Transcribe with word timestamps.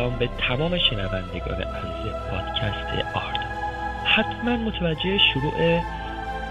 سلام 0.00 0.18
به 0.18 0.28
تمام 0.38 0.78
شنوندگان 0.78 1.62
عزیز 1.62 2.12
پادکست 2.30 3.14
آرد 3.14 3.40
حتما 4.04 4.56
متوجه 4.56 5.18
شروع 5.18 5.80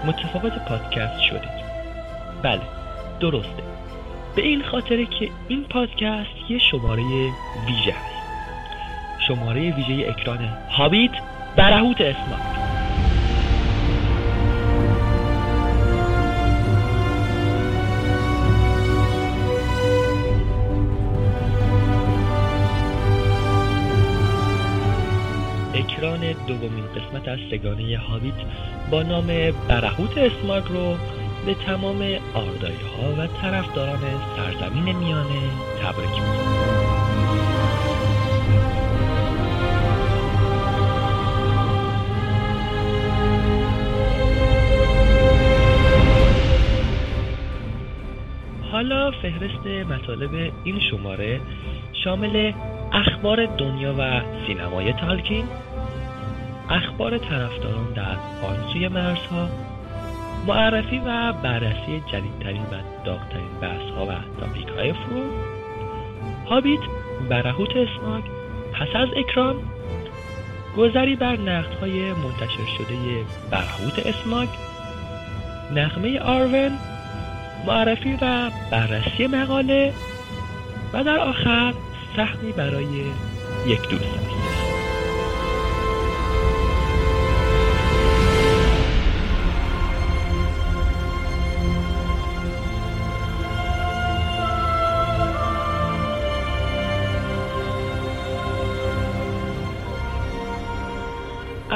متفاوت 0.04 0.52
پادکست 0.68 1.20
شدید. 1.20 1.60
بله 2.42 2.60
درسته. 3.20 3.62
به 4.36 4.42
این 4.42 4.62
خاطره 4.62 5.06
که 5.06 5.28
این 5.48 5.64
پادکست 5.64 6.50
یه 6.50 6.58
شماره 6.58 7.02
ویژه 7.66 7.92
هست 7.92 8.24
شماره 9.28 9.70
ویژه 9.70 10.08
اکران 10.08 10.38
هابیت 10.70 11.12
برهوت 11.56 12.00
اسمارت 12.00 12.59
اکران 26.00 26.32
دومین 26.46 26.84
قسمت 26.86 27.28
از 27.28 27.38
سگانه 27.50 27.98
هابیت 27.98 28.34
با 28.90 29.02
نام 29.02 29.26
برهوت 29.68 30.18
اسماگ 30.18 30.64
رو 30.68 30.96
به 31.46 31.54
تمام 31.54 31.96
آردایی 32.34 32.76
ها 32.96 33.22
و 33.22 33.26
طرفداران 33.26 34.00
سرزمین 34.36 34.96
میانه 34.96 35.40
تبریک 35.82 36.10
میگم. 36.10 36.70
حالا 48.72 49.10
فهرست 49.10 49.66
مطالب 49.66 50.52
این 50.64 50.80
شماره 50.90 51.40
شامل 52.04 52.52
اخبار 52.92 53.46
دنیا 53.46 53.94
و 53.98 54.20
سینمای 54.46 54.92
تالکین 54.92 55.44
اخبار 56.70 57.18
طرفداران 57.18 57.92
در 57.92 58.16
آن 58.48 58.72
سوی 58.72 58.88
مرزها 58.88 59.48
معرفی 60.46 60.98
و 60.98 61.32
بررسی 61.32 62.02
جدیدترین 62.12 62.62
و 62.62 63.04
داغترین 63.04 63.60
بحث 63.60 63.90
ها 63.96 64.06
و 64.06 64.10
تاپیک 64.40 64.68
های 64.68 64.92
فرو 64.92 65.22
هابیت 66.46 66.80
برهوت 67.28 67.70
اسماگ 67.76 68.24
پس 68.72 68.88
از 68.96 69.08
اکران 69.16 69.56
گذری 70.76 71.16
بر 71.16 71.36
نقد 71.36 71.74
های 71.80 72.12
منتشر 72.12 72.66
شده 72.78 73.24
برهوت 73.50 74.06
اسماگ 74.06 74.48
نغمه 75.74 76.20
آرون 76.20 76.70
معرفی 77.66 78.18
و 78.22 78.50
بررسی 78.70 79.26
مقاله 79.26 79.92
و 80.92 81.04
در 81.04 81.18
آخر 81.18 81.74
سهمی 82.16 82.52
برای 82.52 83.04
یک 83.66 83.88
دوست. 83.90 84.04
است 84.04 84.59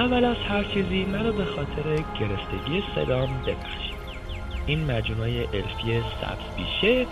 اول 0.04 0.24
از 0.24 0.36
هر 0.36 0.64
چیزی 0.64 1.04
منو 1.04 1.32
به 1.32 1.44
خاطر 1.44 1.82
گرفتگی 2.20 2.82
صدام 2.94 3.42
ببخشید 3.46 3.94
این 4.66 4.84
مجونای 4.84 5.40
الفی 5.40 6.02
سبز 6.20 6.56
بیشه 6.56 7.06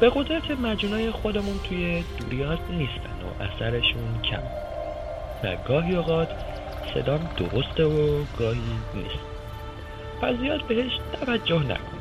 به 0.00 0.10
قدرت 0.14 0.50
مجونای 0.50 1.10
خودمون 1.10 1.58
توی 1.68 2.04
دوریات 2.20 2.58
نیستن 2.70 3.18
و 3.24 3.42
اثرشون 3.42 4.22
کم. 4.30 4.42
و 5.44 5.56
گاهی 5.68 5.96
اوقات 5.96 6.28
صدام 6.94 7.30
درسته 7.36 7.84
و 7.84 8.24
گاهی 8.38 8.60
نیست. 8.94 9.24
پس 10.22 10.36
زیاد 10.40 10.66
بهش 10.66 10.92
توجه 11.20 11.62
نکن. 11.62 11.98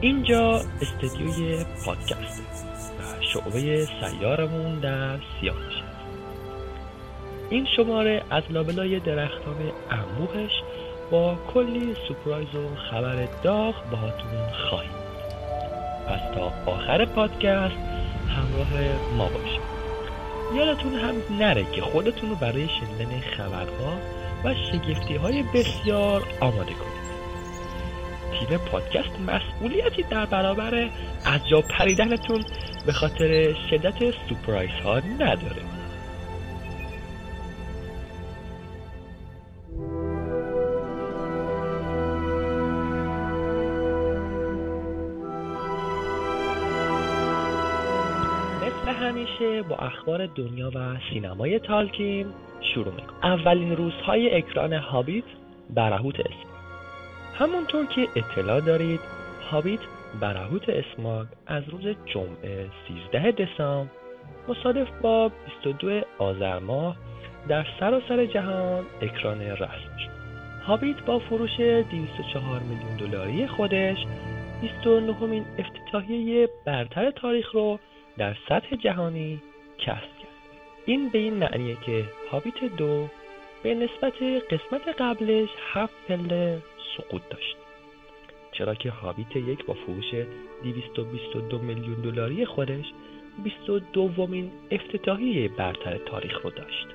اینجا 0.00 0.60
استدیوی 0.82 1.64
پادکسته 1.84 2.42
و 2.98 3.22
شعبه 3.32 3.88
سیارمون 4.00 4.78
در 4.80 5.18
سیاهش. 5.40 5.77
این 7.50 7.66
شماره 7.76 8.22
از 8.30 8.42
لابلای 8.50 9.00
درختان 9.00 9.56
انبوهش 9.90 10.52
با 11.10 11.36
کلی 11.54 11.94
سپرایز 12.08 12.54
و 12.54 12.76
خبر 12.90 13.28
داغ 13.42 13.74
باهاتون 13.90 14.30
خواهیم. 14.68 14.90
پس 16.06 16.34
تا 16.34 16.72
آخر 16.72 17.04
پادکست 17.04 17.76
همراه 18.28 18.68
ما 19.16 19.28
باشید. 19.28 19.60
یادتون 20.54 20.94
هم 20.94 21.14
نره 21.38 21.64
که 21.72 21.82
خودتون 21.82 22.30
رو 22.30 22.36
برای 22.36 22.68
شنیدن 22.68 23.20
خبرها 23.20 23.92
و 24.44 24.54
شگفتی 24.54 25.16
های 25.16 25.42
بسیار 25.42 26.22
آماده 26.40 26.72
کنید. 26.72 26.98
تیم 28.32 28.58
پادکست 28.58 29.20
مسئولیتی 29.26 30.02
در 30.02 30.26
برابر 30.26 30.90
از 31.24 31.48
جا 31.48 31.60
پریدنتون 31.60 32.44
به 32.86 32.92
خاطر 32.92 33.54
شدت 33.70 34.10
سپرایز 34.10 34.70
ها 34.84 34.98
نداره. 34.98 35.77
با 49.62 49.76
اخبار 49.76 50.26
دنیا 50.26 50.70
و 50.74 50.96
سینمای 51.12 51.58
تالکین 51.58 52.26
شروع 52.60 52.94
می‌کنم. 52.94 53.18
اولین 53.22 53.76
روزهای 53.76 54.34
اکران 54.34 54.72
هابیت 54.72 55.24
برهوت 55.70 56.20
اسماگ 56.20 56.58
همونطور 57.34 57.86
که 57.86 58.08
اطلاع 58.16 58.60
دارید 58.60 59.00
هابیت 59.50 59.80
برهوت 60.20 60.68
اسماگ 60.68 61.26
از 61.46 61.68
روز 61.68 61.96
جمعه 62.06 62.66
13 63.12 63.30
دسامبر 63.30 63.90
مصادف 64.48 64.88
با 65.02 65.30
22 65.62 66.00
آذر 66.18 66.58
ماه 66.58 66.96
در 67.48 67.66
سراسر 67.80 68.08
سر 68.08 68.26
جهان 68.26 68.84
اکران 69.00 69.40
رسم 69.40 69.96
شد 69.98 70.18
هابیت 70.66 71.02
با 71.02 71.18
فروش 71.18 71.60
204 71.60 72.60
میلیون 72.60 72.96
دلاری 72.96 73.46
خودش 73.46 73.96
29 74.60 75.26
مین 75.26 75.44
افتتاحیه 75.58 76.48
برتر 76.64 77.10
تاریخ 77.10 77.54
رو 77.54 77.78
در 78.18 78.36
سطح 78.48 78.76
جهانی 78.76 79.42
کسب 79.78 80.18
کرد. 80.18 80.28
این 80.86 81.08
به 81.08 81.18
این 81.18 81.34
معنیه 81.34 81.76
که 81.86 82.04
هابیت 82.30 82.64
دو 82.76 83.08
به 83.62 83.74
نسبت 83.74 84.22
قسمت 84.22 84.88
قبلش 84.98 85.48
هفت 85.72 85.94
پله 86.08 86.62
سقوط 86.96 87.22
داشت. 87.30 87.56
چرا 88.52 88.74
که 88.74 88.90
هابیت 88.90 89.36
یک 89.36 89.64
با 89.64 89.74
فروش 89.74 90.14
222 90.62 91.58
میلیون 91.58 92.00
دلاری 92.00 92.44
خودش 92.44 92.84
22 93.44 93.78
دومین 93.92 94.50
افتتاحیه 94.70 95.48
برتر 95.48 95.98
تاریخ 95.98 96.42
رو 96.42 96.50
داشت. 96.50 96.86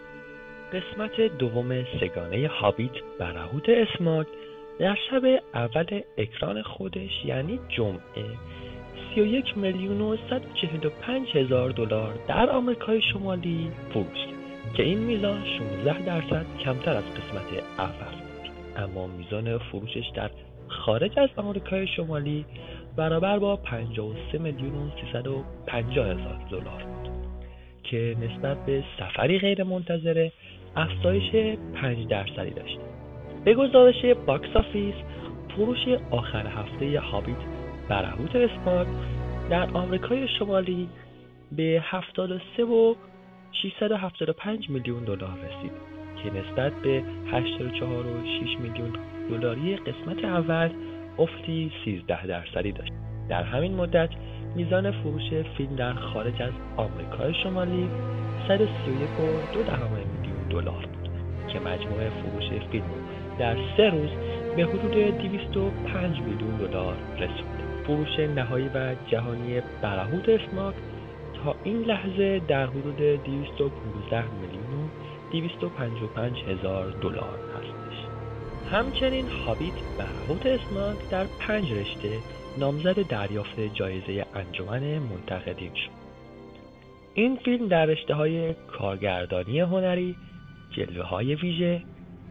قسمت 0.73 1.21
دوم 1.21 1.85
سگانه 1.99 2.47
هابیت 2.47 2.91
برهوت 3.19 3.69
اسماگ 3.69 4.25
در 4.79 4.97
شب 5.09 5.23
اول 5.53 6.01
اکران 6.17 6.61
خودش 6.61 7.25
یعنی 7.25 7.59
جمعه 7.69 8.25
31 9.15 9.57
میلیون 9.57 10.01
و 10.01 10.17
145 10.29 11.37
هزار 11.37 11.69
دلار 11.69 12.13
در 12.27 12.49
آمریکای 12.49 13.01
شمالی 13.01 13.71
فروش 13.89 14.07
کرد 14.07 14.73
که 14.73 14.83
این 14.83 14.99
میزان 14.99 15.43
16 15.83 16.05
درصد 16.05 16.45
کمتر 16.59 16.91
از 16.91 17.03
قسمت 17.03 17.63
اول 17.77 18.15
بود. 18.15 18.51
اما 18.77 19.07
میزان 19.07 19.57
فروشش 19.57 20.11
در 20.15 20.29
خارج 20.67 21.19
از 21.19 21.29
آمریکای 21.35 21.87
شمالی 21.87 22.45
برابر 22.95 23.39
با 23.39 23.55
53 23.55 24.37
میلیون 24.37 24.75
و 24.75 24.89
350 25.01 26.05
هزار 26.05 26.39
دلار 26.51 26.83
بود. 26.83 27.09
که 27.83 28.15
نسبت 28.21 28.65
به 28.65 28.83
سفری 28.99 29.39
غیر 29.39 29.63
منتظره 29.63 30.31
افزایش 30.75 31.57
5 31.75 32.07
درصدی 32.07 32.49
داشت. 32.49 32.77
به 33.45 33.53
گزارش 33.53 34.05
باکس 34.25 34.55
آفیس 34.55 34.95
فروش 35.55 35.87
آخر 36.11 36.47
هفته 36.47 36.99
هابیت 36.99 37.62
برهوت 37.93 38.35
اسماگ 38.35 38.87
در 39.49 39.69
آمریکای 39.73 40.27
شمالی 40.27 40.89
به 41.51 41.83
73 41.83 42.63
و 42.63 42.95
675 43.51 44.69
میلیون 44.69 45.03
دلار 45.03 45.37
رسید 45.37 45.71
که 46.23 46.29
نسبت 46.29 46.73
به 46.73 47.03
84 47.31 48.05
و 48.05 48.25
6 48.25 48.59
میلیون 48.59 48.93
دلاری 49.29 49.75
قسمت 49.75 50.25
اول 50.25 50.69
افتی 51.19 51.71
13 51.85 52.27
درصدی 52.27 52.71
داشت. 52.71 52.91
در 53.29 53.43
همین 53.43 53.75
مدت 53.75 54.09
میزان 54.55 54.91
فروش 54.91 55.33
فیلم 55.57 55.75
در 55.75 55.93
خارج 55.93 56.41
از 56.41 56.53
آمریکای 56.77 57.33
شمالی 57.43 57.89
131 58.47 58.67
و 58.69 59.53
2 59.53 59.59
میلیون 59.87 60.47
دلار 60.49 60.85
بود 60.85 61.09
که 61.47 61.59
مجموع 61.59 62.09
فروش 62.09 62.61
فیلم 62.71 62.85
در 63.39 63.57
سه 63.77 63.89
روز 63.89 64.09
به 64.55 64.63
حدود 64.63 65.17
205 65.17 66.19
میلیون 66.19 66.57
دلار 66.57 66.95
رسید. 67.19 67.52
فروش 67.83 68.19
نهایی 68.19 68.69
و 68.73 68.95
جهانی 69.07 69.61
برهوت 69.81 70.29
اسماک 70.29 70.75
تا 71.43 71.55
این 71.63 71.77
لحظه 71.77 72.41
در 72.47 72.65
حدود 72.65 72.97
215 72.97 74.23
میلیون 74.41 74.73
و 74.73 74.87
255 75.31 76.43
هزار 76.43 76.91
دلار 76.91 77.39
هستش. 77.57 77.97
همچنین 78.71 79.25
هابیت 79.29 79.73
برهوت 79.97 80.45
اسناک 80.45 81.09
در 81.11 81.25
پنج 81.39 81.73
رشته 81.73 82.09
نامزد 82.57 83.07
دریافت 83.07 83.59
جایزه 83.73 84.25
انجمن 84.35 84.99
منتقدین 84.99 85.73
شد. 85.73 86.03
این 87.13 87.35
فیلم 87.35 87.67
در 87.67 87.85
رشته 87.85 88.13
های 88.13 88.53
کارگردانی 88.53 89.59
هنری 89.59 90.15
جلوه 90.71 91.05
های 91.05 91.35
ویژه 91.35 91.81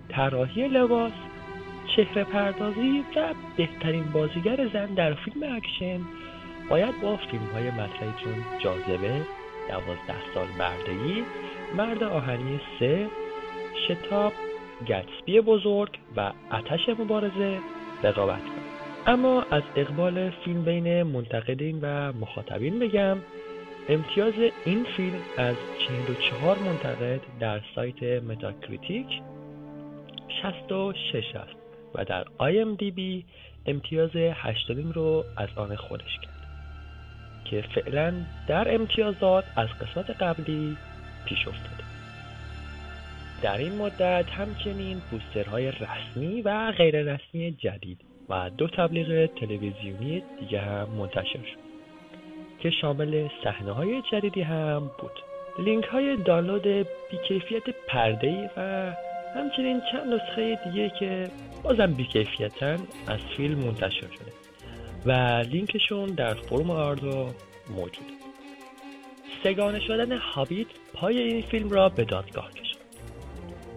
طراحی 0.08 0.68
لباس 0.68 1.12
چهره 1.86 2.24
پردازی 2.24 3.04
و 3.16 3.34
بهترین 3.56 4.04
بازیگر 4.04 4.68
زن 4.72 4.86
در 4.86 5.14
فیلم 5.14 5.56
اکشن 5.56 6.00
باید 6.70 7.00
با 7.02 7.16
فیلم 7.16 7.46
های 7.54 7.70
مطرحی 7.70 8.12
چون 8.24 8.34
جاذبه 8.58 9.26
دوازده 9.68 10.34
سال 10.34 10.46
بردگی 10.58 11.24
مرد 11.76 12.02
آهنی 12.02 12.60
سه 12.78 13.06
شتاب 13.88 14.32
گتسبی 14.86 15.40
بزرگ 15.40 15.98
و 16.16 16.32
اتش 16.52 16.88
مبارزه 16.98 17.58
رقابت 18.02 18.40
کنه 18.40 18.72
اما 19.06 19.42
از 19.42 19.62
اقبال 19.76 20.30
فیلم 20.30 20.64
بین 20.64 21.02
منتقدین 21.02 21.78
و 21.82 22.12
مخاطبین 22.12 22.78
بگم 22.78 23.18
امتیاز 23.88 24.34
این 24.64 24.84
فیلم 24.96 25.20
از 25.36 25.56
44 25.88 26.58
منتقد 26.58 27.20
در 27.40 27.60
سایت 27.74 28.02
متاکریتیک 28.02 29.06
66 30.42 31.36
است. 31.36 31.61
و 31.94 32.04
در 32.04 32.24
IMDb 32.24 33.24
امتیاز 33.66 34.10
8 34.16 34.70
رو 34.70 35.24
از 35.36 35.48
آن 35.56 35.76
خودش 35.76 36.18
کرد 36.22 36.32
که 37.44 37.64
فعلا 37.74 38.14
در 38.48 38.74
امتیازات 38.74 39.44
از 39.56 39.68
قسمت 39.68 40.10
قبلی 40.10 40.76
پیش 41.24 41.48
افتاده 41.48 41.82
در 43.42 43.58
این 43.58 43.76
مدت 43.76 44.30
همچنین 44.30 45.02
بوسترهای 45.10 45.72
رسمی 45.72 46.42
و 46.42 46.72
غیر 46.72 47.14
رسمی 47.14 47.52
جدید 47.52 48.00
و 48.28 48.50
دو 48.50 48.68
تبلیغ 48.68 49.26
تلویزیونی 49.26 50.22
دیگه 50.40 50.60
هم 50.60 50.88
منتشر 50.88 51.38
شد 51.38 51.62
که 52.60 52.70
شامل 52.70 53.28
صحنه 53.44 53.72
های 53.72 54.02
جدیدی 54.12 54.42
هم 54.42 54.90
بود. 54.98 55.12
لینک 55.58 55.84
های 55.84 56.16
دانلود 56.16 56.86
بیکیفیت 57.10 57.62
پرده 57.88 58.50
و 58.56 58.92
همچنین 59.34 59.82
چند 59.92 60.14
نسخه 60.14 60.58
دیگه 60.64 60.92
که 60.98 61.30
بازم 61.62 61.92
بیکیفیتن 61.92 62.76
از 63.06 63.20
فیلم 63.36 63.58
منتشر 63.58 64.00
شده 64.00 64.32
و 65.06 65.12
لینکشون 65.50 66.06
در 66.06 66.34
فرم 66.34 66.70
آردو 66.70 67.28
موجوده 67.70 68.12
سگانه 69.44 69.80
شدن 69.80 70.16
هابیت 70.16 70.66
پای 70.94 71.18
این 71.18 71.42
فیلم 71.42 71.70
را 71.70 71.88
به 71.88 72.04
دادگاه 72.04 72.50
کشد 72.52 72.76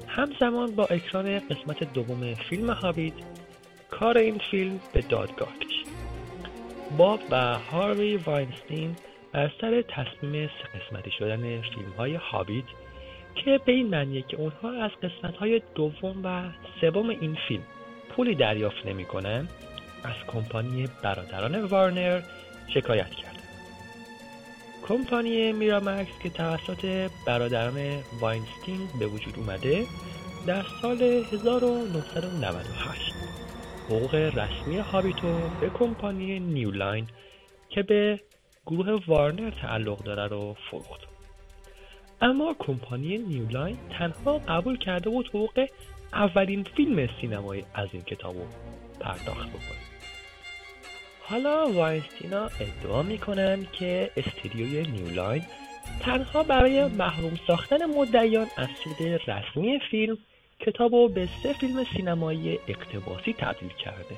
همزمان 0.07 0.75
با 0.75 0.85
اکران 0.85 1.39
قسمت 1.39 1.93
دوم 1.93 2.33
فیلم 2.33 2.69
هابیت 2.69 3.13
کار 3.91 4.17
این 4.17 4.37
فیلم 4.51 4.79
به 4.93 5.01
دادگاه 5.01 5.53
کشید. 5.59 5.87
باب 6.97 7.19
و 7.31 7.59
هاروی 7.59 8.17
واینستین 8.17 8.95
بر 9.31 9.51
سر 9.61 9.81
تصمیم 9.81 10.47
سه 10.47 10.79
قسمتی 10.79 11.11
شدن 11.11 11.61
فیلم 11.61 11.91
های 11.97 12.15
هابیت 12.15 12.65
که 13.35 13.59
به 13.65 13.71
این 13.71 13.87
معنیه 13.87 14.21
که 14.21 14.37
اونها 14.37 14.71
از 14.71 14.91
قسمت 14.91 15.37
های 15.37 15.61
دوم 15.75 16.21
و 16.23 16.43
سوم 16.81 17.09
این 17.09 17.37
فیلم 17.47 17.63
پولی 18.09 18.35
دریافت 18.35 18.85
نمی 18.85 19.05
کنن 19.05 19.47
از 20.03 20.15
کمپانی 20.27 20.87
برادران 21.03 21.65
وارنر 21.65 22.21
شکایت 22.73 23.09
کرد 23.09 23.35
کمپانی 24.87 25.53
میرامکس 25.53 26.19
که 26.23 26.29
توسط 26.29 27.09
برادران 27.27 28.03
واینستین 28.21 28.79
به 28.99 29.07
وجود 29.07 29.33
اومده 29.37 29.85
در 30.47 30.63
سال 30.81 31.01
1998 31.01 33.13
حقوق 33.89 34.15
رسمی 34.15 34.77
هابیتو 34.77 35.39
به 35.61 35.69
کمپانی 35.69 36.39
نیولاین 36.39 37.07
که 37.69 37.83
به 37.83 38.19
گروه 38.65 39.01
وارنر 39.07 39.49
تعلق 39.49 40.03
داره 40.03 40.27
رو 40.27 40.55
فروخت. 40.71 41.14
اما 42.21 42.55
کمپانی 42.59 43.17
نیولاین 43.17 43.77
تنها 43.89 44.37
قبول 44.37 44.77
کرده 44.77 45.09
بود 45.09 45.27
حقوق 45.27 45.67
اولین 46.13 46.63
فیلم 46.63 47.09
سینمایی 47.21 47.65
از 47.73 47.89
این 47.91 48.01
کتاب 48.01 48.35
رو 48.35 48.45
پرداخت 48.99 49.49
بکنه. 49.49 49.85
حالا 51.21 51.71
واینستینا 51.71 52.49
ادعا 52.59 53.03
می‌کنن 53.03 53.67
که 53.71 54.11
استودیوی 54.17 54.81
نیولاین 54.91 55.43
تنها 55.99 56.43
برای 56.43 56.85
محروم 56.85 57.39
ساختن 57.47 57.85
مدعیان 57.85 58.47
از 58.57 58.67
سود 58.83 59.07
رسمی 59.27 59.79
فیلم 59.91 60.17
کتاب 60.59 60.95
رو 60.95 61.07
به 61.09 61.27
سه 61.43 61.53
فیلم 61.53 61.83
سینمایی 61.83 62.59
اقتباسی 62.67 63.33
تبدیل 63.33 63.69
کرده. 63.69 64.15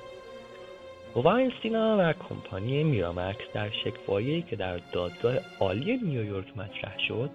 واینستینا 1.16 1.98
و 2.00 2.14
کمپانی 2.14 2.84
میرامکس 2.84 3.46
در 3.54 3.70
شکوایی 3.70 4.42
که 4.42 4.56
در 4.56 4.78
دادگاه 4.78 5.36
عالی 5.60 5.98
نیویورک 5.98 6.58
مطرح 6.58 7.00
شد 7.08 7.30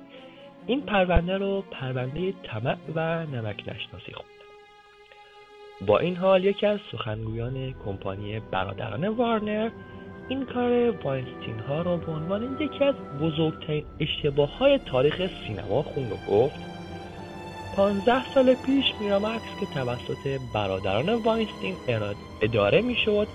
این 0.67 0.81
پرونده 0.81 1.39
رو 1.39 1.65
پرونده 1.71 2.35
طمع 2.43 2.77
و 2.95 3.27
نمک 3.27 3.63
نشناسی 3.67 4.13
خوند. 4.13 4.29
با 5.87 5.99
این 5.99 6.17
حال 6.17 6.45
یکی 6.45 6.67
از 6.67 6.81
سخنگویان 6.93 7.75
کمپانی 7.85 8.41
برادران 8.41 9.09
وارنر 9.09 9.71
این 10.29 10.45
کار 10.45 10.91
واینستین 10.91 11.59
ها 11.69 11.83
را 11.83 11.97
به 11.97 12.13
عنوان 12.13 12.57
یکی 12.61 12.85
از 12.85 12.95
بزرگترین 13.21 13.85
اشتباه 14.01 14.59
های 14.59 14.79
تاریخ 14.79 15.31
سینما 15.47 15.83
خوند 15.83 16.13
و 16.13 16.17
گفت 16.31 16.61
15 17.77 18.25
سال 18.35 18.55
پیش 18.55 18.85
میرامکس 19.01 19.61
که 19.61 19.67
توسط 19.67 20.41
برادران 20.55 21.15
واینستین 21.15 21.75
اداره 22.43 22.81
می‌شد. 22.81 23.29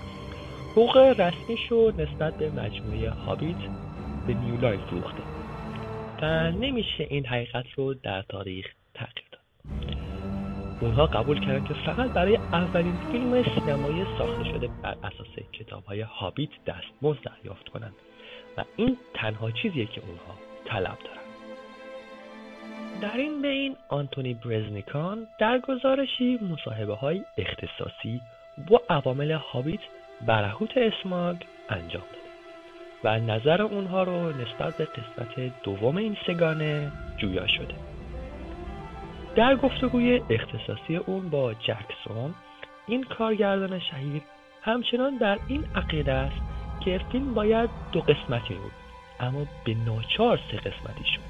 حقوق 0.72 0.96
رسمی 0.96 1.56
شد 1.68 1.94
نسبت 1.98 2.34
به 2.38 2.50
مجموعه 2.50 3.10
هابیت 3.10 3.56
به 4.26 4.34
نیولاین 4.34 4.80
فروخته 4.80 5.27
و 6.22 6.50
نمیشه 6.50 7.06
این 7.10 7.26
حقیقت 7.26 7.64
رو 7.76 7.94
در 7.94 8.22
تاریخ 8.22 8.66
تغییر 8.94 9.24
داد. 9.32 9.40
اونها 10.80 11.06
قبول 11.06 11.40
کردن 11.40 11.64
که 11.64 11.74
فقط 11.74 12.10
برای 12.10 12.36
اولین 12.36 12.96
فیلم 13.12 13.42
سینمایی 13.42 14.04
ساخته 14.18 14.44
شده 14.44 14.68
بر 14.82 14.96
اساس 15.02 15.46
کتاب 15.52 15.84
های 15.84 16.00
هابیت 16.00 16.50
دستمزد 16.66 17.18
دریافت 17.22 17.68
کنند 17.68 17.94
و 18.56 18.64
این 18.76 18.96
تنها 19.14 19.50
چیزیه 19.50 19.86
که 19.86 20.00
اونها 20.00 20.34
طلب 20.64 20.98
دارن. 21.04 21.28
در 23.00 23.16
این 23.16 23.42
بین 23.42 23.76
آنتونی 23.88 24.34
برزنیکان 24.34 25.26
در 25.40 25.58
گزارشی 25.58 26.38
مصاحبه 26.52 26.94
های 26.94 27.22
اختصاصی 27.38 28.20
با 28.70 28.82
عوامل 28.90 29.32
هابیت 29.32 29.80
برهوت 30.26 30.76
اسماگ 30.76 31.36
انجام 31.68 32.02
داده. 32.02 32.27
و 33.04 33.18
نظر 33.18 33.62
اونها 33.62 34.02
رو 34.02 34.32
نسبت 34.32 34.76
به 34.76 34.84
قسمت 34.84 35.62
دوم 35.62 35.96
این 35.96 36.16
سگانه 36.26 36.92
جویا 37.18 37.46
شده. 37.46 37.74
در 39.36 39.56
گفتگوی 39.56 40.22
اختصاصی 40.30 40.96
اون 40.96 41.30
با 41.30 41.54
جکسون 41.54 42.34
این 42.86 43.02
کارگردان 43.02 43.78
شهیر 43.78 44.22
همچنان 44.62 45.16
در 45.16 45.38
این 45.46 45.64
عقیده 45.74 46.12
است 46.12 46.40
که 46.84 47.00
فیلم 47.12 47.34
باید 47.34 47.70
دو 47.92 48.00
قسمتی 48.00 48.54
بود 48.54 48.72
اما 49.20 49.46
به 49.64 49.74
ناچار 49.74 50.40
سه 50.50 50.56
قسمتی 50.56 51.04
شد. 51.04 51.20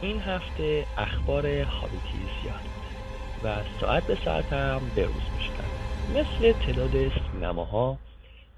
این 0.00 0.20
هفته 0.20 0.86
اخبار 0.98 1.46
هابیتی 1.46 2.18
زیاد 2.42 2.60
بود 2.60 3.44
و 3.44 3.56
ساعت 3.80 4.06
به 4.06 4.18
ساعت 4.24 4.52
هم 4.52 4.80
بروز 4.96 5.22
می‌شدن. 5.34 5.70
مثل 6.08 6.52
تعداد 6.52 7.12
سینماها 7.32 7.98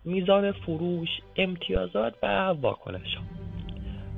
میزان 0.04 0.52
فروش 0.52 1.08
امتیازات 1.36 2.14
و 2.22 2.26
واکنش. 2.48 3.14
ها 3.14 3.22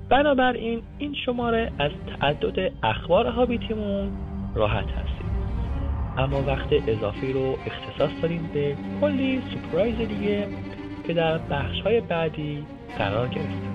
بنابراین 0.08 0.82
این 0.98 1.14
شماره 1.14 1.72
از 1.78 1.90
تعدد 2.20 2.72
اخبار 2.82 3.26
هابیتیمون 3.26 4.12
راحت 4.54 4.88
هستیم 4.88 5.24
اما 6.18 6.42
وقت 6.42 6.68
اضافی 6.88 7.32
رو 7.32 7.56
اختصاص 7.66 8.10
داریم 8.22 8.50
به 8.54 8.76
کلی 9.00 9.42
سپرایز 9.54 10.08
دیگه 10.08 10.48
که 11.06 11.14
در 11.14 11.38
بخش 11.38 11.80
های 11.80 12.00
بعدی 12.00 12.64
قرار 12.98 13.28
گرفتیم. 13.28 13.74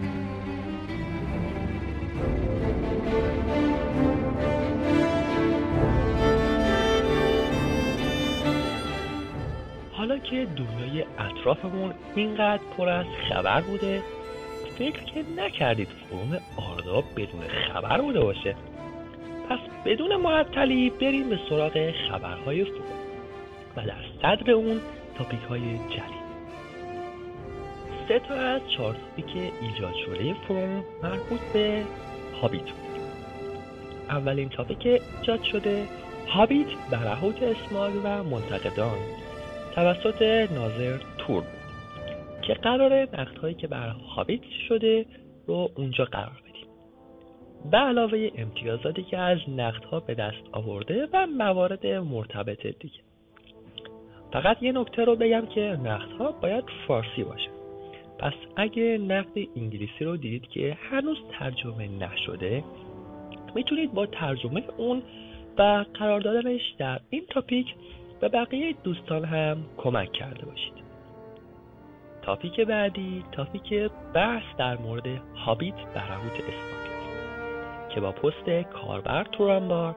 حالا 9.99 10.17
که 10.17 10.47
دنیای 10.57 11.05
اطرافمون 11.19 11.93
اینقدر 12.15 12.63
پر 12.77 12.89
از 12.89 13.05
خبر 13.29 13.61
بوده 13.61 14.01
فکر 14.77 15.03
که 15.03 15.23
نکردید 15.37 15.87
فروم 15.87 16.37
آرداب 16.57 17.03
بدون 17.15 17.41
خبر 17.73 18.01
بوده 18.01 18.19
باشه. 18.19 18.55
پس 19.49 19.59
بدون 19.85 20.15
معطلی 20.15 20.89
بریم 20.89 21.29
به 21.29 21.39
سراغ 21.49 21.91
خبرهای 21.91 22.63
فروم 22.63 22.83
و 23.77 23.81
در 23.81 23.93
صدر 24.21 24.51
اون 24.51 24.81
تاپیک 25.17 25.39
های 25.49 25.61
جدید. 25.61 26.29
سه 28.07 28.19
تا 28.19 28.33
از 28.33 28.61
چهار 28.77 28.95
که 29.15 29.51
ایجاد 29.61 29.93
شده 30.05 30.33
فروم 30.33 30.83
مربوط 31.03 31.41
به 31.53 31.83
هابیت. 32.41 32.61
اولین 34.09 34.49
تاپیک 34.49 35.01
ایجاد 35.19 35.43
شده 35.43 35.87
هابیت 36.27 36.67
برهوت 36.91 37.43
اسماگ 37.43 37.93
و 38.03 38.23
منتقدان. 38.23 39.18
توسط 39.79 40.21
ناظر 40.51 40.97
تور 41.17 41.41
بود 41.41 42.41
که 42.41 42.53
قرار 42.53 43.07
هایی 43.41 43.53
که 43.53 43.67
بر 43.67 43.89
هابیت 43.89 44.41
شده 44.67 45.05
رو 45.47 45.69
اونجا 45.75 46.05
قرار 46.05 46.41
بدیم. 46.49 46.67
به 47.71 47.77
علاوه 47.77 48.29
امتیازاتی 48.37 49.03
که 49.03 49.17
از 49.17 49.37
ها 49.91 49.99
به 49.99 50.13
دست 50.13 50.43
آورده 50.51 51.07
و 51.13 51.27
موارد 51.27 51.85
مرتبط 51.85 52.61
دیگه. 52.61 52.99
فقط 54.33 54.63
یه 54.63 54.71
نکته 54.71 55.05
رو 55.05 55.15
بگم 55.15 55.45
که 55.45 55.77
ها 56.19 56.31
باید 56.31 56.63
فارسی 56.87 57.23
باشه. 57.23 57.49
پس 58.19 58.33
اگه 58.55 58.97
نقد 58.97 59.37
انگلیسی 59.55 60.05
رو 60.05 60.17
دیدید 60.17 60.47
که 60.47 60.77
هنوز 60.91 61.17
ترجمه 61.31 61.87
نشده 61.87 62.63
می‌تونید 63.55 63.93
با 63.93 64.05
ترجمه 64.05 64.63
اون 64.77 65.03
و 65.57 65.85
قرار 65.93 66.19
دادنش 66.19 66.61
در 66.77 66.99
این 67.09 67.25
تاپیک 67.29 67.67
به 68.19 68.29
بقیه 68.29 68.75
دوستان 68.83 69.25
هم 69.25 69.57
کمک 69.77 70.11
کرده 70.11 70.45
باشید. 70.45 70.73
تاپیک 72.21 72.61
بعدی 72.61 73.23
تاپیک 73.31 73.91
بحث 74.13 74.43
در 74.57 74.77
مورد 74.77 75.07
هابیت 75.35 75.75
برهوت 75.75 76.33
است 76.33 76.79
که 77.89 78.01
با 78.01 78.11
پست 78.11 78.49
کاربر 78.73 79.23
تورانبار 79.23 79.95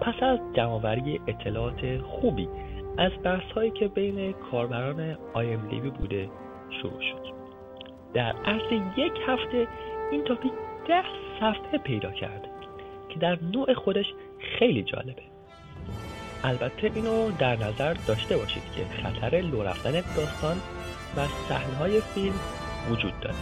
پس 0.00 0.22
از 0.22 0.38
جمعآوری 0.54 1.20
اطلاعات 1.26 1.98
خوبی 1.98 2.48
از 2.98 3.12
بحث 3.24 3.52
هایی 3.52 3.70
که 3.70 3.88
بین 3.88 4.32
کاربران 4.32 5.16
لیوی 5.70 5.90
بوده 5.90 6.28
شروع 6.82 7.00
شد. 7.00 7.36
در 8.14 8.32
عرض 8.44 8.72
یک 8.96 9.12
هفته 9.26 9.68
این 10.12 10.24
تاپیک 10.24 10.52
ده 10.88 11.04
صفحه 11.40 11.78
پیدا 11.78 12.10
کرده 12.10 12.48
که 13.08 13.18
در 13.18 13.38
نوع 13.42 13.74
خودش 13.74 14.06
خیلی 14.58 14.82
جالبه. 14.82 15.35
البته 16.44 16.90
اینو 16.94 17.30
در 17.30 17.56
نظر 17.56 17.94
داشته 18.06 18.36
باشید 18.36 18.62
که 18.76 19.02
خطر 19.02 19.36
لو 19.36 19.62
رفتن 19.62 19.92
داستان 19.92 20.56
و 21.16 21.26
های 21.78 22.00
فیلم 22.00 22.34
وجود 22.90 23.20
داره. 23.20 23.36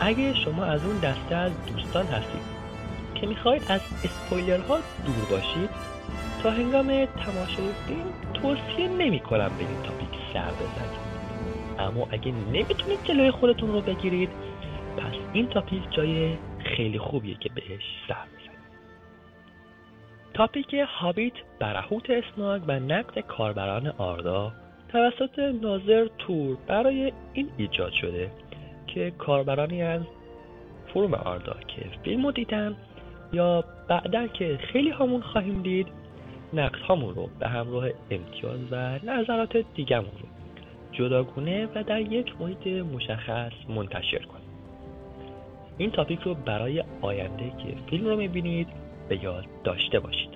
اگه 0.00 0.34
شما 0.34 0.64
از 0.64 0.84
اون 0.84 0.98
دسته 0.98 1.36
از 1.36 1.52
دوستان 1.66 2.06
هستید 2.06 2.42
که 3.14 3.26
می‌خواید 3.26 3.62
از 3.68 3.80
اسپویلرها 4.04 4.78
دور 5.06 5.24
باشید 5.30 5.70
تا 6.42 6.50
هنگام 6.50 6.86
تماشای 7.06 7.68
فیلم 7.86 8.12
توصیه 8.34 8.88
نمی 8.88 9.20
کنم 9.20 9.50
به 9.58 9.64
این 9.64 9.82
تاپیک 9.82 10.20
سر 10.32 10.50
بزنید. 10.50 11.04
اما 11.78 12.08
اگه 12.10 12.32
نمی‌تونید 12.32 12.98
جلوی 13.04 13.30
خودتون 13.30 13.72
رو 13.72 13.80
بگیرید 13.80 14.30
پس 14.96 15.14
این 15.32 15.48
تاپیک 15.48 15.82
جای 15.90 16.36
خیلی 16.76 16.98
خوبیه 16.98 17.34
که 17.40 17.48
بهش 17.54 17.82
سر 18.08 18.14
بزنید. 18.14 18.43
تاپیک 20.34 20.74
هابیت 20.74 21.32
برهوت 21.60 22.10
اسناگ 22.10 22.62
و 22.66 22.80
نقد 22.80 23.18
کاربران 23.18 23.86
آردا 23.86 24.52
توسط 24.88 25.38
ناظر 25.38 26.08
تور 26.18 26.56
برای 26.66 27.12
این 27.32 27.50
ایجاد 27.56 27.92
شده 27.92 28.30
که 28.86 29.10
کاربرانی 29.10 29.82
از 29.82 30.02
فروم 30.86 31.14
آردا 31.14 31.56
که 31.68 31.84
فیلم 32.04 32.26
رو 32.26 32.32
دیدن 32.32 32.76
یا 33.32 33.64
بعدا 33.88 34.26
که 34.26 34.58
خیلی 34.72 34.90
همون 34.90 35.20
خواهیم 35.20 35.62
دید 35.62 35.86
نقد 36.52 36.80
هامون 36.80 37.14
رو 37.14 37.28
به 37.38 37.48
همراه 37.48 37.88
امتیاز 38.10 38.58
و 38.70 38.98
نظرات 39.02 39.56
دیگمون 39.74 40.04
رو 40.22 40.28
جداگونه 40.92 41.68
و 41.74 41.82
در 41.82 42.00
یک 42.00 42.40
محیط 42.40 42.66
مشخص 42.66 43.52
منتشر 43.68 44.22
کنیم. 44.22 44.44
این 45.78 45.90
تاپیک 45.90 46.20
رو 46.20 46.34
برای 46.34 46.84
آینده 47.02 47.50
که 47.50 47.90
فیلم 47.90 48.06
رو 48.06 48.16
می‌بینید 48.16 48.83
به 49.08 49.24
یاد 49.24 49.44
داشته 49.64 50.00
باشید. 50.00 50.30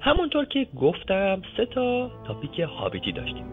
همونطور 0.00 0.44
که 0.44 0.66
گفتم 0.80 1.42
سه 1.56 1.66
تا 1.66 2.10
topic 2.26 2.60
هابیتی 2.60 3.12
داشتیم. 3.12 3.46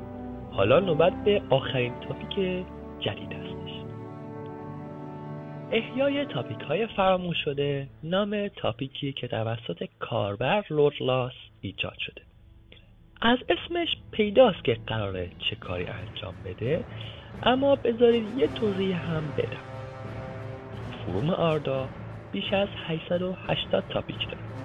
حالا 0.51 0.79
نوبت 0.79 1.23
به 1.25 1.41
آخرین 1.49 1.93
topic 1.99 2.65
جدید 2.99 3.33
هستش. 3.33 3.69
احیای 5.71 6.25
topic 6.25 6.61
های 6.61 6.87
فراموش 6.87 7.37
شده 7.45 7.87
نام 8.03 8.47
topic 8.47 9.02
ی 9.02 9.13
که 9.13 9.27
توسط 9.27 9.87
کاربر 9.99 10.65
لورلاس 10.69 11.33
ایجاد 11.61 11.97
شده. 11.99 12.21
از 13.21 13.37
اسمش 13.49 13.97
پیداست 14.11 14.63
که 14.63 14.77
قراره 14.87 15.29
چه 15.49 15.55
کاری 15.55 15.85
انجام 15.85 16.33
بده 16.45 16.83
اما 17.43 17.75
بذارید 17.75 18.37
یه 18.37 18.47
توضیح 18.47 19.11
هم 19.11 19.23
بدم. 19.37 19.69
forum 21.05 21.29
آردا 21.29 21.89
بیش 22.31 22.53
از 22.53 22.67
880 22.87 23.83
تاپیک 23.89 24.25
داره 24.25 24.59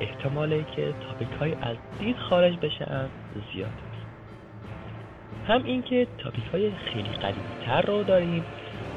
احتمالی 0.00 0.64
که 0.76 0.94
تاپیک 1.08 1.28
های 1.40 1.52
از 1.52 1.76
دید 1.98 2.16
خارج 2.16 2.56
بشن 2.56 3.08
زیاد 3.52 3.68
است. 3.68 4.06
هم 5.48 5.64
اینکه 5.64 6.06
تاپیک 6.18 6.44
های 6.52 6.70
خیلی 6.70 7.08
قدیمی 7.08 7.66
تر 7.66 7.82
رو 7.82 8.02
داریم 8.02 8.44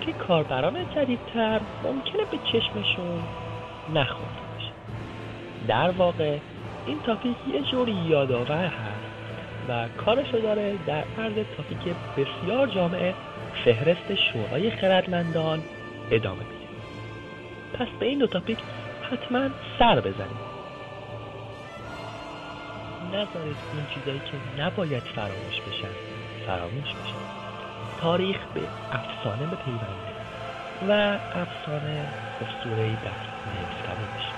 که 0.01 0.11
کاربران 0.11 0.89
جدیدتر 0.95 1.59
ممکنه 1.83 2.23
به 2.31 2.37
چشمشون 2.37 3.23
نخورده 3.93 4.41
باشه. 4.53 4.71
در 5.67 5.91
واقع 5.91 6.37
این 6.85 6.99
تاپیک 7.05 7.35
یه 7.53 7.61
جوری 7.61 7.91
یادآور 7.91 8.65
هست 8.65 9.09
و 9.69 9.87
کارشو 10.05 10.37
داره 10.37 10.75
در 10.87 11.03
عرض 11.19 11.33
تاپیک 11.57 11.95
بسیار 12.17 12.67
جامعه 12.67 13.13
فهرست 13.65 14.15
شورای 14.15 14.71
خردمندان 14.71 15.59
ادامه 16.11 16.39
میده. 16.39 16.58
پس 17.73 17.87
به 17.99 18.05
این 18.05 18.19
دو 18.19 18.27
تاپیک 18.27 18.57
حتما 19.11 19.49
سر 19.79 19.99
بزنید 19.99 20.49
نذارید 23.13 23.57
اون 23.73 23.85
چیزایی 23.95 24.19
که 24.19 24.61
نباید 24.61 25.03
فراموش 25.03 25.61
بشن 25.61 25.89
فراموش 26.47 26.89
بشن. 26.89 27.39
تاریخ 28.01 28.37
به 28.53 28.61
افسانه 28.91 29.49
به 29.49 29.55
پیونده 29.55 30.09
و 30.87 31.19
افسانه 31.35 32.07
اسطورهای 32.41 32.91
در 32.95 33.19
نوشتنی 33.55 34.05
بشه 34.15 34.33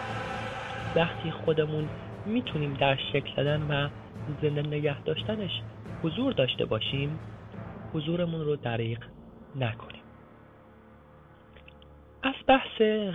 وقتی 0.96 1.32
خودمون 1.32 1.90
می‌تونیم 2.26 2.74
در 2.74 2.96
شکل 3.14 3.36
دادن 3.36 3.62
و 3.62 3.90
زنده 4.42 4.62
نگه 4.62 5.02
داشتنش 5.02 5.62
حضور 6.04 6.34
داشته 6.34 6.66
باشیم 6.66 7.20
حضورمون 7.94 8.42
رو 8.42 8.56
دریق 8.56 9.00
نکنیم. 9.56 9.91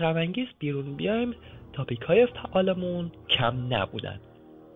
غمانگیز 0.00 0.48
بیرون 0.58 0.96
بیایم. 0.96 1.34
تاپیک 1.72 2.02
های 2.02 2.26
فعالمون 2.26 3.10
کم 3.28 3.74
نبودن. 3.74 4.20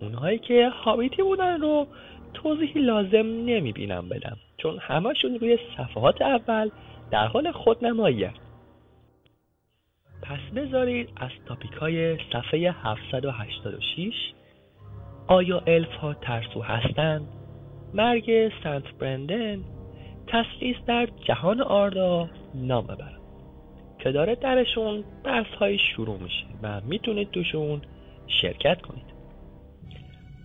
اونهایی 0.01 0.39
که 0.39 0.69
هابیتی 0.69 1.23
بودن 1.23 1.61
رو 1.61 1.87
توضیحی 2.33 2.81
لازم 2.81 3.27
نمی‌بینم 3.45 4.09
بدم. 4.09 4.37
چون 4.57 4.77
همشون 4.81 5.39
روی 5.39 5.57
صفحات 5.77 6.21
اول 6.21 6.69
در 7.11 7.27
حال 7.27 7.51
خودنمایی 7.51 8.29
پس 10.21 10.39
بذارید 10.55 11.09
از 11.15 11.29
تاپیک 11.45 11.71
های 11.71 12.17
صفحه 12.33 12.71
786 12.71 14.13
آیا 15.27 15.63
الف 15.67 15.95
ها 15.95 16.13
ترسو 16.13 16.61
هستند 16.61 17.27
مرگ 17.93 18.51
سنت 18.63 18.93
برندن 18.99 19.63
تسلیس 20.27 20.75
در 20.87 21.07
جهان 21.27 21.61
آردا 21.61 22.29
نام 22.55 22.83
ببرم 22.83 23.20
که 24.03 24.11
داره 24.11 24.35
درشون 24.35 25.03
بحث 25.23 25.47
های 25.47 25.79
شروع 25.79 26.19
میشه 26.19 26.45
و 26.63 26.81
می‌تونید 26.81 27.31
توشون 27.31 27.81
شرکت 28.27 28.81
کنید. 28.81 29.05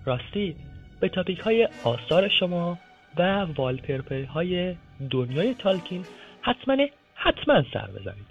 راستی 0.04 0.56
به 1.00 1.08
تاپیک 1.08 1.38
های 1.38 1.68
آثار 1.84 2.28
شما 2.28 2.78
و 3.16 3.44
والپرپر 3.56 4.24
های 4.24 4.76
دنیای 5.10 5.54
تالکین 5.54 6.04
حتما 6.40 6.76
حتما 7.14 7.62
سر 7.72 7.86
بزنید. 7.86 8.26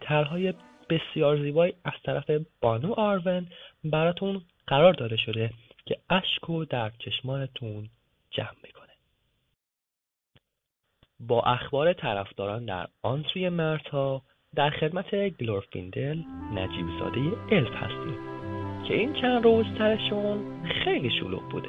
طرحهای 0.00 0.54
بسیار 0.90 1.42
زیبایی 1.42 1.74
از 1.84 1.92
طرف 2.04 2.30
بانو 2.60 2.92
آرون 2.92 3.46
براتون 3.84 4.42
قرار 4.66 4.92
داده 4.92 5.16
شده 5.16 5.50
که 5.86 5.96
اشک 6.10 6.50
و 6.50 6.64
در 6.64 6.90
چشمانتون 6.98 7.88
جمع 8.30 8.56
می‌کنه. 8.64 8.92
با 11.20 11.42
اخبار 11.42 11.92
طرفداران 11.92 12.64
در 12.64 12.88
آن 13.02 13.24
مرتا 13.36 14.22
در 14.56 14.70
خدمت 14.70 15.28
گلورفیندل 15.40 16.18
نجیب 16.54 16.86
زاده 16.98 17.20
الف 17.52 17.72
هستیم 17.74 18.18
که 18.88 18.94
این 18.94 19.12
چند 19.12 19.44
روز 19.44 19.66
ترشون 19.78 20.62
خیلی 20.84 21.10
شلوغ 21.20 21.48
بوده. 21.50 21.68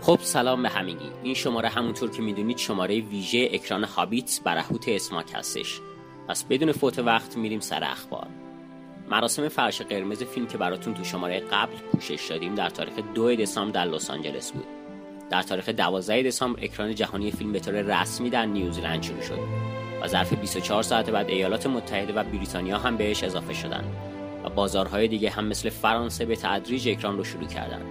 خب 0.00 0.18
سلام 0.20 0.62
به 0.62 0.68
همگی. 0.68 1.10
این 1.22 1.34
شماره 1.34 1.68
همونطور 1.68 2.10
که 2.10 2.22
می‌دونید 2.22 2.58
شماره 2.58 3.00
ویژه 3.00 3.48
اکران 3.52 3.84
هابیت 3.84 4.40
برهوت 4.44 4.88
اسماک 4.88 5.26
هستش. 5.34 5.80
پس 6.28 6.44
بدون 6.44 6.72
فوت 6.72 6.98
وقت 6.98 7.36
میریم 7.36 7.60
سر 7.60 7.84
اخبار. 7.84 8.26
مراسم 9.10 9.48
فرش 9.48 9.82
قرمز 9.82 10.22
فیلم 10.22 10.46
که 10.46 10.58
براتون 10.58 10.94
تو 10.94 11.04
شماره 11.04 11.40
قبل 11.40 11.76
پوشش 11.92 12.26
دادیم 12.30 12.54
در 12.54 12.68
تاریخ 12.68 12.94
دو 13.14 13.36
دسامبر 13.36 13.72
در 13.72 13.90
لس 13.90 14.10
آنجلس 14.10 14.52
بود. 14.52 14.66
در 15.30 15.42
تاریخ 15.42 15.68
12 15.68 16.22
دسامبر 16.22 16.64
اکران 16.64 16.94
جهانی 16.94 17.30
فیلم 17.30 17.52
به 17.52 17.60
طور 17.60 17.74
رسمی 17.74 18.30
در 18.30 18.46
نیوزلند 18.46 19.02
شروع 19.02 19.22
شد. 19.22 19.75
ظرف 20.06 20.32
24 20.32 20.82
ساعت 20.82 21.10
بعد 21.10 21.30
ایالات 21.30 21.66
متحده 21.66 22.12
و 22.12 22.24
بریتانیا 22.24 22.78
هم 22.78 22.96
بهش 22.96 23.24
اضافه 23.24 23.54
شدند 23.54 23.96
و 24.44 24.48
بازارهای 24.48 25.08
دیگه 25.08 25.30
هم 25.30 25.44
مثل 25.44 25.70
فرانسه 25.70 26.24
به 26.24 26.36
تدریج 26.36 26.88
اکران 26.88 27.16
رو 27.16 27.24
شروع 27.24 27.46
کردن 27.46 27.82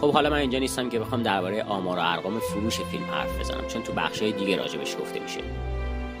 خب 0.00 0.12
حالا 0.12 0.30
من 0.30 0.36
اینجا 0.36 0.58
نیستم 0.58 0.88
که 0.88 0.98
بخوام 0.98 1.22
درباره 1.22 1.62
آمار 1.62 1.98
و 1.98 2.00
ارقام 2.04 2.38
فروش 2.38 2.80
فیلم 2.80 3.04
حرف 3.04 3.40
بزنم 3.40 3.66
چون 3.68 3.82
تو 3.82 3.92
بخشهای 3.92 4.32
دیگه 4.32 4.56
راجبش 4.56 4.96
گفته 5.00 5.20
میشه. 5.20 5.40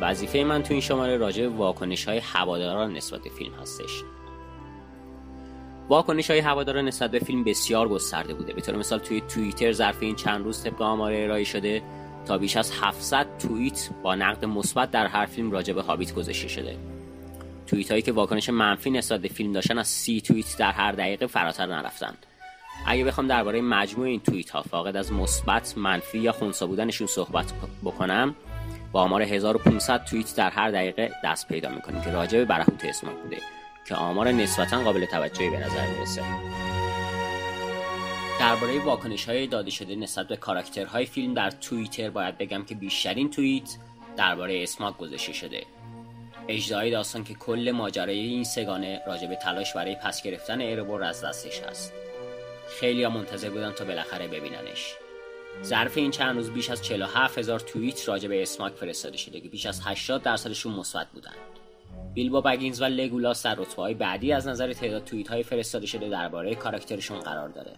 وظیفه 0.00 0.44
من 0.44 0.62
تو 0.62 0.72
این 0.72 0.80
شماره 0.80 1.16
راجع 1.16 1.48
واکنش 1.48 2.08
های 2.08 2.18
هواداران 2.18 2.92
نسبت 2.96 3.22
به 3.22 3.30
فیلم 3.30 3.54
هستش. 3.54 4.02
واکنش 5.88 6.30
های 6.30 6.40
هواداران 6.40 6.84
نسبت 6.84 7.10
به 7.10 7.18
فیلم 7.18 7.44
بسیار 7.44 7.88
گسترده 7.88 8.34
بوده. 8.34 8.52
به 8.52 8.60
طور 8.60 8.76
مثال 8.76 8.98
توی 8.98 9.20
توییتر 9.20 9.72
ظرف 9.72 9.96
این 10.00 10.14
چند 10.14 10.44
روز 10.44 10.62
طبق 10.62 10.82
آمار 10.82 11.12
ارائه 11.12 11.44
شده 11.44 11.82
تا 12.26 12.38
بیش 12.38 12.56
از 12.56 12.72
700 12.80 13.26
توییت 13.38 13.90
با 14.02 14.14
نقد 14.14 14.44
مثبت 14.44 14.90
در 14.90 15.06
هر 15.06 15.26
فیلم 15.26 15.50
راجع 15.50 15.72
به 15.74 15.82
هابیت 15.82 16.14
گذاشته 16.14 16.48
شده. 16.48 16.76
توییت 17.66 17.90
هایی 17.90 18.02
که 18.02 18.12
واکنش 18.12 18.50
منفی 18.50 18.90
نسبت 18.90 19.20
به 19.20 19.28
فیلم 19.28 19.52
داشتن 19.52 19.78
از 19.78 19.88
سی 19.88 20.20
توییت 20.20 20.56
در 20.58 20.72
هر 20.72 20.92
دقیقه 20.92 21.26
فراتر 21.26 21.66
نرفتن 21.66 22.14
اگه 22.86 23.04
بخوام 23.04 23.26
درباره 23.26 23.60
مجموع 23.60 24.06
این 24.06 24.20
توییت 24.20 24.50
ها 24.50 24.62
فاقد 24.62 24.96
از 24.96 25.12
مثبت 25.12 25.78
منفی 25.78 26.18
یا 26.18 26.32
خونسا 26.32 26.66
بودنشون 26.66 27.06
صحبت 27.06 27.52
بکنم 27.84 28.34
با 28.92 29.02
آمار 29.02 29.22
1500 29.22 30.04
توییت 30.04 30.36
در 30.36 30.50
هر 30.50 30.70
دقیقه 30.70 31.12
دست 31.24 31.48
پیدا 31.48 31.68
می‌کنیم 31.68 32.00
که 32.02 32.10
راجع 32.10 32.38
به 32.38 32.44
برهوت 32.44 32.84
اسماک 32.84 33.14
بوده 33.14 33.38
که 33.88 33.94
آمار 33.94 34.32
نسبتا 34.32 34.82
قابل 34.82 35.06
توجهی 35.06 35.50
به 35.50 35.58
نظر 35.58 35.86
می‌رسه. 35.86 36.22
درباره 38.40 38.84
واکنش 38.84 39.28
های 39.28 39.46
داده 39.46 39.70
شده 39.70 39.96
نسبت 39.96 40.28
به 40.28 40.36
کاراکترهای 40.36 41.06
فیلم 41.06 41.34
در 41.34 41.50
توییتر 41.50 42.10
باید 42.10 42.38
بگم 42.38 42.64
که 42.64 42.74
بیشترین 42.74 43.30
توییت 43.30 43.76
درباره 44.16 44.62
اسماک 44.62 44.96
گذاشته 44.96 45.32
شده. 45.32 45.62
اجرای 46.48 46.90
داستان 46.90 47.24
که 47.24 47.34
کل 47.34 47.70
ماجرای 47.74 48.18
این 48.18 48.44
سگانه 48.44 49.00
راجع 49.06 49.26
به 49.26 49.36
تلاش 49.36 49.74
برای 49.74 49.94
پس 49.94 50.22
گرفتن 50.22 50.60
ایربور 50.60 51.04
از 51.04 51.24
دستش 51.24 51.60
هست. 51.60 51.92
خیلی 52.80 53.04
ها 53.04 53.10
منتظر 53.10 53.50
بودن 53.50 53.72
تا 53.72 53.84
بالاخره 53.84 54.28
ببیننش. 54.28 54.94
ظرف 55.62 55.96
این 55.96 56.10
چند 56.10 56.36
روز 56.36 56.50
بیش 56.50 56.70
از 56.70 56.82
47 56.82 57.38
هزار 57.38 57.60
توییت 57.60 58.08
راجع 58.08 58.28
به 58.28 58.42
اسماک 58.42 58.72
فرستاده 58.72 59.16
شده 59.16 59.40
که 59.40 59.48
بیش 59.48 59.66
از 59.66 59.80
80 59.84 60.22
درصدشون 60.22 60.72
مثبت 60.72 61.06
بودن. 61.06 61.34
بیلبو 62.14 62.40
بگینز 62.40 62.82
و 62.82 62.84
لگولاس 62.84 63.42
در 63.42 63.54
رتبه 63.54 63.82
های 63.82 63.94
بعدی 63.94 64.32
از 64.32 64.48
نظر 64.48 64.72
تعداد 64.72 65.04
توییت 65.04 65.28
های 65.28 65.42
فرستاده 65.42 65.86
شده 65.86 66.08
درباره 66.08 66.54
کاراکترشون 66.54 67.20
قرار 67.20 67.48
داره. 67.48 67.72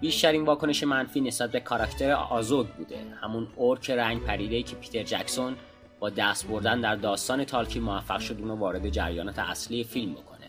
بیشترین 0.00 0.44
واکنش 0.44 0.82
منفی 0.84 1.20
نسبت 1.20 1.50
به 1.50 1.60
کاراکتر 1.60 2.12
آزوگ 2.12 2.66
بوده. 2.66 2.98
همون 3.22 3.48
اورک 3.56 3.90
رنگ 3.90 4.22
پریده 4.22 4.62
که 4.62 4.76
پیتر 4.76 5.02
جکسون 5.02 5.56
با 6.00 6.10
دست 6.10 6.46
بردن 6.46 6.80
در 6.80 6.96
داستان 6.96 7.44
تالکی 7.44 7.80
موفق 7.80 8.18
شد 8.18 8.40
اونو 8.40 8.56
وارد 8.56 8.88
جریانات 8.88 9.38
اصلی 9.38 9.84
فیلم 9.84 10.12
بکنه. 10.12 10.48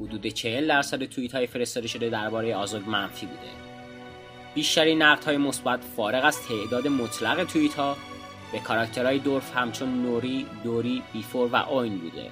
حدود 0.00 0.26
40 0.26 0.68
درصد 0.68 1.04
توییت 1.04 1.34
های 1.34 1.46
فرستاده 1.46 1.88
شده 1.88 2.10
درباره 2.10 2.56
آزوگ 2.56 2.88
منفی 2.88 3.26
بوده. 3.26 3.50
بیشترین 4.54 5.02
نقد 5.02 5.24
های 5.24 5.36
مثبت 5.36 5.84
فارغ 5.96 6.24
از 6.24 6.38
تعداد 6.48 6.88
مطلق 6.88 7.44
توییت 7.44 7.74
ها 7.74 7.96
به 8.52 8.58
کاراکترهای 8.58 9.18
دورف 9.18 9.56
همچون 9.56 10.02
نوری، 10.02 10.46
دوری، 10.64 11.02
بیفور 11.12 11.48
و 11.52 11.56
آین 11.56 11.98
بوده. 11.98 12.30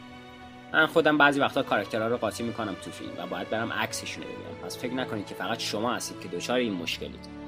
من 0.73 0.87
خودم 0.87 1.19
بعضی 1.19 1.41
وقتا 1.41 1.63
کاراکترها 1.63 2.09
رو 2.09 2.17
قاطی 2.17 2.43
می‌کنم 2.43 2.77
تو 2.85 2.91
فیلم 2.91 3.13
و 3.19 3.27
باید 3.27 3.51
برم 3.51 3.73
عکسشون 3.73 4.23
رو 4.23 4.29
ببینم. 4.29 4.65
پس 4.65 4.79
فکر 4.79 4.95
نکنید 4.95 5.27
که 5.27 5.35
فقط 5.35 5.59
شما 5.59 5.95
هستید 5.95 6.21
که 6.21 6.29
دچار 6.29 6.59
این 6.59 6.73
مشکلید. 6.73 7.39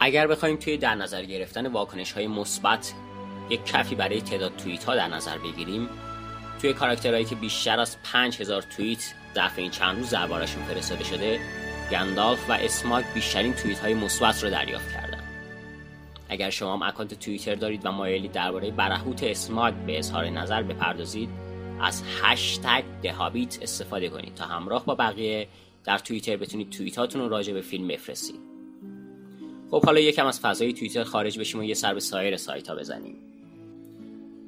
اگر 0.00 0.26
بخوایم 0.26 0.56
توی 0.56 0.76
در 0.76 0.94
نظر 0.94 1.24
گرفتن 1.24 1.66
واکنش 1.66 2.12
های 2.12 2.26
مثبت 2.26 2.92
یک 3.50 3.64
کفی 3.66 3.94
برای 3.94 4.20
تعداد 4.20 4.56
توییت 4.56 4.84
ها 4.84 4.96
در 4.96 5.08
نظر 5.08 5.38
بگیریم 5.38 5.88
توی 6.60 6.72
کاراکترهایی 6.72 7.24
که 7.24 7.34
بیشتر 7.34 7.80
از 7.80 7.96
5000 8.02 8.62
توییت 8.62 9.14
ظرف 9.34 9.58
این 9.58 9.70
چند 9.70 9.98
روز 9.98 10.10
دربارشون 10.10 10.62
فرستاده 10.62 11.04
شده 11.04 11.40
گندالف 11.90 12.50
و 12.50 12.52
اسماک 12.52 13.04
بیشترین 13.14 13.54
توییت 13.54 13.78
های 13.78 13.94
مثبت 13.94 14.44
رو 14.44 14.50
دریافت 14.50 14.92
کردن 14.92 15.01
اگر 16.32 16.50
شما 16.50 16.74
هم 16.74 16.82
اکانت 16.82 17.14
توییتر 17.14 17.54
دارید 17.54 17.86
و 17.86 17.92
مایلید 17.92 18.32
درباره 18.32 18.70
برهوت 18.70 19.22
اسماک 19.22 19.74
به 19.74 19.98
اظهار 19.98 20.24
نظر 20.24 20.62
بپردازید 20.62 21.28
از 21.80 22.02
هشتگ 22.22 22.84
دهابیت 23.02 23.58
استفاده 23.62 24.08
کنید 24.08 24.34
تا 24.34 24.44
همراه 24.44 24.86
با 24.86 24.94
بقیه 24.94 25.48
در 25.84 25.98
توییتر 25.98 26.36
بتونید 26.36 26.70
توییتاتون 26.70 27.22
رو 27.22 27.28
راجع 27.28 27.52
به 27.52 27.60
فیلم 27.60 27.88
بفرستید. 27.88 28.40
خب 29.70 29.84
حالا 29.84 30.00
یکم 30.00 30.26
از 30.26 30.40
فضای 30.40 30.72
توییتر 30.72 31.04
خارج 31.04 31.38
بشیم 31.38 31.60
و 31.60 31.64
یه 31.64 31.74
سر 31.74 31.94
به 31.94 32.00
سایر 32.00 32.36
سایت 32.36 32.68
ها 32.68 32.74
بزنیم. 32.74 33.16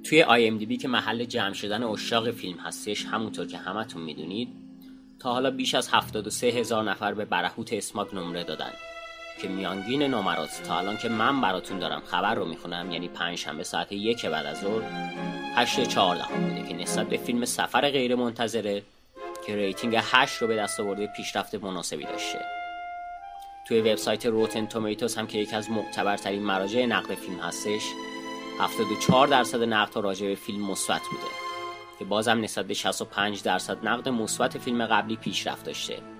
توی 0.04 0.22
IMDb 0.22 0.76
که 0.76 0.88
محل 0.88 1.24
جمع 1.24 1.52
شدن 1.52 1.82
عشاق 1.82 2.30
فیلم 2.30 2.58
هستش 2.58 3.04
همونطور 3.04 3.46
که 3.46 3.58
همتون 3.58 4.02
می‌دونید 4.02 4.48
تا 5.18 5.32
حالا 5.32 5.50
بیش 5.50 5.74
از 5.74 5.88
73 5.88 6.46
هزار 6.46 6.90
نفر 6.90 7.14
به 7.14 7.24
برهوت 7.24 7.72
اسماگ 7.72 8.14
نمره 8.14 8.44
دادن. 8.44 8.70
که 9.42 9.48
میانگین 9.48 10.02
نمرات 10.02 10.62
تا 10.66 10.78
الان 10.78 10.96
که 10.96 11.08
من 11.08 11.40
براتون 11.40 11.78
دارم 11.78 12.02
خبر 12.06 12.34
رو 12.34 12.44
می‌خونم 12.44 12.90
یعنی 12.90 13.08
پنج 13.08 13.38
شنبه 13.38 13.64
ساعت 13.64 13.92
یک 13.92 14.26
بعد 14.26 14.46
از 14.46 14.60
ظهر 14.60 14.82
8 15.56 15.88
14 15.88 16.24
بوده 16.24 16.68
که 16.68 16.74
نسبت 16.74 17.08
به 17.08 17.16
فیلم 17.16 17.44
سفر 17.44 17.90
غیر 17.90 18.14
منتظره 18.14 18.82
که 19.46 19.56
rating 19.56 19.98
8 20.02 20.36
رو 20.36 20.46
به 20.46 20.56
دست 20.56 20.80
آورده 20.80 21.06
پیشرفت 21.06 21.54
مناسبی 21.54 22.04
داشته. 22.04 22.38
توی 23.68 23.80
وبسایت 23.80 24.26
روتن 24.26 24.66
تومیتوس 24.66 25.18
هم 25.18 25.26
که 25.26 25.38
یکی 25.38 25.56
از 25.56 25.70
معتبرترین 25.70 26.42
مراجع 26.42 26.86
نقد 26.86 27.14
فیلم 27.14 27.40
هستش 27.40 27.82
74 28.60 29.28
درصد 29.28 29.62
نقد 29.62 29.96
راجع 29.96 30.26
به 30.26 30.34
فیلم 30.34 30.70
مثبت 30.70 31.00
بوده 31.10 31.32
که 31.98 32.04
بازم 32.04 32.40
نسبت 32.40 32.66
به 32.66 32.74
65 32.74 33.42
درصد 33.42 33.86
نقد 33.86 34.08
مثبت 34.08 34.58
فیلم 34.58 34.86
قبلی 34.86 35.16
پیشرفت 35.16 35.64
داشته. 35.64 36.13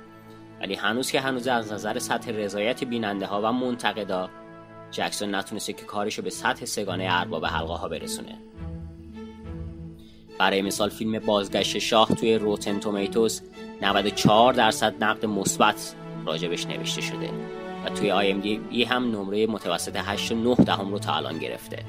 ولی 0.65 0.75
هنوز 0.75 1.11
که 1.11 1.21
هنوز 1.21 1.49
از 1.49 1.73
نظر 1.73 1.99
سطح 1.99 2.31
رضایت 2.31 2.85
بیننده 2.85 3.27
ها 3.27 3.41
و 3.43 3.53
منتقدا 3.53 4.31
جکسون 4.91 5.35
نتونسته 5.35 5.73
که 5.73 5.85
کارشو 5.85 6.23
به 6.23 6.31
سطح 6.31 6.65
سگانه 6.65 7.07
ارباب 7.11 7.47
حلقه 7.47 7.73
ها 7.73 7.89
برسونه. 7.89 8.39
برای 10.39 10.63
مثال 10.63 10.89
فیلم 10.89 11.19
بازگشت 11.19 11.79
شاه 11.79 12.09
توی 12.09 12.35
روتن 12.35 12.81
تومیتوس 12.81 13.41
94 13.83 14.53
درصد 14.53 15.05
نقد 15.05 15.27
مثبت 15.27 15.95
راجبش 16.27 16.67
نوشته 16.67 17.01
شده 17.01 17.31
و 17.85 17.89
توی 17.89 18.11
آی 18.11 18.31
ام 18.31 18.41
دی 18.41 18.85
هم 18.85 19.11
نمره 19.11 19.47
متوسط 19.47 19.97
8.9 19.97 20.65
دهم 20.65 20.91
رو 20.91 20.99
تا 20.99 21.15
الان 21.15 21.39
گرفته. 21.39 21.85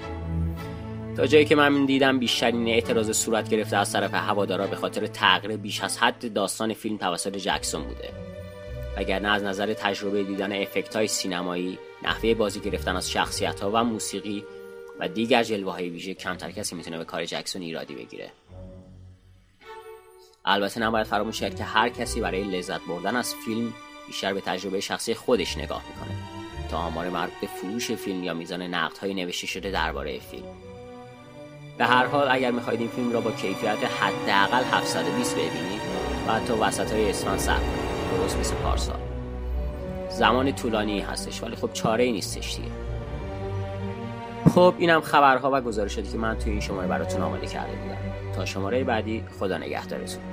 تا 1.18 1.28
جایی 1.28 1.46
که 1.46 1.56
من 1.56 1.86
دیدم 1.86 2.20
بیشترین 2.20 2.68
اعتراض 2.68 3.12
صورت 3.12 3.50
گرفته 3.50 3.78
از 3.78 3.94
طرف 3.94 4.14
هوادارا 4.14 4.68
به 4.68 4.76
خاطر 4.76 5.08
تغییر 5.08 5.58
بیش 5.58 5.82
از 5.82 5.98
حد 5.98 6.34
داستان 6.34 6.74
فیلم 6.74 6.98
توسط 6.98 7.38
جکسون 7.38 7.84
بوده. 7.84 8.35
وگرنه 8.98 9.30
از 9.30 9.44
نظر 9.44 9.74
تجربه 9.74 10.24
دیدن 10.24 10.62
افکت 10.62 10.96
های 10.96 11.08
سینمایی 11.08 11.80
نحوه 12.04 12.34
بازی 12.34 12.60
گرفتن 12.60 12.96
از 12.96 13.12
شخصیت 13.12 13.60
ها 13.60 13.72
و 13.74 13.84
موسیقی 13.84 14.46
و 15.00 15.08
دیگر 15.08 15.44
جلوه 15.44 15.72
های 15.72 15.90
ویژه 15.90 16.14
کمتر 16.14 16.52
کسی 16.52 16.76
می‌تونه 16.76 16.98
به 16.98 17.06
کار 17.06 17.26
جکسون 17.26 17.62
ایرادی 17.62 17.96
بگیره. 17.96 18.32
البته 20.46 20.80
نباید 20.80 21.08
فراموش 21.08 21.40
کرد 21.40 21.56
که 21.56 21.64
هر 21.64 21.90
کسی 21.90 22.22
برای 22.22 22.44
لذت 22.44 22.82
بردن 22.82 23.16
از 23.16 23.36
فیلم 23.46 23.74
بیشتر 24.08 24.34
به 24.34 24.42
تجربه 24.42 24.80
شخصی 24.80 25.14
خودش 25.14 25.58
نگاه 25.58 25.84
می‌کنه. 25.90 26.16
تا 26.72 26.78
آمار 26.78 27.10
مربوط 27.10 27.40
به 27.42 27.48
فروش 27.48 27.92
فیلم 27.92 28.24
یا 28.24 28.34
میزان 28.34 28.62
نقد 28.62 28.98
های 28.98 29.14
نوشته 29.14 29.48
شده 29.48 29.72
درباره 29.72 30.20
فیلم. 30.20 30.46
به 31.78 31.86
هر 31.86 32.06
حال 32.06 32.28
اگر 32.32 32.52
می‌خواید 32.52 32.80
این 32.80 32.90
فیلم 32.90 33.12
را 33.12 33.22
با 33.22 33.32
کیفیت 33.32 33.78
حداقل 34.02 34.64
720 34.64 35.36
ببینید 35.36 35.82
و 36.28 36.40
تا 36.40 36.58
وسط 36.62 36.92
های 36.92 37.10
اسفند 37.10 37.40
صبر 37.40 37.60
کنید. 37.60 37.85
درست 38.18 38.40
مثل 38.40 38.56
پارسال. 38.56 39.00
زمان 40.10 40.52
طولانی 40.52 41.00
هستش 41.00 41.44
ولی 41.44 41.56
خب 41.56 41.74
چاره 41.74 42.04
ای 42.04 42.12
نیستش 42.12 42.56
دیگه. 42.56 42.70
خب 44.56 44.74
اینم 44.78 45.02
خبرها 45.02 45.50
و 45.54 45.62
گزارشاتی 45.62 46.12
که 46.12 46.18
من 46.18 46.38
توی 46.38 46.52
این 46.52 46.62
شماره 46.62 46.88
براتون 46.88 47.22
آماده 47.22 47.48
کرده 47.48 47.72
بودم. 47.72 48.34
تا 48.36 48.46
شماره 48.46 48.84
بعدی 48.84 49.24
خدا 49.40 49.58
نگهدارتون. 49.58 50.24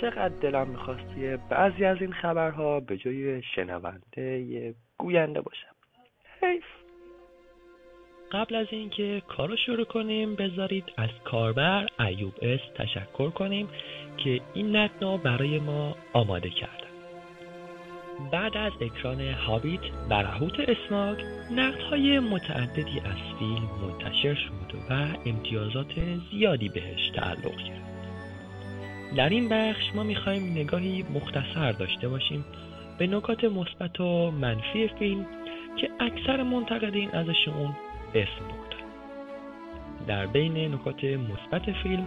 چقدر 0.00 0.28
دلم 0.28 0.68
می‌خواست 0.68 1.00
توی 1.14 1.36
بعضی 1.36 1.84
از 1.84 1.96
این 2.00 2.12
خبرها 2.12 2.80
به 2.80 2.96
جای 2.96 3.42
شنونده 3.42 4.40
یه 4.40 4.74
گوینده 4.98 5.40
باشم. 5.40 5.74
حیف. 6.40 6.64
قبل 8.32 8.54
از 8.54 8.66
اینکه 8.70 9.22
کار 9.28 9.48
رو 9.48 9.56
شروع 9.56 9.84
کنیم 9.84 10.34
بذارید 10.34 10.84
از 10.96 11.10
کاربر 11.24 11.86
ایوب 12.00 12.34
اس 12.42 12.60
تشکر 12.74 13.30
کنیم 13.30 13.68
که 14.16 14.40
این 14.54 14.76
نتنا 14.76 15.16
برای 15.16 15.58
ما 15.58 15.96
آماده 16.12 16.50
کردن 16.50 16.86
بعد 18.32 18.56
از 18.56 18.72
اکران 18.80 19.20
هابیت 19.20 19.80
برهوت 20.10 20.60
اسماگ 20.60 21.18
نقدهای 21.50 22.18
متعددی 22.18 23.00
از 23.00 23.38
فیلم 23.38 23.70
منتشر 23.82 24.34
شد 24.34 24.76
و 24.90 25.08
امتیازات 25.26 25.92
زیادی 26.30 26.68
بهش 26.68 27.10
تعلق 27.10 27.56
گرفت. 27.56 27.86
در 29.16 29.28
این 29.28 29.48
بخش 29.48 29.84
ما 29.94 30.02
می‌خوایم 30.02 30.52
نگاهی 30.52 31.04
مختصر 31.14 31.72
داشته 31.72 32.08
باشیم 32.08 32.44
به 32.98 33.06
نکات 33.06 33.44
مثبت 33.44 34.00
و 34.00 34.30
منفی 34.30 34.88
فیلم 34.88 35.26
که 35.76 35.90
اکثر 36.00 36.42
منتقدین 36.42 37.10
ازشون 37.10 37.76
اسم 38.16 38.48
بردن 38.48 38.86
در 40.06 40.26
بین 40.26 40.74
نکات 40.74 41.04
مثبت 41.04 41.72
فیلم 41.82 42.06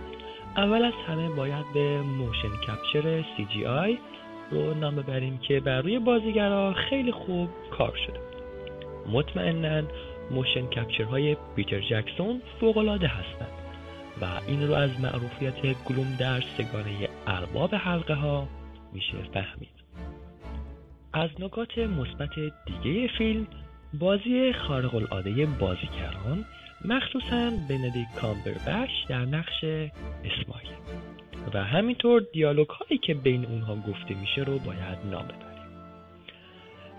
اول 0.58 0.86
از 0.86 0.93
همه 1.08 1.30
باید 1.30 1.65
به 1.74 2.02
موشن 2.02 2.50
کپچر 2.67 3.22
CGI 3.22 3.98
رو 4.52 4.74
نام 4.74 4.95
ببریم 4.95 5.38
که 5.38 5.60
بر 5.60 5.82
روی 5.82 6.00
بازیگرا 6.00 6.74
خیلی 6.74 7.12
خوب 7.12 7.50
کار 7.72 7.98
شده. 8.08 8.19
مطمئنا 9.12 9.88
motion 10.32 10.65
capture 10.65 11.21
های 11.21 11.38
پیتر 11.56 11.80
جکسون 11.80 12.41
فوقالعاده 12.60 13.08
هستند 13.08 13.52
و 14.22 14.26
این 14.48 14.67
رو 14.67 14.74
از 14.74 15.02
معروفیت 15.02 15.84
گلوم 15.84 16.15
در 16.19 16.41
سگانه 16.41 17.10
ارباب 17.28 17.76
حلقه 17.76 18.13
ها 18.13 18.48
میشه 18.93 19.17
فهمید. 19.34 19.80
از 21.13 21.30
نکات 21.39 21.78
مثبت 21.78 22.30
دیگه 22.65 23.08
فیلم 23.17 23.48
بازی 23.93 24.54
خارق 24.54 24.95
العاده 24.95 25.45
بازیگران 25.45 26.45
مخصوصا 26.86 27.52
بندیکت 27.69 28.08
کامبربچ 28.15 28.89
در 29.10 29.25
نقش 29.25 29.63
اسماگ. 29.63 30.69
و 31.54 31.63
همینطور 31.63 32.25
دیالوگ 32.34 32.69
هایی 32.69 32.97
که 32.97 33.13
بین 33.13 33.45
اونها 33.45 33.75
گفته 33.75 34.15
میشه 34.15 34.41
رو 34.41 34.60
باید 34.60 34.97
نام 35.12 35.25
ببریم. 35.25 35.49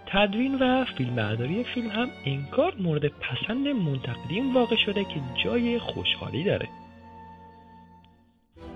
تدوین 0.06 0.54
و 0.54 0.84
فیلمبرداری 0.84 1.64
فیلم 1.64 1.90
هم 1.90 2.08
انکار 2.24 2.74
مورد 2.78 3.06
پسند 3.06 3.68
منتقدین 3.68 4.54
واقع 4.54 4.76
شده 4.76 5.04
که 5.04 5.20
جای 5.44 5.78
خوشحالی 5.78 6.44
داره. 6.44 6.68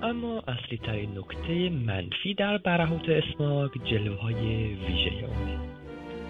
اما 0.02 0.42
اصلی 0.48 0.78
ترین 0.78 1.18
نکته 1.18 1.70
منفی 1.70 2.34
در 2.34 2.58
برهوت 2.58 3.08
اسماک 3.08 3.70
جلوه 3.84 4.20
های 4.20 4.74
ویژه 4.74 5.10
اونه. 5.10 5.83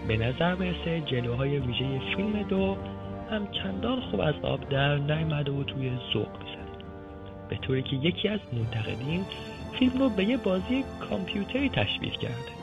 به 0.09 0.17
نظر 0.17 0.55
می‌رسه 0.55 1.01
جلوه 1.01 1.37
های 1.37 1.59
ویژه 1.59 2.01
فیلم 2.17 2.43
دو 2.43 2.77
هم 3.31 3.49
چندان 3.62 4.01
خوب 4.01 4.21
از 4.21 4.35
آب 4.43 4.69
در 4.69 4.97
نیامده 4.97 5.53
و 5.53 5.64
توی 5.64 5.90
ذوق 6.12 6.38
می‌زنه. 6.38 6.64
به 7.49 7.57
طوری 7.57 7.83
که 7.83 7.97
یکی 7.97 8.29
از 8.29 8.40
منتقدین 8.53 9.25
فیلم 9.79 9.99
رو 9.99 10.09
به 10.09 10.25
یه 10.25 10.37
بازی 10.37 10.85
کامپیوتری 11.11 11.69
تشبیه 11.69 12.11
کرده. 12.11 12.55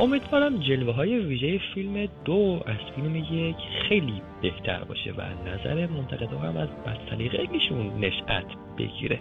امیدوارم 0.00 0.56
جلوه 0.56 0.94
های 0.94 1.18
ویژه 1.18 1.60
فیلم 1.74 2.08
دو 2.24 2.60
از 2.66 2.76
فیلم 2.94 3.16
یک 3.16 3.56
خیلی 3.88 4.22
بهتر 4.42 4.84
باشه 4.84 5.12
و 5.12 5.22
نظر 5.48 5.86
منتقدا 5.86 6.38
هم 6.38 6.56
از 6.56 6.68
بدسلیقگیشون 6.86 7.98
نشأت 8.00 8.46
بگیره. 8.78 9.20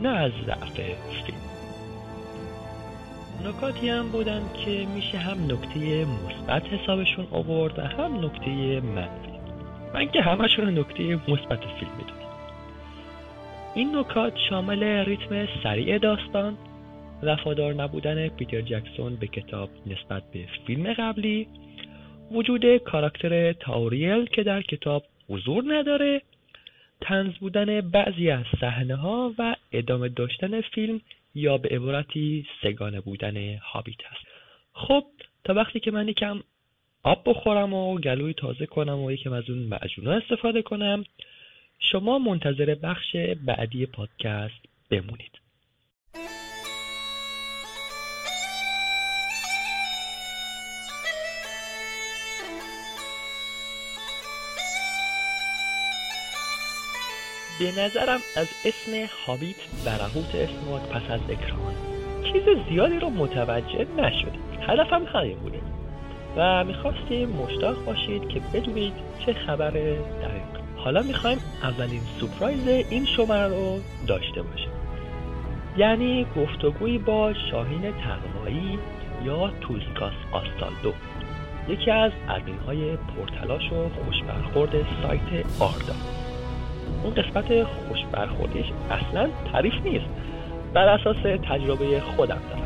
نه 0.00 0.08
از 0.08 0.32
ضعف 0.46 0.74
فیلم. 1.26 1.61
نکاتی 3.46 3.88
هم 3.88 4.08
بودن 4.08 4.42
که 4.64 4.86
میشه 4.94 5.18
هم 5.18 5.44
نکته 5.44 6.04
مثبت 6.04 6.62
حسابشون 6.66 7.26
آورد 7.30 7.78
و 7.78 7.82
هم 7.82 8.24
نکته 8.24 8.80
منفی. 8.80 9.32
من 9.94 10.08
که 10.08 10.22
همشون 10.22 10.78
نکته 10.78 11.02
مثبت 11.14 11.60
فیلم 11.60 11.92
می‌دونم. 11.98 12.22
این 13.74 13.96
نکات 13.96 14.32
شامل 14.50 14.82
ریتم 14.82 15.48
سریع 15.62 15.98
داستان 15.98 16.56
وفادار 17.22 17.74
نبودن 17.74 18.28
پیتر 18.28 18.60
جکسون 18.60 19.16
به 19.16 19.26
کتاب 19.26 19.70
نسبت 19.86 20.22
به 20.32 20.46
فیلم 20.66 20.92
قبلی 20.92 21.48
وجود 22.30 22.76
کاراکتر 22.76 23.52
تاوریل 23.52 24.26
که 24.26 24.42
در 24.42 24.62
کتاب 24.62 25.04
حضور 25.28 25.64
نداره 25.66 26.22
تنز 27.00 27.32
بودن 27.34 27.80
بعضی 27.80 28.30
از 28.30 28.44
صحنه 28.60 28.96
ها 28.96 29.34
و 29.38 29.56
ادامه 29.72 30.08
داشتن 30.08 30.60
فیلم 30.60 31.00
یا 31.34 31.58
به 31.58 31.68
عبارتی 31.68 32.46
سگانه 32.62 33.00
بودن 33.00 33.56
هابیت 33.56 34.04
هست 34.04 34.26
خب 34.72 35.04
تا 35.44 35.54
وقتی 35.54 35.80
که 35.80 35.90
من 35.90 36.08
یکم 36.08 36.40
آب 37.02 37.22
بخورم 37.26 37.74
و 37.74 37.98
گلوی 37.98 38.34
تازه 38.34 38.66
کنم 38.66 38.98
و 38.98 39.10
یکم 39.10 39.32
از 39.32 39.50
اون 39.50 39.58
معجونا 39.58 40.12
استفاده 40.12 40.62
کنم 40.62 41.04
شما 41.78 42.18
منتظر 42.18 42.74
بخش 42.74 43.16
بعدی 43.16 43.86
پادکست 43.86 44.66
بمونید. 44.90 45.41
به 57.58 57.82
نظرم 57.82 58.20
از 58.36 58.48
اسم 58.64 58.92
هابیت 59.26 59.56
برهوت 59.84 60.34
اسمات 60.34 60.88
پس 60.88 61.10
از 61.10 61.20
اکران 61.28 61.74
چیز 62.32 62.42
زیادی 62.68 62.98
رو 62.98 63.10
متوجه 63.10 63.86
نشد 63.98 64.32
هدفم 64.60 65.04
همین 65.04 65.38
بوده. 65.38 65.60
و 66.36 66.64
می‌خواستیم 66.64 67.28
مشتاق 67.28 67.84
باشید 67.84 68.28
که 68.28 68.40
بدونید 68.40 68.92
چه 69.26 69.32
خبر 69.32 69.70
دقیق. 69.70 70.62
حالا 70.76 71.02
می‌خوایم 71.02 71.38
اولین 71.62 72.00
سپرایز 72.20 72.68
این 72.68 73.06
شماره 73.06 73.48
رو 73.48 73.80
داشته 74.06 74.42
باشیم. 74.42 74.70
یعنی 75.76 76.26
گفتگویی 76.36 76.98
با 76.98 77.34
شاهین 77.50 77.92
تقوایی 77.92 78.78
یا 79.24 79.50
توزکاس 79.60 80.12
آستالدو. 80.32 80.92
یکی 81.68 81.90
از 81.90 82.12
ادمین 82.28 82.58
های 82.66 82.96
پرتلاش 82.96 83.72
و 83.72 83.88
خوشبرخورد 83.88 84.70
سایت 85.02 85.46
آردا. 85.60 85.94
اون 87.04 87.14
قسمت 87.14 87.64
خوش 87.64 87.98
برخوردیش 88.12 88.66
اصلا 88.90 89.28
تعریف 89.52 89.74
نیست. 89.84 90.06
بر 90.74 90.88
اساس 90.88 91.16
تجربه 91.22 92.00
خودم 92.00 92.38
دارم. 92.50 92.62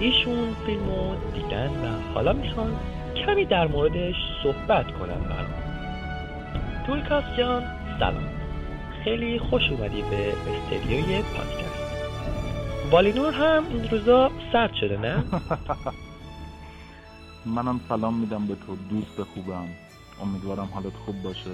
ایشون 0.00 0.56
فیلم 0.66 0.84
رو 0.86 1.14
دیدن 1.34 1.68
و 1.68 2.12
حالا 2.14 2.32
می‌خوان 2.32 2.76
کمی 3.26 3.44
در 3.44 3.66
موردش 3.66 4.14
صحبت 4.42 4.86
کنم 4.86 5.20
برام. 5.28 5.66
تولکاس 6.86 7.24
جان 7.38 7.62
سلام. 7.98 8.28
خیلی 9.04 9.38
خوش 9.38 9.62
اومدی 9.70 10.02
به 10.02 10.32
استدیوی 10.32 11.22
پادکست. 11.22 11.76
والینور 12.90 13.32
هم 13.32 13.64
این 13.70 13.88
روزا 13.90 14.30
سرد 14.52 14.74
شده 14.74 14.96
نه؟ 14.96 15.24
منم 17.56 17.80
سلام 17.88 18.14
میدم 18.14 18.46
به 18.46 18.54
تو. 18.54 18.76
دوست 18.90 19.22
خوبم. 19.34 19.68
امیدوارم 20.22 20.68
حالت 20.74 20.92
خوب 21.06 21.22
باشه. 21.22 21.50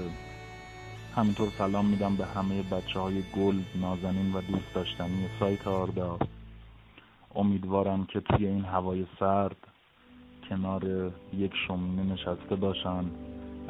همینطور 1.16 1.48
سلام 1.58 1.86
میدم 1.86 2.16
به 2.16 2.26
همه 2.26 2.62
بچه 2.62 3.00
های 3.00 3.22
گل 3.36 3.54
نازنین 3.80 4.34
و 4.34 4.40
دوست 4.40 4.74
داشتنی 4.74 5.28
سایت 5.40 5.66
آردا. 5.66 6.18
امیدوارم 7.34 8.04
که 8.04 8.20
توی 8.20 8.46
این 8.46 8.64
هوای 8.64 9.06
سرد 9.20 9.56
کنار 10.48 11.12
یک 11.32 11.52
شومینه 11.66 12.12
نشسته 12.12 12.56
باشن 12.56 13.04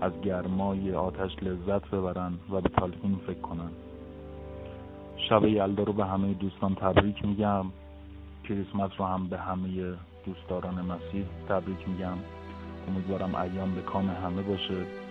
از 0.00 0.12
گرمای 0.22 0.94
آتش 0.94 1.30
لذت 1.42 1.90
ببرن 1.90 2.32
و 2.50 2.60
به 2.60 2.68
تالکین 2.68 3.20
فکر 3.26 3.40
کنن. 3.40 3.70
شب 5.28 5.44
یلدا 5.44 5.82
رو 5.82 5.92
به 5.92 6.04
همه 6.04 6.34
دوستان 6.34 6.74
تبریک 6.74 7.24
میگم. 7.24 7.66
کریسمس 8.48 8.90
رو 8.98 9.04
هم 9.04 9.28
به 9.28 9.38
همه 9.38 9.94
دوستداران 10.26 10.74
مسیح 10.74 11.24
تبریک 11.48 11.88
میگم. 11.88 12.18
امیدوارم 12.88 13.34
ایام 13.34 13.74
به 13.74 13.80
کام 13.80 14.10
همه 14.10 14.42
باشه. 14.42 15.01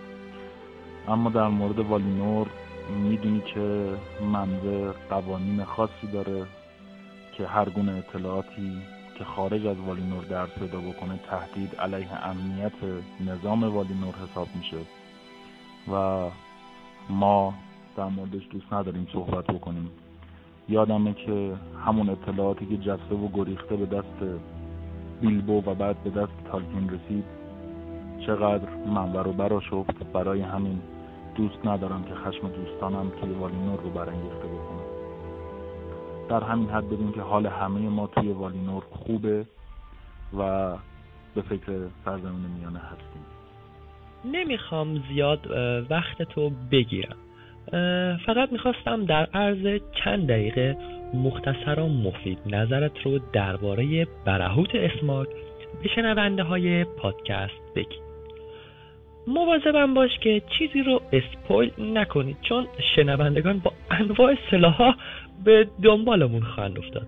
اما 1.08 1.30
در 1.30 1.48
مورد 1.48 1.78
والینور 1.78 2.46
می‌دونی 3.04 3.40
که 3.40 3.88
منبع 4.32 4.92
قوانین 5.10 5.64
خاصی 5.64 6.06
داره 6.12 6.46
که 7.32 7.46
هر 7.46 7.68
گونه 7.68 7.92
اطلاعاتی 7.92 8.82
که 9.18 9.24
خارج 9.24 9.66
از 9.66 9.76
والینور 9.86 10.24
در 10.24 10.46
پیدا 10.46 10.80
بکنه 10.80 11.20
تهدید 11.30 11.76
علیه 11.76 12.26
امنیت 12.26 12.72
نظام 13.26 13.64
والینور 13.64 14.14
حساب 14.14 14.48
میشه. 14.54 14.76
و 15.92 16.26
ما 17.10 17.54
در 17.96 18.04
موردش 18.08 18.42
دوست 18.50 18.72
نداریم 18.72 19.06
صحبت 19.12 19.46
بکنیم. 19.46 19.90
یادمه 20.68 21.14
که 21.14 21.54
همون 21.86 22.08
اطلاعاتی 22.08 22.66
که 22.66 22.76
جسته 22.76 23.14
و 23.14 23.28
گریخته 23.28 23.76
به 23.76 23.86
دست 23.86 24.40
بیلبو 25.20 25.62
و 25.66 25.74
بعد 25.74 26.02
به 26.04 26.10
دست 26.10 26.32
تالکین 26.50 26.90
رسید 26.90 27.41
چقدر 28.26 28.68
منبع 28.86 29.22
رو 29.22 29.32
براشفت 29.32 30.12
برای 30.12 30.40
همین 30.40 30.80
دوست 31.34 31.66
ندارم 31.66 32.04
که 32.04 32.14
خشم 32.14 32.48
دوستانم 32.48 33.12
توی 33.20 33.30
والینور 33.30 33.80
رو 33.80 33.90
برانگیخته 33.90 34.46
بکنم. 34.46 34.82
در 36.28 36.44
همین 36.44 36.68
حد 36.68 36.86
بدون 36.86 37.12
که 37.12 37.20
حال 37.20 37.46
همه 37.46 37.80
ما 37.80 38.06
توی 38.06 38.32
والینور 38.32 38.82
خوبه 38.90 39.44
و 40.38 40.72
به 41.34 41.42
فکر 41.42 41.86
سرزمین 42.04 42.50
میانه 42.58 42.78
هستیم. 42.78 43.22
نمی‌خوام 44.24 45.02
زیاد 45.08 45.50
وقت 45.90 46.22
تو 46.22 46.50
بگیرم. 46.70 47.16
فقط 48.26 48.52
می‌خواستم 48.52 49.04
در 49.04 49.24
عرض 49.34 49.80
چند 50.04 50.28
دقیقه 50.28 50.76
مختصر 51.14 51.80
و 51.80 51.88
مفید 51.88 52.38
نظرت 52.46 53.06
رو 53.06 53.18
درباره 53.32 54.06
برهوت 54.24 54.74
اسماک 54.74 55.28
به 55.82 55.88
شنونده 55.88 56.42
های 56.42 56.84
پادکست 56.84 57.74
بگی. 57.76 58.01
مواظبم 59.26 59.94
باش 59.94 60.18
که 60.18 60.42
چیزی 60.58 60.82
رو 60.82 61.02
اسپویل 61.12 61.72
نکنید 61.78 62.36
چون 62.42 62.66
شنوندگان 62.96 63.58
با 63.58 63.72
انواع 63.90 64.34
سلاحا 64.50 64.94
به 65.44 65.68
دنبالمون 65.82 66.42
خواهند 66.42 66.78
افتاد. 66.78 67.06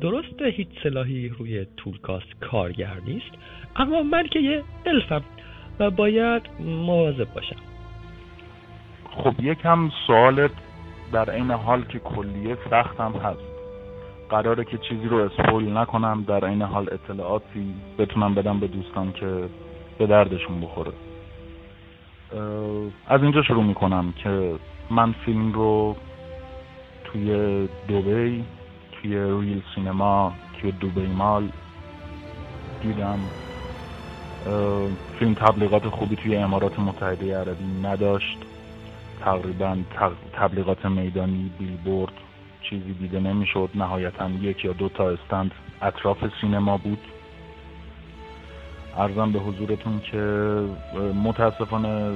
درسته 0.00 0.46
هیچ 0.46 0.68
سلاحی 0.82 1.28
روی 1.28 1.66
تولکاس 1.76 2.22
کارگر 2.40 2.94
نیست 3.06 3.30
اما 3.76 4.02
من 4.02 4.26
که 4.26 4.38
یه 4.38 4.62
الفم 4.86 5.22
و 5.78 5.90
باید 5.90 6.42
مواظب 6.60 7.34
باشم. 7.34 7.56
خب 9.10 9.34
یکم 9.40 9.90
سوالت 10.06 10.50
در 11.12 11.30
این 11.30 11.50
حال 11.50 11.84
که 11.84 11.98
کلیه 11.98 12.56
سختم 12.70 13.12
هست. 13.12 13.40
قراره 14.30 14.64
که 14.64 14.78
چیزی 14.78 15.08
رو 15.08 15.16
اسپویل 15.16 15.76
نکنم 15.76 16.24
در 16.28 16.44
این 16.44 16.62
حال 16.62 16.88
اطلاعاتی 16.92 17.74
بتونم 17.98 18.34
بدم 18.34 18.60
به 18.60 18.66
دوستان 18.66 19.12
که 19.12 19.48
به 19.98 20.06
دردشون 20.06 20.60
بخوره. 20.60 20.92
از 23.06 23.22
اینجا 23.22 23.42
شروع 23.42 23.64
می‌کنم 23.64 24.12
که 24.12 24.54
من 24.90 25.12
فیلم 25.12 25.52
رو 25.52 25.96
توی 27.04 27.28
دوبی 27.88 28.44
توی 28.92 29.14
ریل 29.14 29.62
سینما 29.74 30.32
توی 30.60 30.72
دوبی 30.72 31.06
مال 31.06 31.48
دیدم. 32.82 33.18
فیلم 35.18 35.34
تبلیغات 35.34 35.88
خوبی 35.88 36.16
توی 36.16 36.36
امارات 36.36 36.78
متحده 36.78 37.38
عربی 37.38 37.64
نداشت. 37.82 38.38
تقریبا 39.20 39.76
تبلیغات 40.32 40.86
میدانی 40.86 41.50
بیلبورد 41.58 42.12
چیزی 42.62 42.92
دیده 42.92 43.20
نمی‌شد. 43.20 43.70
نهایتا 43.74 44.30
یک 44.30 44.64
یا 44.64 44.72
دو 44.72 44.88
تا 44.88 45.10
استند 45.10 45.50
اطراف 45.82 46.18
سینما 46.40 46.76
بود. 46.76 46.98
ارزم 48.98 49.32
به 49.32 49.38
حضورتون 49.38 50.00
که 50.00 50.18
متاسفانه 51.24 52.12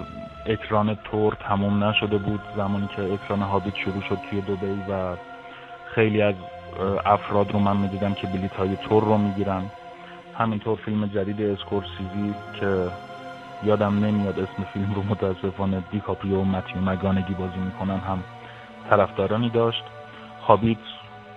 اکران 0.47 0.95
تور 0.95 1.35
تموم 1.35 1.85
نشده 1.85 2.19
بود 2.19 2.41
زمانی 2.57 2.89
که 2.97 3.13
اکران 3.13 3.43
هابیت 3.43 3.77
شروع 3.77 4.03
شد 4.09 4.19
توی 4.31 4.41
دوبی 4.41 4.83
و 4.91 5.17
خیلی 5.95 6.23
از 6.23 6.35
افراد 7.05 7.53
رو 7.53 7.59
من 7.59 7.77
می‌دیدم 7.77 8.15
که 8.15 8.27
بلیت 8.27 8.53
های 8.53 8.77
تور 8.77 9.05
رو 9.05 9.19
می‌گیرن. 9.19 9.63
همینطور 10.39 10.79
فیلم 10.79 11.07
جدید 11.07 11.43
اسکورسیزی 11.43 12.35
که 12.61 12.89
یادم 13.65 14.05
نمیاد 14.05 14.39
اسم 14.39 14.65
فیلم 14.73 14.95
رو 14.95 15.03
متاسفانه 15.03 15.83
دیکاپریو 15.91 16.41
و 16.41 16.45
متیو 16.45 16.81
مگانگی 16.81 17.35
بازی 17.35 17.59
می‌کنن 17.65 17.99
هم 17.99 18.23
طرفدارانی 18.91 19.51
داشت. 19.51 19.85
هابیت 20.47 20.79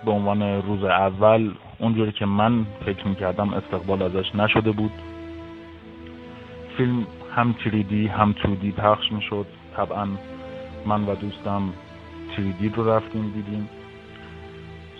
به 0.06 0.12
عنوان 0.12 0.42
روز 0.42 0.84
اول 0.84 1.52
اونجوری 1.80 2.12
که 2.12 2.26
من 2.26 2.66
فکر 2.86 3.08
می‌کردم 3.08 3.54
استقبال 3.54 4.02
ازش 4.02 4.36
نشده 4.36 4.72
بود. 4.72 4.92
فیلم 6.78 7.08
هم 7.36 7.54
تریدی 7.54 8.08
هم 8.08 8.34
تودی 8.34 8.72
پخش 8.72 9.12
می‌شد. 9.12 9.46
طبعا 9.78 10.08
من 10.86 11.06
و 11.06 11.16
دوستم 11.16 11.74
تریدی 12.36 12.70
رو 12.70 12.90
رفتیم 12.90 13.32
دیدیم. 13.32 13.70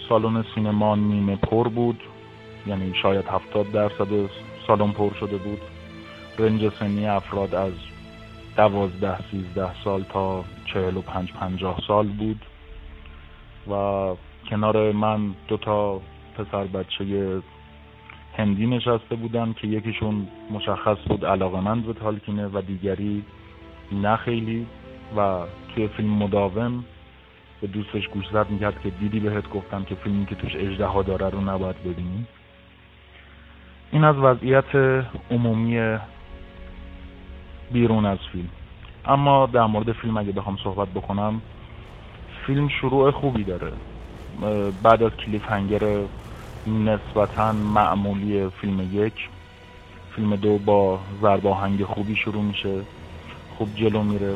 سالن 0.10 0.46
سینما 0.56 0.96
نیمه 0.96 1.36
پر 1.36 1.68
بود 1.68 2.04
یعنی 2.68 2.94
شاید 3.02 3.26
هفتاد 3.26 3.72
درصد 3.72 4.08
سالن 4.68 4.92
پر 4.92 5.14
شده 5.20 5.38
بود. 5.38 5.62
رنج 6.40 6.74
سنی 6.74 7.08
افراد 7.08 7.56
از 7.56 7.74
دوازده 8.58 9.18
سیزده 9.32 9.84
سال 9.84 10.04
تا 10.04 10.44
چهل 10.66 10.98
و 10.98 11.02
پنج 11.02 11.32
پنجاه 11.32 11.80
سال 11.88 12.08
بود. 12.08 12.46
و 13.72 14.16
کنار 14.50 14.92
من 14.92 15.34
دو 15.48 15.58
تا 15.58 16.02
پسر 16.38 16.64
بچه 16.64 17.42
هندی 18.38 18.68
نشسته 18.68 19.16
بودن 19.16 19.54
که 19.54 19.68
یکیشون 19.68 20.28
مشخص 20.52 20.98
بود 21.08 21.26
علاقمند 21.26 21.86
به 21.86 21.94
تالکینه 21.94 22.48
و 22.48 22.62
دیگری 22.62 23.24
نه 23.92 24.16
خیلی. 24.16 24.68
و 25.18 25.40
توی 25.76 25.88
فیلم 25.88 26.10
مداوم 26.10 26.84
به 27.62 27.68
دوستش 27.68 28.08
گوش 28.08 28.26
زد 28.34 28.50
می‌کرد 28.50 28.82
که 28.82 28.90
دیدی 28.90 29.20
بهت 29.20 29.50
گفتم 29.50 29.84
که 29.84 29.96
فیلمی 29.96 30.26
که 30.26 30.36
توش 30.36 30.56
اجده 30.56 31.04
داره 31.04 31.30
رو 31.30 31.42
نباید 31.42 31.84
ببینی. 31.84 32.26
این 33.92 34.04
از 34.04 34.16
وضعیت 34.16 34.76
عمومی 35.32 35.98
بیرون 37.72 38.06
از 38.06 38.18
فیلم. 38.32 38.50
اما 39.06 39.46
در 39.46 39.66
مورد 39.66 39.92
فیلم 39.92 40.18
اگه 40.18 40.32
بخوام 40.32 40.58
صحبت 40.64 40.88
بکنم 40.88 41.42
فیلم 42.48 42.68
شروع 42.68 43.12
خوبی 43.12 43.44
داره. 43.44 43.72
بعد 44.84 45.04
از 45.04 45.12
کلیف 45.12 45.52
هنگر 45.52 45.80
نسبتا 46.68 47.52
معمولی 47.52 48.50
فیلم 48.50 48.90
یک. 48.94 49.30
فیلم 50.16 50.36
دو 50.36 50.58
با 50.58 51.00
زرباهنگ 51.22 51.84
خوبی 51.84 52.16
شروع 52.16 52.44
میشه. 52.44 52.82
خوب 53.58 53.76
جلو 53.76 54.04
میره. 54.04 54.36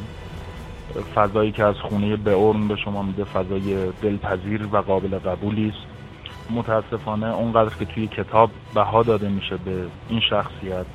فضایی 1.15 1.51
که 1.51 1.63
از 1.63 1.75
خونه 1.75 2.15
به 2.15 2.31
اورن 2.31 2.67
به 2.67 2.75
شما 2.75 3.03
میده 3.03 3.23
فضای 3.23 3.91
دلپذیر 4.01 4.67
و 4.71 4.77
قابل 4.77 5.19
قبولی 5.19 5.69
است. 5.69 5.87
متاسفانه 6.49 7.35
اونقدر 7.35 7.75
که 7.79 7.85
توی 7.85 8.07
کتاب 8.07 8.51
بها 8.73 9.03
داده 9.03 9.29
میشه 9.29 9.57
به 9.57 9.85
این 10.09 10.19
شخصیت 10.19 10.85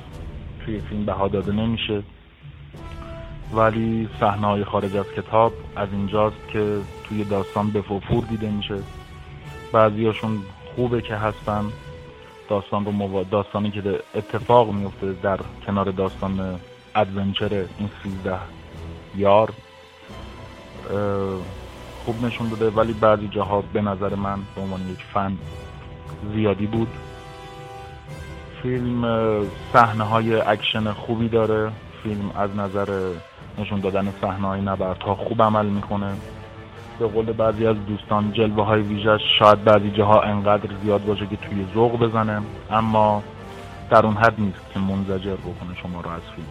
توی 0.65 0.79
فیلم 0.79 1.05
بها 1.05 1.27
داده 1.27 1.51
نمیشه. 1.51 2.03
ولی 3.53 4.09
صحنه 4.19 4.47
های 4.47 4.63
خارج 4.63 4.95
از 4.95 5.05
کتاب 5.17 5.53
از 5.75 5.87
اینجاست 5.91 6.47
که 6.53 6.77
توی 7.03 7.23
داستان 7.23 7.71
به 7.71 7.81
فور 7.81 8.23
دیده 8.29 8.49
میشه. 8.49 8.75
بعضیاشون 9.71 10.39
خوبه 10.75 11.01
که 11.01 11.15
هستن. 11.15 11.71
داستان 12.49 12.85
رو 12.85 13.23
داستانی 13.23 13.71
که 13.71 13.99
اتفاق 14.15 14.71
میفته 14.71 15.13
در 15.13 15.39
کنار 15.65 15.91
داستان 15.91 16.59
ادونچر 16.95 17.49
این 17.79 17.89
سیزده 18.03 18.39
یار 19.15 19.53
خوب 22.05 22.25
نشون 22.25 22.49
داده. 22.49 22.69
ولی 22.69 22.93
بعضی 22.93 23.27
جاها 23.27 23.63
به 23.73 23.81
نظر 23.81 24.15
من 24.15 24.39
به 24.55 24.61
عنوان 24.61 24.81
یک 24.91 25.03
فن 25.13 25.37
زیادی 26.33 26.65
بود. 26.65 26.87
فیلم 28.61 29.01
صحنه 29.73 30.03
های 30.03 30.35
اکشن 30.35 30.91
خوبی 30.91 31.29
داره. 31.29 31.71
فیلم 32.03 32.31
از 32.35 32.55
نظر 32.55 33.11
نشون 33.57 33.79
دادن 33.79 34.13
صحنه 34.21 34.47
های 34.47 34.61
نبردها 34.61 35.15
خوب 35.15 35.41
عمل 35.41 35.65
می‌کنه. 35.65 36.13
به 36.99 37.07
قول 37.07 37.31
بعضی 37.31 37.67
از 37.67 37.75
دوستان 37.87 38.31
جلوه 38.31 38.65
های 38.65 38.81
ویژش 38.81 39.21
شاید 39.39 39.63
بعضی 39.63 39.91
جاها 39.91 40.21
انقدر 40.21 40.69
زیاد 40.83 41.05
باشه 41.05 41.27
که 41.27 41.35
توی 41.35 41.65
ذوق 41.73 41.99
بزنه 41.99 42.41
اما 42.71 43.23
در 43.89 44.05
اون 44.05 44.15
حد 44.15 44.33
نیست 44.37 44.71
که 44.73 44.79
منزجر 44.79 45.35
بکنه 45.35 45.75
شما 45.81 46.01
رو 46.01 46.09
از 46.09 46.21
فیلم. 46.35 46.47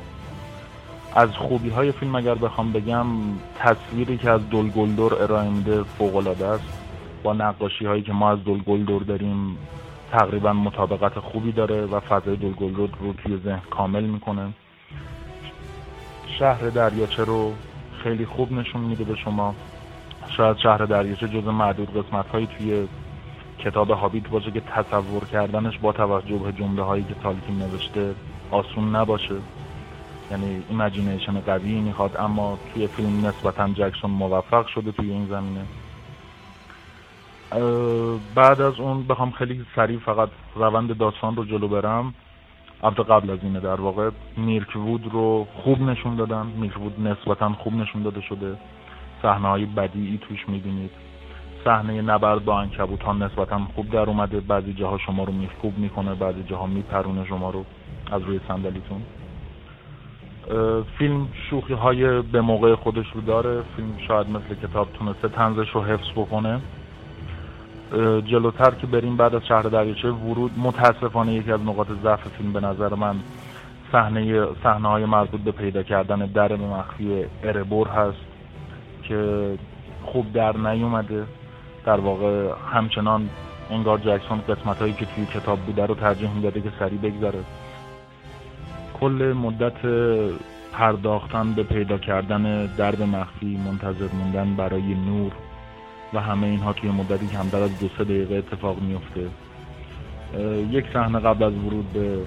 از 1.14 1.30
خوبی 1.30 1.68
های 1.68 1.92
فیلم 1.92 2.14
اگر 2.14 2.34
بخوام 2.34 2.72
بگم 2.72 3.06
تصویری 3.58 4.16
که 4.16 4.30
از 4.30 4.50
دلگلدور 4.50 5.22
ارائه 5.22 5.50
میده 5.50 5.82
فوق 5.82 6.16
العاده 6.16 6.46
است. 6.46 6.64
با 7.22 7.32
نقاشی 7.32 7.86
هایی 7.86 8.02
که 8.02 8.12
ما 8.12 8.30
از 8.30 8.38
دلگلدور 8.44 9.02
داریم 9.02 9.58
تقریبا 10.12 10.52
مطابقت 10.52 11.18
خوبی 11.18 11.52
داره 11.52 11.86
و 11.86 12.00
فضای 12.00 12.36
دلگلدور 12.36 12.90
رو 13.00 13.12
توی 13.12 13.38
ذهن 13.44 13.62
کامل 13.70 14.04
می‌کنه. 14.04 14.48
شهر 16.38 16.68
دریاچه 16.68 17.24
رو 17.24 17.52
خیلی 18.02 18.26
خوب 18.26 18.52
نشون 18.52 18.80
میده 18.80 19.04
به 19.04 19.16
شما. 19.16 19.54
شاید 20.28 20.58
شهر 20.58 20.78
دریاچه 20.78 21.28
جز 21.28 21.46
معدود 21.46 21.96
قسمت 21.96 22.28
هایی 22.28 22.46
توی 22.46 22.88
کتاب 23.58 23.90
هابیت 23.90 24.28
باشه 24.28 24.50
که 24.50 24.60
تصور 24.60 25.24
کردنش 25.24 25.78
با 25.78 25.92
توجه 25.92 26.38
به 26.38 26.52
جمله 26.52 26.82
هایی 26.82 27.04
که 27.04 27.14
تالکین 27.14 27.58
نوشته 27.58 28.14
آسون 28.50 28.96
نباشه. 28.96 29.34
یعنی 30.30 30.62
imagination 30.70 31.40
قوی 31.40 31.80
می‌خواد 31.80 32.16
اما 32.18 32.58
توی 32.74 32.86
فیلم 32.86 33.26
نسبتا 33.26 33.68
جکسون 33.68 34.10
موفق 34.10 34.66
شده 34.66 34.92
توی 34.92 35.10
این 35.10 35.26
زمینه. 35.26 35.64
بعد 38.34 38.60
از 38.60 38.80
اون 38.80 39.06
بخوام 39.06 39.30
خیلی 39.30 39.66
سریع 39.76 39.98
فقط 39.98 40.28
روند 40.54 40.98
داستان 40.98 41.36
رو 41.36 41.44
جلو 41.44 41.68
برم. 41.68 42.14
البته 42.82 43.02
قبل 43.02 43.30
از 43.30 43.38
اینه 43.42 43.60
در 43.60 43.80
واقع 43.80 44.10
میرک 44.36 44.76
وود 44.76 45.12
رو 45.12 45.46
خوب 45.62 45.80
نشون 45.80 46.16
دادن. 46.16 46.46
میرک 46.46 46.80
وود 46.80 47.00
نسبتا 47.00 47.52
خوب 47.52 47.74
نشون 47.74 48.02
داده 48.02 48.20
شده. 48.20 48.56
صحنه 49.24 49.48
های 49.48 49.66
بدیعی 49.66 50.18
توش 50.18 50.48
می‌بینید. 50.48 50.90
صحنه 51.64 52.02
نبرد 52.02 52.44
با 52.44 52.60
عنکبوت 52.60 53.02
ها 53.02 53.12
نسبتا 53.12 53.60
خوب 53.74 53.90
در 53.90 53.98
اومده. 53.98 54.40
بعضی 54.40 54.72
جاها 54.72 54.98
شما 54.98 55.24
رو 55.24 55.32
میخکوب 55.32 55.78
می‌کنه 55.78 56.14
بعضی 56.14 56.42
جاها 56.42 56.66
میپرونه 56.66 57.24
شما 57.24 57.50
رو 57.50 57.64
از 58.12 58.22
روی 58.22 58.40
صندلیتون. 58.48 59.02
فیلم 60.98 61.28
شوخی 61.50 61.72
های 61.72 62.22
به 62.22 62.40
موقع 62.40 62.74
خودش 62.74 63.06
رو 63.14 63.20
داره. 63.20 63.62
فیلم 63.76 63.88
شاید 64.08 64.26
مثل 64.30 64.54
کتاب 64.68 64.92
تونسته 64.92 65.28
تنزش 65.28 65.70
رو 65.70 65.82
حفظ 65.82 66.10
بکنه. 66.16 66.60
جلوتر 68.26 68.70
که 68.70 68.86
بریم 68.86 69.16
بعد 69.16 69.34
از 69.34 69.46
شهر 69.46 69.62
دریاچه 69.62 70.10
ورود 70.10 70.52
متاسفانه 70.58 71.32
یکی 71.32 71.52
از 71.52 71.60
نقاط 71.60 71.86
ضعف 72.02 72.28
فیلم 72.28 72.52
به 72.52 72.60
نظر 72.60 72.94
من 72.94 73.16
صحنه 73.92 74.46
صحنه 74.62 74.88
های 74.88 75.04
مربوط 75.04 75.40
به 75.40 75.52
پیدا 75.52 75.82
کردن 75.82 76.18
در 76.18 76.56
مخفی 76.56 77.24
اربور 77.44 77.88
هست. 77.88 78.33
که 79.08 79.50
خوب 80.04 80.32
در 80.32 80.56
نیومده. 80.56 81.24
در 81.86 82.00
واقع 82.00 82.50
همچنان 82.72 83.28
انگار 83.70 83.98
جکسون 83.98 84.40
قسمت 84.48 84.78
هایی 84.78 84.92
که 84.92 85.06
توی 85.06 85.26
کتاب 85.26 85.58
بوده 85.58 85.86
رو 85.86 85.94
ترجیح 85.94 86.30
می‌داده 86.30 86.60
که 86.60 86.70
سریع 86.78 86.98
بگذره. 86.98 87.38
کل 89.00 89.34
مدت 89.36 89.76
پرداختن 90.72 91.52
به 91.52 91.62
پیدا 91.62 91.98
کردن 91.98 92.66
درد 92.66 93.02
مخفی 93.02 93.60
منتظر 93.66 94.08
موندن 94.12 94.54
برای 94.54 94.94
نور 94.94 95.32
و 96.14 96.20
همه 96.20 96.46
اینها 96.46 96.72
توی 96.72 96.90
مدتی 96.90 97.26
کمتر 97.26 97.62
از 97.62 97.80
دو 97.80 97.88
سه 97.98 98.04
دقیقه 98.04 98.34
اتفاق 98.34 98.76
میفته 98.80 99.26
یک 100.70 100.84
صحنه 100.92 101.18
قبل 101.18 101.44
از 101.44 101.52
ورود 101.54 101.92
به 101.92 102.18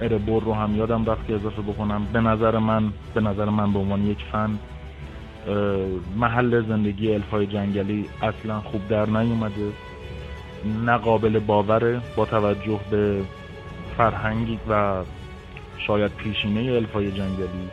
اربور 0.00 0.42
رو 0.42 0.54
هم 0.54 0.76
یادم 0.76 1.04
رفت 1.04 1.26
که 1.26 1.34
اضافه 1.34 1.62
بکنم. 1.62 2.06
به 2.12 2.20
نظر 2.20 2.58
من 2.58 2.92
به 3.14 3.20
نظر 3.20 3.44
من 3.44 3.72
به 3.72 3.78
عنوان 3.78 4.06
یک 4.06 4.18
فن 4.32 4.58
محل 6.16 6.62
زندگی 6.68 7.14
الفای 7.14 7.46
جنگلی 7.46 8.06
اصلا 8.22 8.60
خوب 8.60 8.88
در 8.88 9.06
نیومده 9.06 9.72
نه 10.84 10.96
قابل 10.96 11.38
باوره 11.38 12.00
با 12.16 12.24
توجه 12.24 12.80
به 12.90 13.22
فرهنگی 13.96 14.58
و 14.70 15.02
شاید 15.78 16.12
پیشینه 16.12 16.72
الفای 16.72 17.12
جنگلی. 17.12 17.68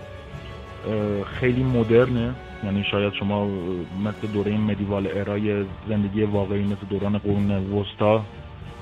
خیلی 1.25 1.63
مدرنه 1.63 2.34
یعنی 2.63 2.84
شاید 2.91 3.13
شما 3.13 3.47
مثل 4.05 4.27
دوره 4.34 4.57
مدیوال 4.57 5.07
ارای 5.13 5.65
زندگی 5.89 6.23
واقعی 6.23 6.63
مثل 6.63 6.86
دوران 6.89 7.17
قرون 7.17 7.51
وسطا 7.51 8.25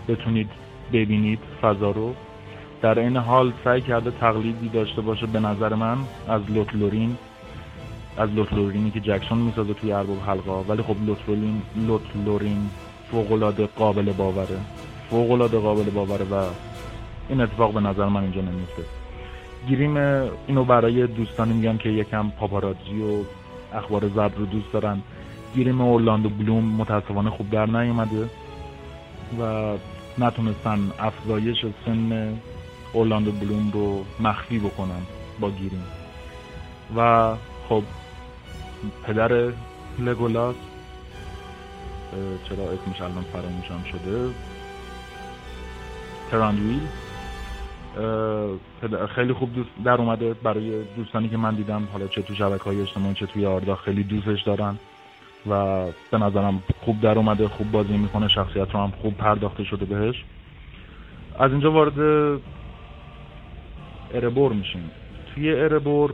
بتونید 0.07 0.49
ببینید 0.93 1.39
فضا 1.61 1.91
رو. 1.91 2.13
در 2.81 2.99
این 2.99 3.17
حال 3.17 3.53
سعی 3.63 3.81
کرده 3.81 4.11
تقلیدی 4.11 4.69
داشته 4.69 5.01
باشه 5.01 5.25
به 5.25 5.39
نظر 5.39 5.75
من 5.75 5.97
از 6.27 6.41
لوتلورین 6.51 7.17
از 8.19 8.29
لوتلورینی 8.29 8.91
که 8.91 8.99
جکسون 8.99 9.37
می‌سازه 9.37 9.73
توی 9.73 9.91
ارباب 9.91 10.19
حلقه 10.27 10.51
ولی 10.51 10.81
خب 10.83 10.95
لوتلورین 11.05 11.61
لوتلورین 11.75 12.69
فوقلاده 13.11 13.65
قابل 13.65 14.11
باوره. 14.11 14.57
فوقلاده 15.09 15.59
قابل 15.59 15.89
باوره 15.89 16.25
و 16.25 16.43
این 17.29 17.41
اتفاق 17.41 17.73
به 17.73 17.79
نظر 17.79 18.05
من 18.05 18.21
اینجا 18.23 18.41
نمیفته 18.41 18.83
گیریم 19.67 19.97
اینو 20.47 20.63
برای 20.63 21.07
دوستانی 21.07 21.53
میگم 21.53 21.77
که 21.77 21.89
یکم 21.89 22.29
پاپاراتزی 22.29 23.01
و 23.01 23.23
اخبار 23.77 24.07
زرد 24.15 24.37
رو 24.37 24.45
دوست 24.45 24.73
دارن. 24.73 25.01
گیریم 25.55 25.81
اورلاندو 25.81 26.29
بلوم 26.29 26.63
متاسفانه 26.63 27.29
خوب 27.29 27.49
در 27.49 27.65
نیومده 27.65 28.29
و 29.41 29.73
نتونستن 30.17 30.79
افزایش 30.99 31.65
سن 31.85 32.33
اورلاندو 32.93 33.31
بلوم 33.31 33.71
رو 33.71 34.05
مخفی 34.19 34.59
بکنن 34.59 35.01
با 35.39 35.49
گیریم 35.49 35.83
و 36.95 37.33
خب 37.69 37.83
پدر 39.03 39.51
لگولاس 39.99 40.55
چرا 42.49 42.63
اسمش 42.63 43.01
الان 43.01 43.23
فراموشم 43.23 43.83
شده؟ 43.91 44.29
تراندویل 46.31 46.81
خیلی 49.15 49.33
خوب 49.33 49.53
دوست 49.53 49.69
در 49.85 49.93
اومده 49.93 50.33
برای 50.33 50.83
دوستانی 50.97 51.29
که 51.29 51.37
من 51.37 51.55
دیدم 51.55 51.87
حالا 51.93 52.07
چه 52.07 52.21
تو 52.21 52.35
شبکه 52.35 52.63
های 52.63 52.81
اجتماعی 52.81 53.13
چه 53.13 53.25
توی 53.25 53.45
آردا 53.45 53.75
خیلی 53.75 54.03
دوستش 54.03 54.43
دارن 54.43 54.75
و 55.49 55.85
به 56.11 56.17
نظرم 56.17 56.63
خوب 56.81 57.01
در 57.01 57.17
اومده 57.17 57.47
خوب 57.47 57.71
بازی 57.71 57.97
می‌کنه 57.97 58.27
شخصیت 58.27 58.71
رو 58.71 58.79
هم 58.79 58.93
خوب 59.01 59.13
پرداخته 59.17 59.63
شده 59.63 59.85
بهش. 59.85 60.23
از 61.39 61.51
اینجا 61.51 61.71
وارد 61.71 61.99
اربور 64.13 64.53
میشیم. 64.53 64.91
توی 65.35 65.59
اربور 65.59 66.13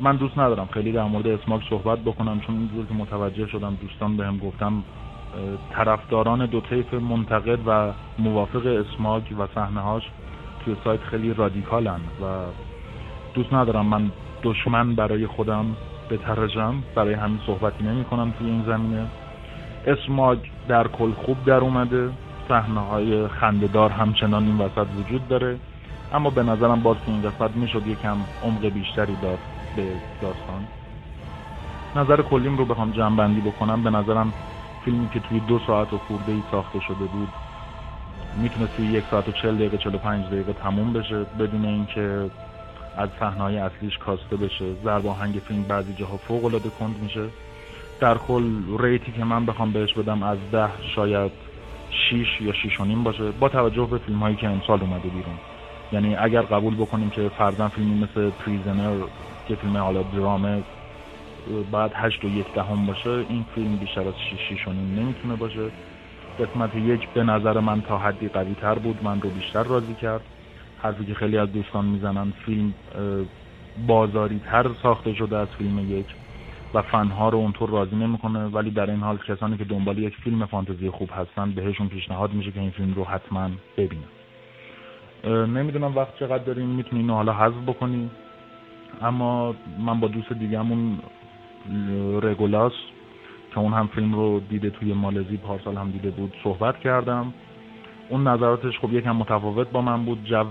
من 0.00 0.16
دوست 0.16 0.38
ندارم 0.38 0.68
خیلی 0.72 0.92
در 0.92 1.04
مورد 1.04 1.26
اسماک 1.26 1.62
صحبت 1.70 1.98
بکنم 1.98 2.40
چون 2.40 2.56
اینجور 2.56 2.86
که 2.86 2.94
متوجه 2.94 3.46
شدم 3.46 3.74
دوستان 3.74 4.16
بهم 4.16 4.38
به 4.38 4.46
گفتم 4.46 4.82
طرفداران 5.70 6.46
دو 6.46 6.60
طیف 6.60 6.94
منتقد 6.94 7.58
و 7.66 7.92
موافق 8.18 8.66
اسماک 8.66 9.34
و 9.38 9.46
صحنه 9.54 9.80
هاش 9.80 10.02
توی 10.64 10.76
سایت 10.84 11.00
خیلی 11.00 11.34
رادیکالن 11.34 12.00
و 12.22 12.24
دوست 13.34 13.52
ندارم 13.52 13.86
من 13.86 14.10
دشمن 14.42 14.94
برای 14.94 15.26
خودم 15.26 15.76
بترجم 16.10 16.74
برای 16.94 17.14
همین 17.14 17.38
صحبتی 17.46 17.84
نمی 17.84 18.04
کنم 18.04 18.34
توی 18.38 18.50
این 18.50 18.62
زمینه. 18.66 19.06
اسماگ 19.86 20.38
در 20.68 20.88
کل 20.88 21.12
خوب 21.12 21.44
در 21.44 21.58
اومده 21.58 22.10
صحنه 22.48 22.80
های 22.80 23.28
خندهدار 23.28 23.90
همچنان 23.90 24.44
این 24.44 24.58
وسط 24.58 24.86
وجود 24.98 25.28
داره 25.28 25.58
اما 26.14 26.30
به 26.30 26.42
نظرم 26.42 26.82
باز 26.82 26.96
که 27.06 27.12
این 27.12 27.22
وسط 27.22 27.56
می‌شد 27.56 27.86
یکم 27.86 28.16
عمق 28.44 28.66
بیشتری 28.66 29.16
داد. 29.22 29.38
به 29.76 29.86
داستان. 30.22 30.66
نظر 31.96 32.22
کلیم 32.22 32.56
رو 32.56 32.64
بخوام 32.64 32.90
جمع 32.90 33.40
بکنم. 33.40 33.82
به 33.82 33.90
نظرم 33.90 34.32
فیلمی 34.84 35.08
که 35.08 35.20
توی 35.20 35.40
دو 35.40 35.58
ساعت 35.66 35.92
و 35.92 35.98
خورده 35.98 36.32
ای 36.32 36.42
ساخته 36.50 36.80
شده 36.80 37.04
بود 37.04 37.28
می‌تونه 38.36 38.66
توی 38.76 38.86
یک 38.86 39.04
ساعت 39.10 39.28
و 39.28 39.32
چل 39.32 39.54
دقیقه 39.54 39.78
چل 39.78 39.96
پنج 39.96 40.26
دقیقه 40.26 40.52
تموم 40.52 40.92
بشه 40.92 41.26
بدون 41.38 41.64
اینکه 41.64 42.30
از 42.96 43.08
صحنه‌های 43.20 43.58
اصلیش 43.58 43.98
کاسته 43.98 44.36
بشه. 44.36 44.74
ضرب 44.84 45.06
آهنگ 45.06 45.34
فیلم 45.48 45.62
بعضی 45.62 45.94
جاها 45.94 46.16
فوق 46.16 46.44
العاده 46.44 46.68
کند 46.68 47.02
میشه. 47.02 47.28
در 48.00 48.14
کل 48.14 48.44
ریتی 48.78 49.12
که 49.12 49.24
من 49.24 49.46
بخوام 49.46 49.72
بهش 49.72 49.92
بدم 49.92 50.22
از 50.22 50.38
ده 50.52 50.68
شاید 50.94 51.32
6 52.10 52.40
یا 52.40 52.52
6 52.52 52.80
نیم 52.80 53.02
باشه. 53.02 53.30
با 53.30 53.48
توجه 53.48 53.86
به 53.86 53.98
فیلم 53.98 54.18
هایی 54.18 54.36
که 54.36 54.48
امسال 54.48 54.80
اومده 54.80 55.08
بیرون. 55.08 55.38
یعنی 55.92 56.16
اگر 56.16 56.42
قبول 56.42 56.74
بکنیم 56.74 57.10
که 57.10 57.30
فرضاً 57.38 57.68
فیلمی 57.68 58.04
مثل 58.04 58.30
پریزنر 58.30 58.96
که 59.48 59.54
فیلم 59.54 59.76
حالا 59.76 60.02
درامه 60.02 60.62
بعد 61.72 61.92
8 61.94 62.24
و 62.24 62.28
یک 62.28 62.46
دهم 62.54 62.86
باشه 62.86 63.10
این 63.10 63.44
فیلم 63.54 63.76
بیشتر 63.76 64.08
از 64.08 64.14
6 64.50 64.58
6 64.58 64.68
نیم 64.68 65.00
نمی‌تونه 65.00 65.36
باشه. 65.36 65.70
قسمت 66.38 66.74
یک 66.74 67.08
به 67.08 67.22
نظر 67.22 67.60
من 67.60 67.82
تا 67.82 67.98
حدی 67.98 68.28
قوی 68.28 68.54
تر 68.54 68.74
بود 68.74 68.98
من 69.02 69.20
رو 69.20 69.30
بیشتر 69.30 69.62
راضی 69.62 69.94
کرد. 69.94 70.20
حرفی 70.82 71.04
که 71.04 71.14
خیلی 71.14 71.38
از 71.38 71.52
دوستان 71.52 71.84
می‌زنن 71.84 72.32
فیلم 72.46 72.74
بازاری 73.86 74.40
تر 74.50 74.70
ساخته 74.82 75.14
شده 75.14 75.36
از 75.36 75.48
فیلم 75.58 75.98
یک 75.98 76.06
و 76.74 76.82
فنها 76.82 77.28
رو 77.28 77.38
اونطور 77.38 77.70
راضی 77.70 77.96
نمی‌کنه. 77.96 78.44
ولی 78.44 78.70
در 78.70 78.90
این 78.90 79.00
حال 79.00 79.18
کسانی 79.18 79.56
که 79.56 79.64
دنبال 79.64 79.98
یک 79.98 80.16
فیلم 80.16 80.46
فانتزی 80.46 80.90
خوب 80.90 81.10
هستن 81.16 81.50
بهشون 81.50 81.88
پیشنهاد 81.88 82.32
میشه 82.32 82.50
که 82.50 82.60
این 82.60 82.70
فیلم 82.70 82.94
رو 82.94 83.04
حتما 83.04 83.50
ببینن. 83.76 84.08
نمی‌دونم 85.46 85.96
وقت 85.96 86.18
چقدر 86.18 86.44
داریم 86.44 86.68
می‌تونی 86.68 87.00
اینو 87.00 87.14
حالا 87.14 87.32
حذف 87.32 87.54
بکنی؟ 87.66 88.10
اما 89.02 89.54
من 89.78 90.00
با 90.00 90.08
دوست 90.08 90.32
دیگهمون 90.32 90.98
رگولاس 92.22 92.72
که 93.50 93.58
اون 93.58 93.72
هم 93.72 93.86
فیلم 93.86 94.14
رو 94.14 94.40
دیده 94.40 94.70
توی 94.70 94.92
مالزی 94.92 95.36
پارسال 95.36 95.76
هم 95.76 95.90
دیده 95.90 96.10
بود 96.10 96.34
صحبت 96.44 96.78
کردم. 96.80 97.34
اون 98.08 98.28
نظراتش 98.28 98.78
خب 98.78 98.92
یکم 98.92 99.16
متفاوت 99.16 99.70
با 99.70 99.82
من 99.82 100.04
بود. 100.04 100.24
جو 100.24 100.44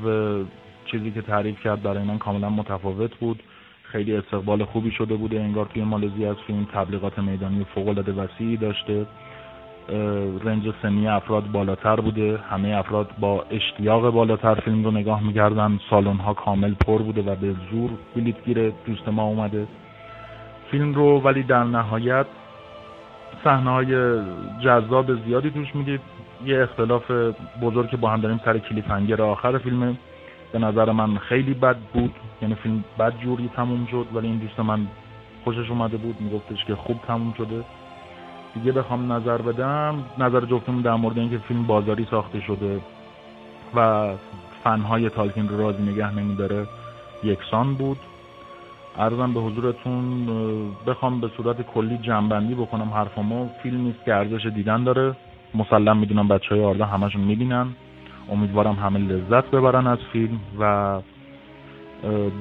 چیزی 0.85 1.11
که 1.11 1.21
تعریف 1.21 1.63
کرد 1.63 1.83
برای 1.83 2.03
من 2.03 2.17
کاملا 2.17 2.49
متفاوت 2.49 3.15
بود. 3.15 3.43
خیلی 3.83 4.15
استقبال 4.15 4.65
خوبی 4.65 4.91
شده 4.91 5.15
بوده 5.15 5.39
انگار 5.39 5.65
توی 5.65 5.83
مالزی 5.83 6.25
از 6.25 6.35
فیلم 6.47 6.67
تبلیغات 6.73 7.19
میدانی 7.19 7.63
فوق 7.63 7.87
العاده 7.87 8.11
وسیعی 8.11 8.57
داشته. 8.57 9.05
رنج 10.43 10.73
سنی 10.81 11.07
افراد 11.07 11.51
بالاتر 11.51 11.95
بوده. 11.95 12.39
همه 12.49 12.75
افراد 12.77 13.09
با 13.19 13.45
اشتیاق 13.51 14.09
بالاتر 14.09 14.55
فیلم 14.55 14.83
رو 14.83 14.91
نگاه 14.91 15.23
می‌کردن. 15.23 15.79
سالن 15.89 16.17
ها 16.17 16.33
کامل 16.33 16.73
پر 16.73 16.97
بوده 16.97 17.21
و 17.21 17.35
به 17.35 17.55
زور 17.71 17.89
بلیت 18.15 18.45
گیر 18.45 18.69
دوست 18.85 19.07
ما 19.07 19.23
اومده. 19.23 19.67
فیلم 20.71 20.93
رو 20.93 21.19
ولی 21.19 21.43
در 21.43 21.63
نهایت 21.63 22.25
صحنه 23.43 23.71
های 23.71 24.21
جذاب 24.63 25.15
زیادی 25.25 25.51
توش 25.51 25.75
می‌دید. 25.75 26.01
یه 26.45 26.61
اختلاف 26.63 27.11
بزرگ 27.61 27.99
با 27.99 28.09
هم 28.09 28.21
داریم 28.21 28.41
سر 28.45 28.57
کلیفنگر 28.57 29.21
آخر 29.21 29.57
فیلم. 29.57 29.97
به 30.51 30.59
نظر 30.59 30.91
من 30.91 31.17
خیلی 31.17 31.53
بد 31.53 31.77
بود. 31.93 32.15
یعنی 32.41 32.55
فیلم 32.55 32.83
بد 32.99 33.13
جوری 33.17 33.49
تموم 33.55 33.87
شد. 33.91 34.07
ولی 34.13 34.27
این 34.27 34.37
دوست 34.37 34.59
من 34.59 34.87
خوشش 35.43 35.69
اومده 35.69 35.97
بود. 35.97 36.15
میگفتش 36.19 36.65
که 36.65 36.75
خوب 36.75 36.99
تموم 37.07 37.33
شده. 37.37 37.63
دیگه 38.55 38.71
بخوام 38.71 39.11
نظر 39.11 39.37
بدم 39.37 40.03
نظر 40.17 40.45
جفتمون 40.45 40.81
در 40.81 40.95
مورد 40.95 41.17
اینکه 41.19 41.37
فیلم 41.37 41.63
بازاری 41.63 42.07
ساخته 42.11 42.39
شده 42.39 42.81
و 43.75 44.09
فنهای 44.63 45.09
تالکین 45.09 45.49
رو 45.49 45.57
راضی 45.57 45.83
نگه 45.83 46.15
نمیداره 46.15 46.67
یکسان 47.23 47.73
بود. 47.73 47.97
ارزم 48.97 49.33
به 49.33 49.39
حضورتون 49.39 50.25
بخوام 50.87 51.21
به 51.21 51.27
صورت 51.37 51.61
کلی 51.61 51.97
جنبندی 51.97 52.55
بکنم 52.55 52.89
حرفمو 52.93 53.49
فیلم 53.63 53.81
نیست 53.81 54.05
که 54.05 54.15
ارزش 54.15 54.45
دیدن 54.45 54.83
داره. 54.83 55.15
مسلم 55.53 55.97
می‌دونم 55.97 56.27
بچه 56.27 56.55
های 56.55 56.63
آردا 56.63 56.85
همشون 56.85 57.21
می‌بینن. 57.21 57.67
امیدوارم 58.31 58.75
همه 58.75 58.99
لذت 58.99 59.51
ببرن 59.51 59.87
از 59.87 59.99
فیلم 60.13 60.39
و 60.59 60.99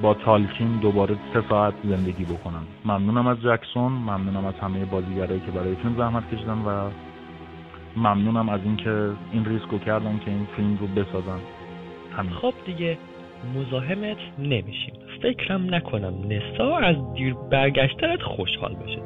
با 0.01 0.13
تالکین 0.13 0.79
دوباره 0.79 1.15
سه 1.33 1.43
ساعت 1.49 1.73
زندگی 1.83 2.25
بکنن 2.25 2.61
ممنونم 2.85 3.27
از 3.27 3.41
جکسون 3.41 3.91
ممنونم 3.91 4.45
از 4.45 4.53
همه 4.61 4.85
بازیگرایی 4.85 5.41
که 5.45 5.51
برای 5.51 5.75
فیلم 5.75 5.95
زحمت 5.97 6.35
کشیدن 6.35 6.57
و 6.57 6.89
ممنونم 7.97 8.49
از 8.49 8.59
اینکه 8.63 9.09
این 9.31 9.45
ریسکو 9.45 9.79
کردن 9.79 10.19
که 10.25 10.31
این 10.31 10.47
فیلم 10.55 10.77
رو 10.77 10.87
بسازن. 10.87 11.39
همین. 12.17 12.31
خب 12.31 12.53
دیگه 12.65 12.97
مزاحمت 13.55 14.17
نمیشیم. 14.39 14.93
فکرم 15.21 15.75
نکنم 15.75 16.13
نسا 16.29 16.77
از 16.77 16.95
دیر 17.13 17.33
برگشتنت 17.33 18.21
خوشحال 18.21 18.75
بشه. 18.75 19.01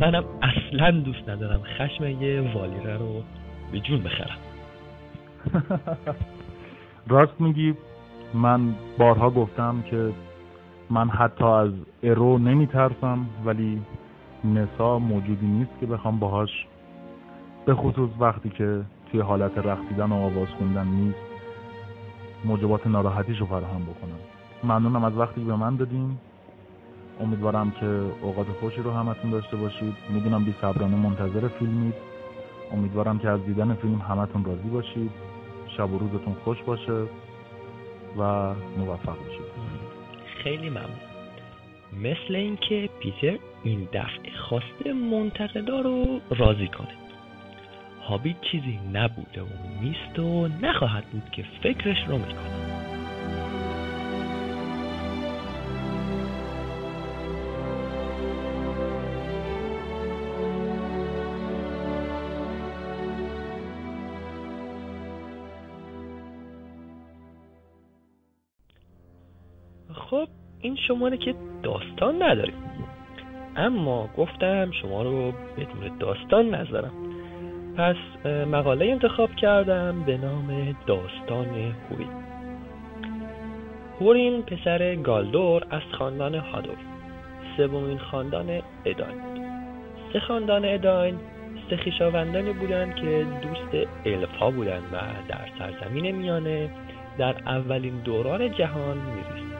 منم 0.00 0.24
اصلا 0.42 0.90
دوست 0.90 1.28
ندارم 1.28 1.60
خشم 1.62 2.04
یه 2.04 2.52
والیره 2.54 2.96
رو 2.96 3.22
به 3.72 3.80
جون 3.80 4.02
بخرم. 4.02 4.38
راست 7.08 7.40
میگی. 7.40 7.74
من 8.34 8.74
بارها 8.98 9.30
گفتم 9.30 9.82
که 9.90 10.12
من 10.90 11.08
حتی 11.10 11.44
از 11.44 11.70
ارو 12.02 12.38
نمیترسم 12.38 13.26
ولی 13.44 13.82
نسا 14.44 14.98
موجودی 14.98 15.46
نیست 15.46 15.70
که 15.80 15.86
بخوام 15.86 16.18
باهاش 16.18 16.66
به 17.66 17.74
خصوص 17.74 18.10
وقتی 18.20 18.50
که 18.50 18.82
توی 19.10 19.20
حالت 19.20 19.58
رقصیدن 19.58 20.12
و 20.12 20.14
آواز 20.14 20.48
خوندن 20.58 20.86
نیست 20.86 21.18
موجبات 22.44 22.86
ناراحتیشو 22.86 23.46
فراهم 23.46 23.82
بکنم. 23.82 24.18
ممنونم 24.64 25.04
از 25.04 25.16
وقتی 25.16 25.44
به 25.44 25.56
من 25.56 25.76
دادیم 25.76 26.20
امیدوارم 27.20 27.70
که 27.70 28.02
اوقات 28.22 28.46
خوشی 28.60 28.82
رو 28.82 28.90
همتون 28.90 29.30
داشته 29.30 29.56
باشید. 29.56 29.94
می‌دونم 30.10 30.44
بی 30.44 30.54
صبرانه 30.60 30.96
منتظر 30.96 31.48
فیلمید 31.48 31.94
امیدوارم 32.72 33.18
که 33.18 33.28
از 33.28 33.44
دیدن 33.44 33.74
فیلم 33.74 33.98
همتون 33.98 34.44
راضی 34.44 34.68
باشید. 34.68 35.10
شب 35.76 35.92
و 35.92 35.98
روزتون 35.98 36.34
خوش 36.44 36.62
باشه. 36.62 37.06
و 38.16 38.54
موفق 38.54 39.16
باشید 39.18 39.48
خیلی 40.42 40.70
ممنون. 40.70 41.08
مثل 41.92 42.34
اینکه 42.34 42.88
پیتر 43.00 43.38
این 43.64 43.88
دفعه 43.92 44.32
خواسته 44.48 44.92
منتقدا 44.92 45.80
رو 45.80 46.20
راضی 46.30 46.68
کنه. 46.68 46.94
هابیت 48.08 48.40
چیزی 48.40 48.78
نبوده 48.92 49.42
و 49.42 49.46
نیست 49.82 50.18
و 50.18 50.48
نخواهد 50.62 51.04
بود 51.04 51.30
که 51.32 51.44
فکرش 51.62 52.04
رو 52.08 52.18
می‌کنه 52.18 52.78
شماره 70.88 71.16
که 71.16 71.34
داستان 71.62 72.22
نداریم. 72.22 72.54
اما 73.56 74.08
گفتم 74.16 74.70
شما 74.70 75.02
رو 75.02 75.32
بدون 75.32 75.98
داستان 75.98 76.54
نذارم. 76.54 76.92
پس 77.76 77.96
مقاله 78.26 78.86
انتخاب 78.86 79.34
کردم 79.34 80.02
به 80.06 80.16
نام 80.16 80.76
داستان 80.86 81.46
هورین 81.90 82.08
هورین 84.00 84.42
پسر 84.42 84.94
گالدور 84.94 85.62
از 85.70 85.82
خاندان 85.98 86.34
هادور 86.34 86.76
سومین 87.56 87.98
خاندان 87.98 88.62
اداین. 88.84 89.18
سه 90.12 90.20
خاندان 90.20 90.64
اداین 90.64 91.18
سه 91.70 91.76
خیشاوندانی 91.76 92.52
بودند 92.52 92.94
که 92.94 93.26
دوست 93.42 93.88
الفا 94.04 94.50
بودند 94.50 94.82
و 94.92 94.96
در 95.28 95.48
سرزمین 95.58 96.16
میانه 96.16 96.70
در 97.18 97.34
اولین 97.46 97.98
دوران 98.04 98.52
جهان 98.52 98.96
میزیستند 98.96 99.57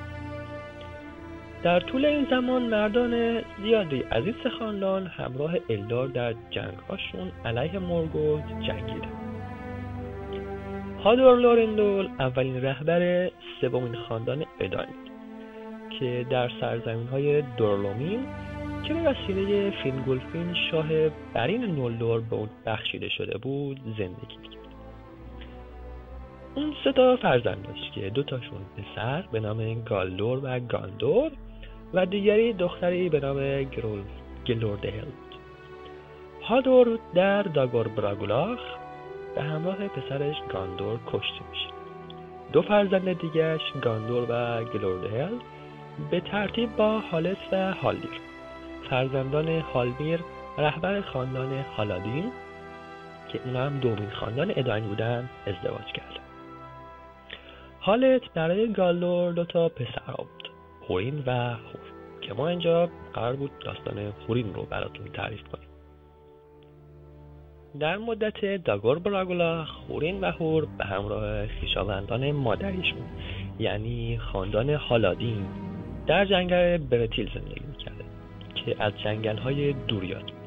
در 1.63 1.81
طول 1.81 2.05
این 2.05 2.27
زمان 2.31 2.63
مردان 2.63 3.43
زیادی 3.63 4.05
از 4.11 4.25
این 4.25 4.35
سه 4.43 4.51
خاندان 4.51 5.07
همراه 5.07 5.55
الدار 5.71 6.09
در 6.09 6.35
جنگهاشون 6.51 7.33
علیه 7.45 7.79
مورگوت 7.79 8.45
جنگیدن 8.67 9.13
هادور 11.05 11.39
لورندول 11.39 12.09
اولین 12.19 12.63
رهبر 12.63 13.31
سومین 13.61 13.95
خاندان 13.95 14.45
اداین 14.61 14.95
که 16.01 16.27
در 16.31 16.51
سرزمین 16.61 17.07
های 17.07 17.43
دورلومین 17.43 18.21
که 18.85 18.95
به 18.95 19.01
وسیله 19.01 19.71
فینگولفین 19.71 20.55
شاه 20.71 20.87
برین 21.35 21.65
نولدور 21.65 22.21
به 22.21 22.37
اون 22.37 22.49
بخشیده 22.67 23.09
شده 23.09 23.39
بود 23.39 23.81
زندگی 23.99 24.37
می‌کرد. 24.43 24.59
اون 26.55 26.75
سه 26.85 26.93
تا 26.93 27.17
فرزند 27.17 27.67
داشت 27.67 27.93
که 27.93 28.11
دو 28.11 28.23
تاشون 28.23 28.61
پسر 28.77 29.25
به 29.33 29.41
نام 29.41 29.83
گالدور 29.83 30.41
و 30.43 30.61
گاندور 30.61 31.31
و 31.95 32.07
دیگری 32.07 32.53
دختری 32.53 33.09
به 33.09 33.21
نام 33.21 33.65
گلوردهل 34.47 35.05
بود 35.05 35.35
هادور 36.43 36.99
در 37.15 37.43
داگور 37.43 37.89
براگولاخ 37.89 38.59
به 39.35 39.43
همراه 39.43 39.89
پسرش 39.89 40.37
گاندور 40.53 40.99
کشته 41.07 41.41
میشه. 41.51 41.69
دو 42.53 42.63
فرزند 42.63 43.21
دیگرش 43.21 43.61
گاندور 43.83 44.23
و 44.23 44.65
گلوردهل 44.65 45.35
به 46.11 46.21
ترتیب 46.21 46.77
با 46.77 46.99
هالت 46.99 47.37
و 47.53 47.73
هالدیر. 47.73 48.21
فرزندان 48.91 49.49
هالمیر 49.49 50.21
رهبر 50.59 51.01
خاندان 51.01 51.65
هالادین 51.77 52.33
که 53.33 53.41
اونا 53.45 53.67
هم 53.67 53.79
دومین 53.79 54.11
خاندان 54.11 54.53
اداین 54.57 54.85
بودن 54.85 55.31
ازدواج 55.47 55.87
کردن. 55.95 56.25
هالت 57.81 58.33
برای 58.35 58.73
گالدور 58.73 59.33
دوتا 59.33 59.69
پسر 59.69 60.13
بود 60.17 60.48
هورین 60.89 61.23
و 61.27 61.31
هور 61.31 61.89
که 62.21 62.35
ما 62.35 62.49
اینجا 62.49 62.89
قرار 63.15 63.37
بود 63.37 63.51
داستان 63.59 64.13
هورین 64.29 64.55
رو 64.55 64.63
براتون 64.63 65.07
تعریف 65.07 65.43
کنیم. 65.43 65.69
در 67.81 67.97
مدت 67.97 68.65
داگور 68.65 68.99
براگولا 68.99 69.65
هورین 69.65 70.21
و 70.21 70.31
هور 70.31 70.67
به 70.79 70.85
همراه 70.85 71.47
خویشاوندان 71.47 72.33
مادریشون 72.33 73.03
یعنی 73.59 74.19
خاندان 74.19 74.71
هالادین 74.71 75.47
در 76.07 76.25
جنگل 76.25 76.77
برتیل 76.77 77.31
زندگی 77.35 77.67
می‌کرده 77.69 78.05
که 78.55 78.85
از 78.85 78.93
جنگل 79.05 79.37
های 79.37 79.73
دور 79.73 80.05
یاد 80.05 80.38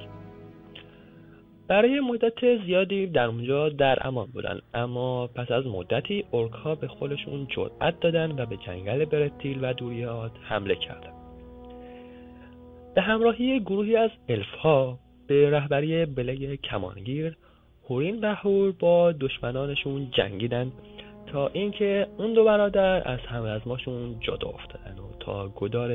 برای 1.72 1.99
مدت 1.99 2.65
زیادی 2.65 3.07
در 3.07 3.26
اونجا 3.26 3.69
در 3.69 4.07
امان 4.07 4.28
بودن. 4.34 4.59
اما 4.74 5.28
پس 5.28 5.51
از 5.51 5.67
مدتی 5.67 6.26
اورکا 6.32 6.76
به 6.76 6.88
خودشون 6.88 7.47
جرأت 7.49 7.99
دادن 7.99 8.32
و 8.32 8.45
به 8.45 8.57
جنگل 8.57 9.05
برتیل 9.05 9.59
و 9.61 9.74
دوریات 9.74 10.32
حمله 10.41 10.76
کردن. 10.76 11.11
به 12.95 13.01
همراهی 13.01 13.59
گروهی 13.59 13.95
از 13.95 14.09
الفها 14.30 14.99
به 15.28 15.49
رهبری 15.49 16.05
بلگ 16.05 16.61
کمانگیر 16.61 17.38
هورین 17.89 18.19
و 18.19 18.36
هور 18.36 18.72
با 18.72 19.11
دشمنانشون 19.11 20.11
جنگیدن 20.11 20.72
تا 21.32 21.47
اینکه 21.47 22.07
اون 22.17 22.34
دو 22.34 22.43
برادر 22.43 23.07
از 23.11 23.19
همرزماشون 23.19 24.19
جدا 24.19 24.49
افتادن 24.49 24.99
و 24.99 25.17
تا 25.19 25.47
گدار 25.47 25.89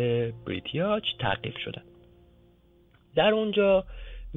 بریتیاچ 0.47 1.05
تعقیب 1.19 1.57
شدن. 1.65 1.83
در 3.17 3.33
اونجا 3.33 3.85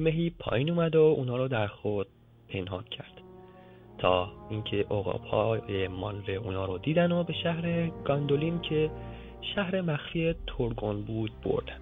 مهی 0.00 0.30
پایین 0.30 0.70
اومد 0.70 0.96
و 0.96 1.00
اونا 1.00 1.36
رو 1.36 1.48
در 1.48 1.66
خود 1.66 2.06
پنهان 2.48 2.84
کرد. 2.84 3.12
تا 3.98 4.32
اینکه 4.50 4.86
های 5.30 5.88
مالوه 5.88 6.34
اونا 6.34 6.64
رو 6.64 6.78
دیدن 6.78 7.12
و 7.12 7.24
به 7.24 7.32
شهر 7.32 7.86
گاندولین 8.04 8.60
که 8.60 8.90
شهر 9.54 9.80
مخفی 9.80 10.34
تورگون 10.46 11.02
بود 11.02 11.30
بردن. 11.44 11.78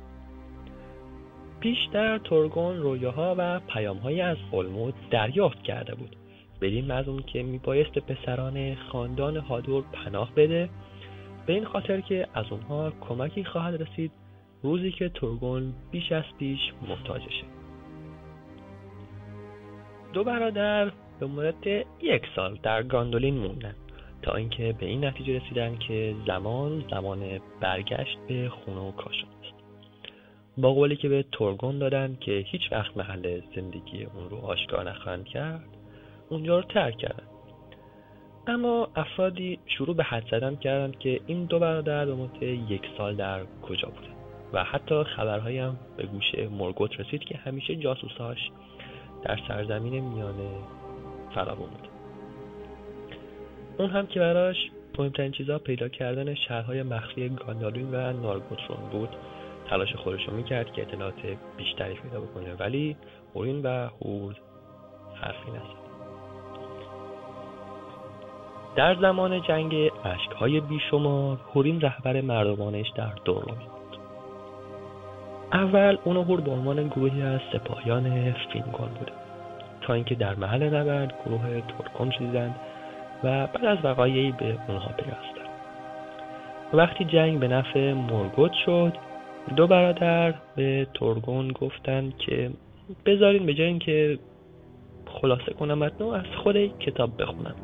بیشتر 1.61 2.19
تورگون 2.19 2.77
رویاها 2.77 3.35
و 3.39 3.61
پیامهایی 3.61 4.21
از 4.21 4.37
اولمود 4.51 4.95
دریافت 5.11 5.63
کرده 5.63 5.95
بود. 5.95 6.17
بدین 6.61 6.93
مضمون 6.93 7.23
که 7.23 7.43
میبایست 7.43 7.99
پسران 7.99 8.75
خاندان 8.75 9.37
هادور 9.37 9.85
پناه 9.93 10.33
بده. 10.35 10.69
به 11.47 11.53
این 11.53 11.65
خاطر 11.65 12.01
که 12.01 12.27
از 12.35 12.45
اونها 12.51 12.93
کمکی 13.01 13.45
خواهد 13.45 13.83
رسید 13.83 14.13
روزی 14.63 14.91
که 14.91 15.09
تورگون 15.09 15.75
بیش 15.91 16.13
از 16.13 16.25
پیش 16.39 16.61
محتاجشه 16.89 17.58
دو 20.13 20.25
برادر 20.25 20.93
به 21.21 21.27
مدت 21.27 21.67
یک 22.03 22.23
سال 22.37 22.59
در 22.63 22.83
گاندولین 22.83 23.39
موندن 23.39 23.75
تا 24.23 24.35
اینکه 24.35 24.75
به 24.81 24.87
این 24.87 25.05
نتیجه 25.05 25.37
رسیدن 25.37 25.77
که 25.77 26.15
زمان 26.27 26.85
زمان 26.91 27.41
برگشت 27.61 28.19
به 28.29 28.49
خونه 28.49 28.81
و 28.81 28.93
کاشان 28.93 29.29
است. 29.43 29.55
با 30.59 30.73
قولی 30.73 30.97
که 30.97 31.09
به 31.09 31.25
تورگون 31.33 31.79
دادن 31.79 32.17
که 32.21 32.45
هیچ 32.47 32.73
وقت 32.73 32.97
محل 32.97 33.41
زندگی 33.57 34.05
اون 34.05 34.31
رو 34.31 34.37
آشکار 34.37 34.91
نخواهند 34.91 35.25
کرد 35.25 35.65
اونجا 36.29 36.59
رو 36.59 36.65
ترک 36.65 36.97
کردن. 36.97 37.25
اما 38.47 38.89
افرادی 38.97 39.59
شروع 39.67 39.97
به 39.97 40.05
حد 40.05 40.27
زدن 40.31 40.57
کردند 40.57 40.99
که 40.99 41.21
این 41.27 41.45
دو 41.45 41.59
برادر 41.59 42.07
به 42.07 42.15
مدت 42.15 42.43
یک 42.43 42.83
سال 42.99 43.17
در 43.17 43.41
کجا 43.63 43.89
بودن. 43.89 44.19
و 44.53 44.65
حتی 44.65 45.05
خبرهایی 45.05 45.59
هم 45.59 45.77
به 45.97 46.07
گوش 46.07 46.35
مرگوت 46.35 47.01
رسید 47.01 47.25
که 47.25 47.37
همیشه 47.37 47.77
جاسوساش 47.77 48.51
در 49.23 49.39
سرزمین 49.49 50.05
میانه 50.05 50.51
فراوون 51.35 51.69
بود 51.69 51.89
اون 53.79 53.91
هم 53.91 54.07
که 54.07 54.21
براش 54.21 54.57
مهمترین 54.99 55.33
چیزها 55.33 55.59
پیدا 55.59 55.89
کردن 55.89 56.35
شهرهای 56.35 56.83
مخفی 56.83 57.29
گاندالوین 57.29 57.95
و 57.95 58.13
نارگوترون 58.13 58.91
بود. 58.93 59.09
تلاش 59.71 59.95
خودش 59.95 60.29
رو 60.29 60.37
می‌کرد 60.37 60.73
که 60.73 60.83
اطلاعات 60.83 61.15
بیشتری 61.57 61.95
پیدا 61.95 62.21
بکنه 62.21 62.55
ولی 62.55 62.97
اورین 63.35 63.63
و 63.63 63.89
هور 64.03 64.37
حرفی 65.15 65.51
نزد. 65.51 65.89
در 68.77 68.95
زمان 69.01 69.43
جنگ 69.43 69.91
اشکهای 70.05 70.61
بیشمار 70.61 71.39
هورین 71.55 71.81
رهبر 71.81 72.21
مردمانش 72.21 72.87
در 72.97 73.13
دورلومی 73.25 73.65
بود 73.65 73.78
اول 75.53 75.99
اون 76.05 76.17
هور 76.17 76.41
به 76.41 76.51
عنوان 76.51 76.89
گروهی 76.89 77.23
از 77.23 77.41
سپاهیان 77.53 78.35
فینگون 78.53 78.89
بوده. 78.89 79.13
تا 79.81 79.95
اینکه 79.95 80.15
در 80.15 80.35
محل 80.35 80.75
نبرد 80.75 81.15
گروه 81.27 81.41
ترکون 81.79 82.11
شدیدند 82.11 82.55
و 83.25 83.47
بعد 83.47 83.65
از 83.65 83.79
وقایعی 83.85 84.33
به 84.33 84.59
اونها 84.69 84.91
پیوستند. 84.97 85.49
وقتی 86.73 87.05
جنگ 87.05 87.39
به 87.39 87.49
نفع 87.49 87.93
مورگوت 87.93 88.53
شد 88.53 88.93
دو 89.57 89.67
برادر 89.67 90.35
به 90.57 90.87
تورگون 90.95 91.49
گفتند 91.49 92.17
که 92.19 92.51
بذارین 93.07 93.47
به 93.47 93.55
جای 93.55 93.67
اینکه 93.67 94.19
خلاصه 95.07 95.53
کنم 95.53 95.79
متن 95.79 96.05
از 96.05 96.25
خود 96.43 96.79
کتاب 96.79 97.23
بخونم. 97.23 97.55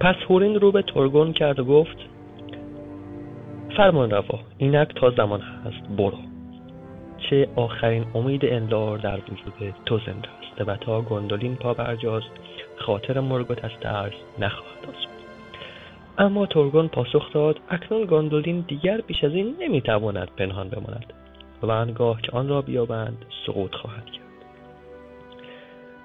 پس 0.00 0.14
هورین 0.30 0.54
رو 0.54 0.72
به 0.72 0.82
تورگون 0.82 1.32
کرد 1.32 1.58
و 1.58 1.64
گفت 1.64 1.96
فرمان 3.76 4.10
روا. 4.10 4.40
اینک 4.58 4.94
تا 4.94 5.10
زمان 5.10 5.40
هست. 5.40 5.96
برو. 5.96 6.18
چه 7.18 7.48
آخرین 7.56 8.04
امید 8.14 8.44
اندار 8.44 8.98
در 8.98 9.16
وجود 9.16 9.74
تو 9.86 9.98
زنده 9.98 10.28
است. 10.28 10.68
و 10.68 10.76
تا 10.76 11.00
گندولین 11.00 11.56
پا 11.56 11.74
برجاست 11.74 12.30
خاطر 12.76 13.20
مرگوت 13.20 13.64
از 13.64 13.70
ترس 13.80 14.12
نخواهد 14.38 14.78
آسود. 14.82 15.12
اما 16.18 16.46
تورگون 16.46 16.88
پاسخ 16.88 17.32
داد 17.32 17.60
اکنون 17.68 18.04
گاندولین 18.04 18.64
دیگر 18.68 19.00
بیش 19.00 19.24
از 19.24 19.32
این 19.32 19.56
نمی‌تواند 19.60 20.28
پنهان 20.36 20.68
بماند 20.68 21.12
و 21.62 21.70
انگاه 21.70 22.22
که 22.22 22.32
آن 22.32 22.48
را 22.48 22.62
بیابند 22.62 23.24
سقوط 23.46 23.74
خواهد 23.74 24.04
کرد. 24.04 24.22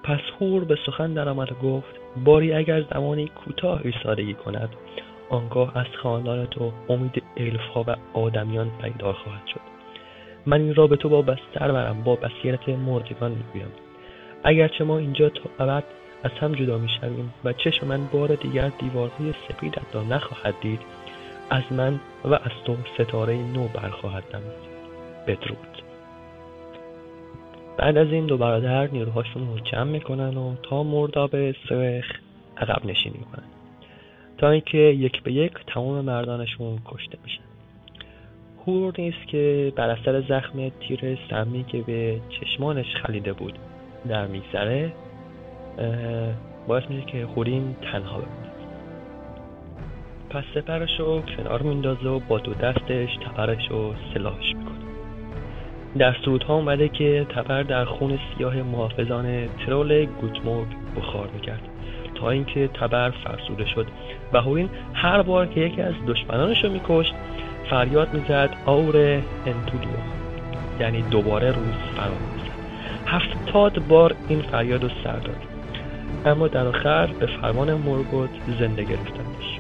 پس 0.04 0.20
هور 0.40 0.64
به 0.64 0.78
سخن 0.86 1.14
درآمد 1.14 1.52
و 1.52 1.56
گفت 1.56 1.96
باری 2.26 2.54
اگر 2.54 2.82
زمانی 2.82 3.28
کوتاه 3.28 3.82
ایستادگی 3.84 4.34
کند 4.34 4.70
آنگاه 5.30 5.78
از 5.78 5.86
خاندان 6.04 6.46
تو 6.46 6.72
امید 6.90 7.24
الفها 7.38 7.86
و 7.88 7.96
آدمیان 8.14 8.72
پیدا 8.82 9.14
خواهد 9.14 9.48
شد. 9.48 9.60
من 10.46 10.62
این 10.62 10.76
را 10.76 10.88
به 10.88 10.96
تو 10.96 11.10
با 11.10 11.22
بستر 11.22 11.72
برم 11.72 12.04
با 12.04 12.16
بصیرت 12.16 12.70
مردگان 12.70 13.32
می‌گویم. 13.32 13.72
اگرچه 14.44 14.84
ما 14.84 14.98
اینجا 14.98 15.30
تا 15.30 15.44
ابد 15.60 15.84
از 16.24 16.32
هم 16.32 16.56
جدا 16.56 16.78
می‌شویم 16.78 17.34
و 17.44 17.54
چشم 17.54 17.88
من 17.88 18.06
بار 18.06 18.36
دیگر 18.36 18.72
دیوارهای 18.80 19.34
سپیدت 19.50 19.96
را 19.96 20.04
نخواهد 20.04 20.56
دید 20.62 20.80
از 21.50 21.64
من 21.72 22.00
و 22.26 22.34
از 22.34 22.52
تو 22.66 22.76
ستاره 22.94 23.36
نو 23.38 23.68
برخواهد 23.68 24.24
دمید 24.32 24.78
بدرود. 25.28 25.82
بعد 27.78 27.98
از 27.98 28.08
این 28.08 28.26
دو 28.26 28.38
برادر 28.38 28.88
نیروهاشون 28.88 29.48
رو 29.48 29.60
جمع 29.60 29.84
می‌کنن 29.84 30.38
و 30.38 30.56
تا 30.64 30.84
مرداب 30.84 31.52
سرخ 31.52 32.06
عقب 32.58 32.86
نشینی 32.86 33.18
می‌کنن. 33.18 33.57
تا 34.38 34.50
اینکه 34.50 34.78
یک 34.78 35.24
به 35.24 35.34
یک 35.34 35.54
تمام 35.68 36.06
مردانشون 36.06 36.80
کشته 36.86 37.18
میشن 37.24 37.42
هور 38.68 38.94
نیست 38.98 39.28
که 39.28 39.74
بر 39.76 39.90
اثر 39.90 40.22
زخم 40.22 40.70
تیر 40.70 41.18
سمی 41.30 41.64
که 41.64 41.82
به 41.82 42.20
چشمانش 42.30 42.96
خلیده 42.96 43.34
بود 43.34 43.60
در 44.08 44.28
میگذره 44.28 44.94
باعث 46.68 46.84
میشه 46.90 47.06
که 47.06 47.26
هورین 47.26 47.76
تنها 47.82 48.18
بمونه. 48.18 48.48
پس 50.30 50.44
سپرش 50.54 51.00
رو 51.00 51.22
کنار 51.22 51.62
میندازه 51.62 52.10
و 52.10 52.20
با 52.20 52.40
دو 52.40 52.54
دستش 52.54 53.10
تبرش 53.16 53.68
رو 53.70 53.94
سلاحش 54.14 54.56
می‌کنه. 54.56 54.78
در 55.98 56.16
سرودها 56.26 56.56
اومده 56.56 56.90
که 56.90 57.26
تبر 57.30 57.64
در 57.64 57.86
خون 57.86 58.20
سیاه 58.38 58.62
محافظان 58.62 59.48
ترول 59.48 60.06
گوتمورگ 60.06 60.68
بخار 60.98 61.30
می‌کرد. 61.34 61.70
تا 62.20 62.30
اینکه 62.30 62.68
تبر 62.68 63.10
فرسوده 63.10 63.66
شد. 63.66 63.88
و 64.34 64.42
هورین 64.42 64.70
هر 64.94 65.22
بار 65.22 65.46
که 65.46 65.60
یکی 65.60 65.82
از 65.82 65.94
دشمنانش 66.08 66.64
رو 66.64 66.72
میکشت 66.72 67.14
فریاد 67.70 68.14
می‌زد 68.14 68.50
آور 68.66 68.96
انتودو 69.46 69.90
یعنی 70.80 71.02
دوباره 71.02 71.48
روز 71.48 71.76
فرا 71.96 72.14
می‌زد 72.36 72.58
هفتاد 73.06 73.88
بار 73.88 74.16
این 74.28 74.42
فریاد 74.42 74.84
رو 74.84 74.90
سر 75.04 75.18
داد. 75.20 75.42
اما 76.26 76.48
در 76.48 76.68
آخر 76.68 77.08
به 77.08 77.26
فرمان 77.26 77.74
مورگوت 77.74 78.30
زنده 78.60 78.84
گرفتندش 78.84 79.60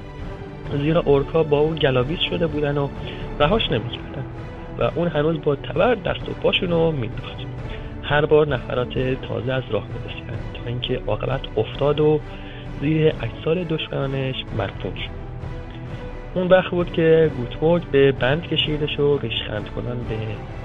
زیرا 0.81 1.01
اورکا 1.05 1.43
با 1.43 1.59
او 1.59 1.73
گلاویز 1.73 2.19
شده 2.19 2.47
بودن 2.47 2.77
و 2.77 2.87
رهاش 3.39 3.71
نمی‌کردن. 3.71 4.25
و 4.79 4.91
اون 4.95 5.07
هنوز 5.07 5.41
با 5.41 5.55
تبر 5.55 5.95
دست 5.95 6.29
و 6.29 6.31
پاشون 6.31 6.69
رو 6.69 6.91
مینداخت 6.91 7.37
هر 8.03 8.25
بار 8.25 8.47
نفرات 8.47 8.99
تازه 8.99 9.53
از 9.53 9.63
راه 9.69 9.83
می‌رسیدن 9.87 10.37
تا 10.53 10.61
اینکه 10.67 11.01
عاقبت 11.07 11.41
افتاد 11.57 11.99
و 11.99 12.19
زیر 12.81 13.13
اجسال 13.21 13.63
دشمنانش 13.63 14.35
مدفون 14.57 14.95
شد. 14.95 15.27
اون 16.35 16.47
وقت 16.47 16.71
بود 16.71 16.93
که 16.93 17.31
گوتمورد 17.37 17.91
به 17.91 18.11
بند 18.11 18.47
کشیدش 18.47 18.99
و 18.99 19.17
ریشخند 19.17 19.69
کنن 19.69 19.97
به 20.09 20.17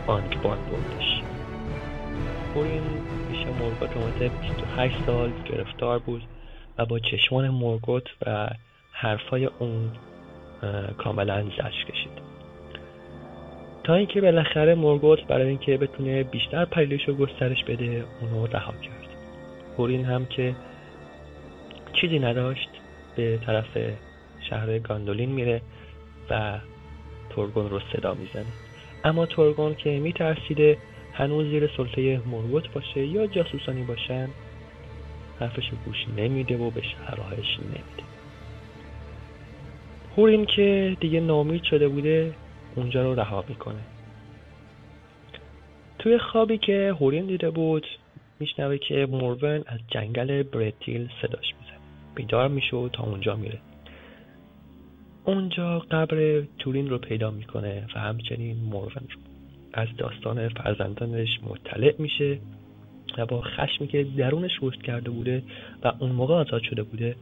آنکبان 0.06 0.58
بردش. 0.58 1.22
این 2.54 2.82
پیش 3.30 3.46
مورگوت 3.46 3.96
اومده 3.96 4.28
28 4.28 4.94
سال 5.06 5.30
گرفتار 5.52 5.98
بود 5.98 6.22
و 6.78 6.86
با 6.86 6.98
چشمان 6.98 7.48
مورگوت 7.48 8.06
و 8.26 8.48
حرفای 8.92 9.44
اون 9.58 9.90
کاملا 10.98 11.42
زش 11.42 11.84
کشید. 11.84 12.12
تا 13.84 13.94
اینکه 13.94 14.20
بالاخره 14.20 14.74
مورگوت 14.74 15.24
برای 15.26 15.48
اینکه 15.48 15.76
بتونه 15.76 16.22
بیشتر 16.22 16.64
پریلش 16.64 17.08
رو 17.08 17.14
گسترش 17.14 17.64
بده 17.64 18.04
اونو 18.20 18.46
رها 18.46 18.72
کرد. 18.72 19.08
هورین 19.78 20.04
هم 20.04 20.26
که 20.26 20.54
چیزی 21.92 22.18
نداشت. 22.18 22.68
به 23.16 23.38
طرف 23.46 23.78
شهر 24.50 24.78
گاندولین 24.78 25.30
میره 25.30 25.62
و 26.30 26.58
تورگون 27.30 27.70
رو 27.70 27.80
صدا 27.92 28.14
می‌زنه. 28.14 28.52
اما 29.04 29.26
تورگون 29.26 29.74
که 29.74 29.90
میترسیده 29.90 30.78
هنوز 31.12 31.46
زیر 31.46 31.70
سلطه 31.76 32.18
مورگوت 32.26 32.72
باشه 32.72 33.06
یا 33.06 33.26
جاسوسانی 33.26 33.82
باشن 33.82 34.28
حرفش 35.40 35.70
گوش 35.84 36.06
نمیده 36.16 36.56
و 36.56 36.70
به 36.70 36.82
شهرهایش 36.82 37.58
نمیده. 37.60 38.02
هورین 40.16 40.46
که 40.46 40.96
دیگه 41.00 41.20
نامید 41.20 41.62
شده 41.62 41.88
بوده 41.88 42.34
اونجا 42.74 43.02
رو 43.02 43.14
رها 43.14 43.44
می‌کنه. 43.48 43.80
توی 45.98 46.18
خوابی 46.18 46.58
که 46.58 46.94
هورین 47.00 47.26
دیده 47.26 47.50
بود 47.50 47.86
میشنوه 48.40 48.78
که 48.78 49.06
مورون 49.10 49.64
از 49.66 49.80
جنگل 49.88 50.42
برتیل 50.42 51.08
صداش 51.22 51.54
می‌زنه. 51.60 51.81
بیدار 52.14 52.48
میشه 52.48 52.76
و 52.76 52.88
تا 52.88 53.02
اونجا 53.02 53.36
میره. 53.36 53.58
اونجا 55.24 55.78
قبر 55.78 56.42
تورین 56.58 56.90
رو 56.90 56.98
پیدا 56.98 57.30
می‌کنه 57.30 57.86
و 57.94 58.00
همچنین 58.00 58.56
مورون 58.56 59.08
رو 59.10 59.20
از 59.72 59.88
داستان 59.98 60.48
فرزندانش 60.48 61.28
مطلع 61.42 61.94
میشه 61.98 62.38
و 63.18 63.26
با 63.26 63.40
خشمی 63.40 63.86
که 63.86 64.04
درونش 64.04 64.52
رشد 64.62 64.82
کرده 64.82 65.10
بوده 65.10 65.42
و 65.84 65.92
اون 65.98 66.12
موقع 66.12 66.34
آزاد 66.34 66.62
شده 66.62 66.82
بوده 66.82 67.16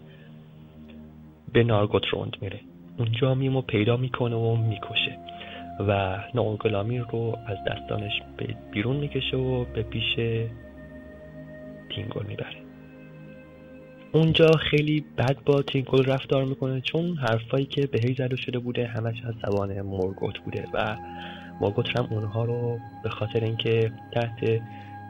به 1.52 1.64
نارگوت 1.64 2.06
روند 2.06 2.36
میره. 2.40 2.60
اونجا 2.98 3.34
میمو 3.34 3.62
پیدا 3.62 3.96
می‌کنه 3.96 4.36
و 4.36 4.56
می‌کشه 4.56 5.18
و 5.88 6.18
ناگلامیر 6.34 7.04
رو 7.12 7.38
از 7.46 7.58
دستانش 7.66 8.12
بیرون 8.72 8.96
می‌کشه 8.96 9.36
و 9.36 9.64
به 9.64 9.82
پیش 9.82 10.14
تینگل 11.90 12.26
می‌بره. 12.28 12.69
اونجا 14.12 14.50
خیلی 14.50 15.04
بد 15.18 15.36
با 15.44 15.62
تینگل 15.62 16.04
رفتار 16.04 16.44
می‌کنه 16.44 16.80
چون 16.80 17.16
حرفایی 17.16 17.64
که 17.64 17.86
بهش 17.86 18.14
زده 18.14 18.36
شده 18.36 18.58
بوده 18.58 18.86
همش 18.86 19.16
از 19.24 19.34
زبان 19.46 19.80
مورگوت 19.82 20.38
بوده 20.38 20.64
و 20.74 20.96
مورگوت 21.60 21.98
هم 21.98 22.08
اونها 22.10 22.44
رو 22.44 22.78
به 23.02 23.10
خاطر 23.10 23.44
اینکه 23.44 23.92
تحت 24.12 24.60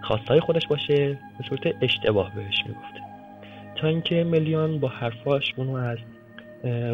خواستای 0.02 0.40
خودش 0.40 0.66
باشه 0.66 1.18
به 1.38 1.44
صورت 1.48 1.74
اشتباه 1.82 2.34
بهش 2.34 2.54
می‌گفته. 2.66 3.00
تا 3.76 3.88
اینکه 3.88 4.24
ملیان 4.24 4.80
با 4.80 4.88
حرفاش 4.88 5.54
اونو 5.56 5.74
از 5.74 5.98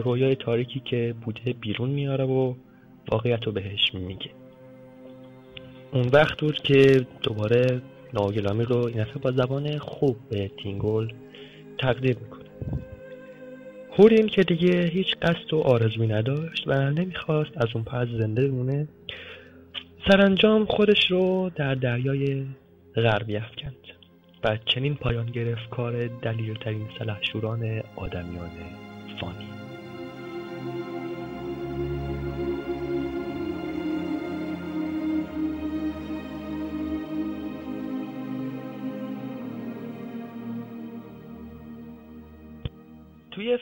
رویای 0.04 0.34
تاریکی 0.34 0.80
که 0.84 1.14
بوده 1.24 1.52
بیرون 1.52 1.90
میاره 1.90 2.24
و 2.24 2.54
واقعیت 3.12 3.44
رو 3.44 3.52
بهش 3.52 3.94
میگه. 3.94 4.30
اون 5.92 6.09
وقت 6.12 6.40
بود 6.40 6.54
که 6.54 7.07
دوباره 7.22 7.82
ناگلامی 8.14 8.64
رو 8.64 8.86
این 8.86 9.04
با 9.22 9.30
زبان 9.30 9.78
خوب 9.78 10.16
به 10.30 10.50
تینگل 10.62 11.09
تقدیم 11.79 12.16
می‌کنه. 12.20 12.47
هورین 13.99 14.27
که 14.27 14.43
دیگه 14.43 14.87
هیچ 14.87 15.16
قصد 15.22 15.55
و 15.55 15.61
آرزوی 15.61 16.07
نداشت 16.07 16.64
و 16.66 16.91
نمی‌خواست 16.91 17.51
از 17.57 17.68
اون 17.74 17.85
پس 17.85 18.09
زنده 18.09 18.49
بمونه. 18.49 18.89
سرانجام 20.09 20.64
خودش 20.64 21.11
رو 21.11 21.51
در 21.55 21.74
دریای 21.74 22.45
غربی 22.97 23.37
افکند 23.37 23.77
و 24.45 24.59
چنین 24.64 24.95
پایان 24.95 25.27
گرفت 25.27 25.70
کار 25.70 26.07
دلیرترین 26.07 26.87
سلحشوران 26.99 27.83
آدمیان 27.97 28.51
فانی. 29.20 29.49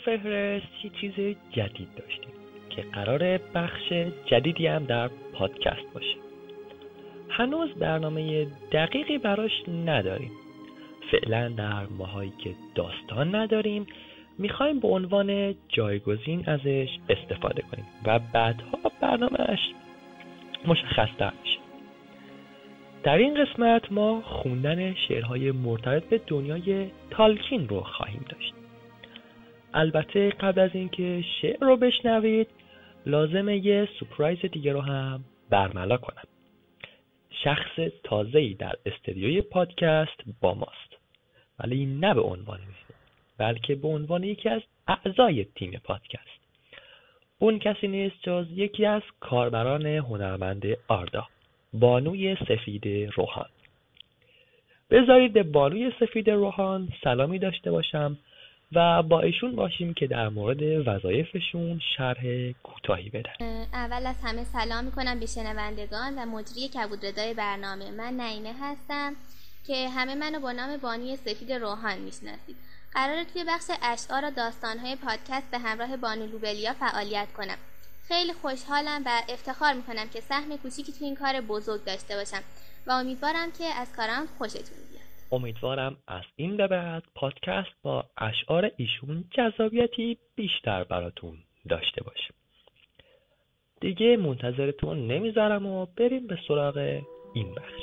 فهرست 0.05 0.85
یه 0.85 0.91
چیز 1.01 1.37
جدید 1.51 1.89
داشتیم 1.97 2.35
که 2.71 2.83
قرار 2.83 3.39
بخش 3.39 3.93
جدیدی 4.27 4.67
هم 4.67 4.85
در 4.85 5.11
پادکست 5.33 5.93
باشه. 5.95 6.17
هنوز 7.29 7.71
برنامه 7.71 8.47
دقیقی 8.73 9.19
براش 9.19 9.69
نداریم. 9.87 10.31
فعلا 11.11 11.49
در 11.49 11.87
ماهایی 11.87 12.33
که 12.39 12.55
داستان 12.75 13.35
نداریم 13.35 13.87
می‌خوایم 14.39 14.81
به 14.81 14.89
عنوان 14.89 15.55
جایگزین 15.69 16.49
ازش 16.49 16.89
استفاده 17.09 17.63
کنیم 17.63 17.87
و 18.07 18.19
بعدها 18.19 18.79
برنامهش 19.01 19.61
مشخصتر 20.67 21.33
میشه. 21.43 21.59
در 23.03 23.19
این 23.19 23.45
قسمت 23.45 23.93
ما 23.93 24.21
خوندن 24.21 24.95
شعرهای 24.95 25.53
مرتبط 25.53 26.05
به 26.05 26.21
دنیای 26.27 26.87
تالکین 27.11 27.69
رو 27.69 27.81
خواهیم 27.81 28.25
داشت. 28.29 28.55
البته 29.75 30.31
قبل 30.31 30.61
از 30.61 30.71
اینکه 30.75 31.25
شعر 31.41 31.61
رو 31.61 31.77
بشنوید 31.77 32.49
لازمه 33.07 33.67
یه 33.67 33.89
سپرایز 34.01 34.39
دیگه 34.39 34.73
رو 34.73 34.81
هم 34.81 35.25
برملا 35.51 35.97
کنم. 35.97 36.25
شخص 37.31 37.81
تازه‌ای 38.05 38.55
در 38.55 38.75
استدیوی 38.87 39.41
پادکست 39.41 40.21
با 40.41 40.55
ماست. 40.55 40.97
ولی 41.59 41.87
نه 41.87 42.15
به 42.15 42.21
عنوان 42.21 42.59
میزبان 42.59 42.99
بلکه 43.39 43.75
به 43.75 43.89
عنوان 43.89 44.25
یکی 44.25 44.49
از 44.49 44.63
اعضای 44.89 45.45
تیم 45.45 45.81
پادکست. 45.85 46.41
اون 47.39 47.59
کسی 47.59 47.89
نیست 47.89 48.17
جز 48.23 48.47
یکی 48.51 48.87
از 48.87 49.03
کاربران 49.21 49.87
هنرمند 49.87 50.65
آردا 50.89 51.27
بانوی 51.73 52.37
سفید 52.49 52.89
روحان. 53.17 53.49
بذارید 54.91 55.33
به 55.33 55.43
بانوی 55.43 55.93
سفید 56.01 56.31
روحان 56.31 56.89
سلامی 57.05 57.39
داشته 57.39 57.71
باشم 57.71 58.19
و 58.75 59.03
با 59.03 59.21
ایشون 59.21 59.57
باشیم 59.57 59.95
که 59.95 60.07
در 60.07 60.29
مورد 60.29 60.89
وظایفشون 60.89 61.81
شرح 61.97 62.53
کوتاهی 62.63 63.11
بدن. 63.11 63.67
اول 63.73 64.07
از 64.07 64.17
همه 64.23 64.45
سلام 64.45 64.85
می‌کنم 64.85 65.21
به 65.21 65.27
شنوندگان 65.27 66.19
و 66.19 66.27
مجری 66.27 66.69
کبودردای 66.69 67.35
برنامه. 67.35 67.91
من 67.91 68.17
نعیمه 68.17 68.55
هستم 68.61 69.13
که 69.67 69.89
همه 69.89 70.15
منو 70.15 70.41
با 70.41 70.53
نام 70.53 70.77
بانوی 70.77 71.17
سفید 71.17 71.53
روحان 71.53 71.99
می‌شناسید. 71.99 72.57
قراره 72.95 73.25
توی 73.25 73.45
بخش 73.49 73.65
اشعار 73.83 74.25
و 74.25 74.31
داستانهای 74.31 74.97
پادکست 74.97 75.51
به 75.51 75.59
همراه 75.59 75.97
بانو 75.97 76.27
لوبلیا 76.27 76.73
فعالیت 76.73 77.29
کنم. 77.37 77.57
خیلی 78.09 78.33
خوشحالم 78.33 79.03
و 79.07 79.11
افتخار 79.29 79.73
می‌کنم 79.73 80.09
که 80.13 80.21
سهم 80.21 80.57
کوچیکی 80.57 80.93
تو 80.93 81.05
این 81.05 81.17
کار 81.17 81.41
بزرگ 81.41 81.85
داشته 81.85 82.17
باشم 82.17 82.43
و 82.87 82.93
امیدوارم 82.93 83.53
که 83.59 83.65
از 83.65 83.93
کارم 83.97 84.27
خوشتون 84.39 84.79
امیدوارم 85.35 85.97
از 86.09 86.23
این 86.37 86.57
به 86.57 86.67
بعد 86.67 87.03
پادکست 87.15 87.83
با 87.83 88.05
اشعار 88.19 88.71
ایشون 88.77 89.25
جذابیتی 89.31 90.19
بیشتر 90.37 90.85
براتون 90.85 91.39
داشته 91.69 92.05
باشه. 92.05 92.35
دیگه 93.81 94.17
منتظرتون 94.17 95.07
نمی‌ذارم 95.07 95.67
و 95.67 95.87
بریم 95.87 96.27
به 96.27 96.39
سراغ 96.49 97.01
این 97.35 97.55
بخش. 97.55 97.83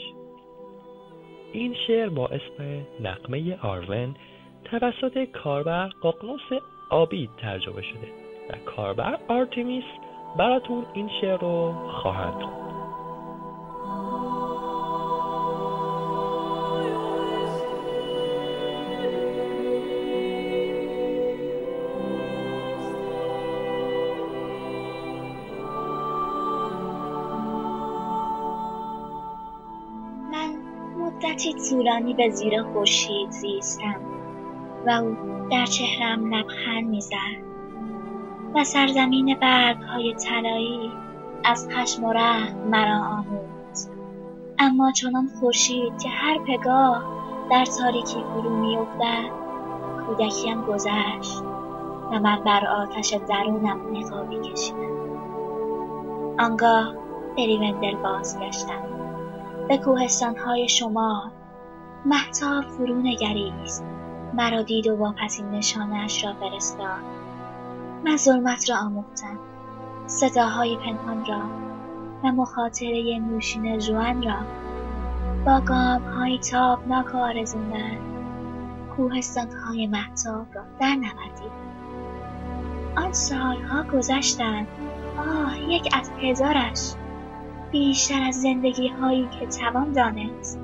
این 1.54 1.76
شعر 1.88 2.10
با 2.10 2.28
اسم 2.28 2.86
نغمه 3.00 3.60
آرون 3.62 4.16
توسط 4.64 5.24
کاربر 5.24 5.88
ققنوس 5.88 6.62
آبی 6.90 7.30
ترجمه 7.38 7.82
شده 7.82 8.08
و 8.50 8.56
کاربر 8.66 9.20
آرتیمیس 9.28 9.84
براتون 10.38 10.86
این 10.94 11.10
شعر 11.22 11.38
رو 11.38 11.74
خواهند 11.90 12.42
خوند. 12.42 12.72
مدتی 31.42 31.70
طولانی 31.70 32.14
به 32.14 32.30
زیر 32.30 32.64
خورشید 32.64 33.32
زیستم 33.32 34.02
و 34.88 34.90
او 34.90 35.16
در 35.52 35.66
چهرم 35.66 36.34
لبخند 36.34 36.88
می‌زد 36.88 37.42
و 38.56 38.64
سرزمین 38.64 39.38
برگهای 39.42 40.14
طلایی 40.14 40.92
از 41.44 41.70
خشم 41.72 42.04
و 42.04 42.14
رحم 42.14 42.58
مرا 42.58 42.98
آموخت. 42.98 43.90
اما 44.60 44.92
چنان 44.92 45.28
خورشید 45.40 46.02
که 46.02 46.10
هر 46.10 46.40
پگاه 46.40 47.04
در 47.52 47.66
تاریکی 47.66 48.24
فرو 48.34 48.50
میافتد 48.50 49.32
کودکیم 50.08 50.62
گذشت 50.62 51.42
و 52.12 52.20
من 52.20 52.44
بر 52.46 52.66
آتش 52.68 53.14
درونم 53.30 53.80
نقابی 53.92 54.40
کشیدم 54.40 55.02
آنگاه 56.40 56.94
به 57.36 57.46
ریوندل 57.46 57.96
بازگشتم. 57.96 59.01
به 59.68 59.78
کوهستانهای 59.78 60.70
شمال 60.70 61.32
محتاب 62.06 62.64
فرو 62.64 63.02
نگریست. 63.02 63.84
مرا 64.34 64.62
دید 64.62 64.88
و 64.88 64.98
واپسین 64.98 65.50
نشانش 65.50 66.26
را 66.26 66.34
فرستاد. 66.34 67.04
من 68.06 68.18
ظلمت 68.18 68.70
را 68.70 68.78
آموختم. 68.78 69.40
صداهای 70.08 70.78
پنهان 70.78 71.26
را 71.26 71.42
و 72.24 72.32
مخاطره 72.32 73.20
نوشین 73.20 73.80
جوان 73.80 74.24
را 74.24 74.38
با 75.46 75.60
گام 75.60 76.04
های 76.04 76.40
تابناک 76.40 77.16
و 77.16 77.18
آرزومند 77.18 78.00
کوهستان 78.98 79.48
های 79.52 79.88
محتاب 79.88 80.46
را 80.54 80.62
در 80.80 80.96
نوردید 80.96 81.52
آن 82.98 83.14
سالها 83.14 83.84
گذشتند. 83.84 84.68
آه 85.18 85.60
یک 85.60 85.90
از 85.94 86.12
هزارش 86.22 86.94
بیشتر 87.72 88.24
از 88.28 88.36
زندگی 88.42 88.88
هایی 88.88 89.28
که 89.40 89.48
توان 89.48 89.92
دانست. 89.92 90.60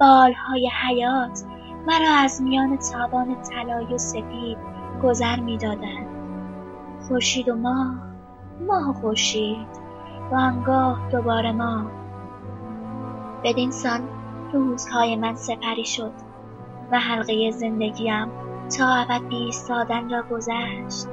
بالهای 0.00 0.70
حیات 0.86 1.42
مرا 1.86 2.14
از 2.14 2.42
میان 2.42 2.76
تابان 2.76 3.42
طلایی 3.42 3.94
و 3.94 3.98
سپید 3.98 4.58
گذر 5.02 5.40
می‌دادند. 5.40 6.06
خورشید 7.08 7.48
و 7.48 7.56
ماه 7.56 7.94
ماه 8.66 8.90
و 8.90 8.92
خورشید 8.92 9.66
و 10.32 10.34
آنگاه 10.34 11.08
دوباره 11.12 11.52
ماه. 11.52 11.86
بدین 13.44 13.70
سان 13.70 14.00
روزهای 14.52 15.16
من 15.16 15.34
سپری 15.34 15.84
شد 15.84 16.12
و 16.92 16.98
حلقه 16.98 17.50
زندگیم 17.50 18.28
تا 18.78 18.94
ابد 18.94 19.28
بیستادن 19.28 20.10
را 20.10 20.22
گذشت. 20.22 21.06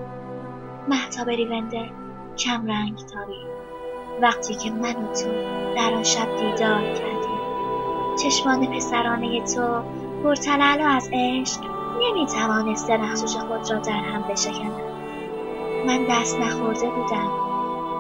محتاب 0.88 1.30
ریونده 1.30 1.90
کم 2.38 2.68
رنگ 2.68 2.96
تابید. 2.96 3.65
وقتی 4.22 4.56
که 4.56 4.72
من 4.72 4.96
و 4.96 5.14
تو 5.14 5.32
در 5.76 5.94
آن 5.94 6.04
شب 6.04 6.36
دیدار 6.38 6.82
کردیم. 6.82 7.40
چشمان 8.24 8.66
پسرانه 8.66 9.42
تو 9.42 9.84
پرتلال 10.24 10.82
و 10.82 10.86
از 10.86 11.10
عشق 11.14 11.62
نمی‌توانست 12.02 12.88
درخشش 12.88 13.38
خود 13.38 13.72
را 13.72 13.80
در 13.80 13.92
هم 13.92 14.22
بشکند. 14.22 14.82
من 15.88 16.06
دست 16.10 16.40
نخورده 16.40 16.90
بودم. 16.90 17.32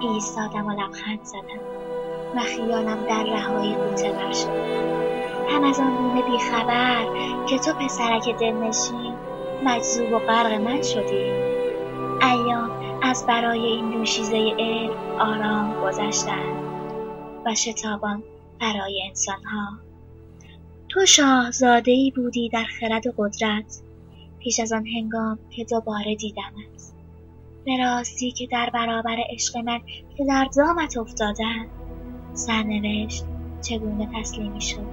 ایستادم 0.01 0.67
و 0.67 0.71
لبخند 0.71 1.23
زدم 1.23 1.61
و 2.35 2.39
خیالم 2.39 3.05
در 3.09 3.23
رهایی 3.23 3.75
قوطه 3.75 4.11
بر 4.11 4.31
شد. 4.31 4.49
هم 5.49 5.63
از 5.63 5.79
آن 5.79 5.95
گونه 5.95 6.21
بیخبر 6.21 7.05
که 7.45 7.59
تو 7.59 7.73
پسرک 7.73 8.39
دلنشین 8.39 9.13
مجذوب 9.65 10.13
و 10.13 10.19
غرق 10.19 10.53
من 10.53 10.81
شدی. 10.81 11.31
ایام 12.21 12.74
از 13.05 13.25
برای 13.25 13.59
این 13.59 13.91
دوشیزه 13.91 14.53
علم 14.59 14.91
آرام 15.19 15.83
گذشتند 15.83 16.55
و 17.45 17.55
شتابان 17.55 18.23
برای 18.61 19.03
انسانها. 19.07 19.79
تو 20.89 21.05
شاهزاده 21.05 21.91
ای 21.91 22.11
بودی 22.15 22.49
در 22.49 22.63
خرد 22.63 23.07
و 23.07 23.13
قدرت. 23.17 23.81
پیش 24.39 24.59
از 24.59 24.73
آن 24.73 24.85
هنگام 24.87 25.39
که 25.49 25.63
دوباره 25.63 26.15
دیدمت. 26.15 26.93
به 27.65 27.77
راستی 27.79 28.31
که 28.31 28.47
در 28.47 28.69
برابر 28.73 29.17
عشق 29.29 29.57
من 29.57 29.79
که 30.17 30.25
در 30.25 30.49
دامت 30.57 30.97
افتادم 30.97 31.65
سرنوشت 32.33 33.25
چگونه 33.61 34.09
تسلیمی 34.19 34.61
شد؟ 34.61 34.91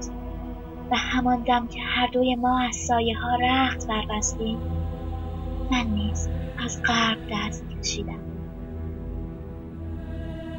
و 0.90 0.96
همان 0.96 1.42
دم 1.42 1.66
که 1.66 1.80
هر 1.80 2.06
دوی 2.06 2.34
ما 2.34 2.60
از 2.60 2.76
سایه 2.76 3.18
ها 3.18 3.36
رخت 3.36 3.88
بربستیم 3.88 4.58
من 5.72 5.86
نیز 5.86 6.28
از 6.64 6.82
غرب 6.82 7.18
دست 7.32 7.64
کشیدم. 7.68 8.20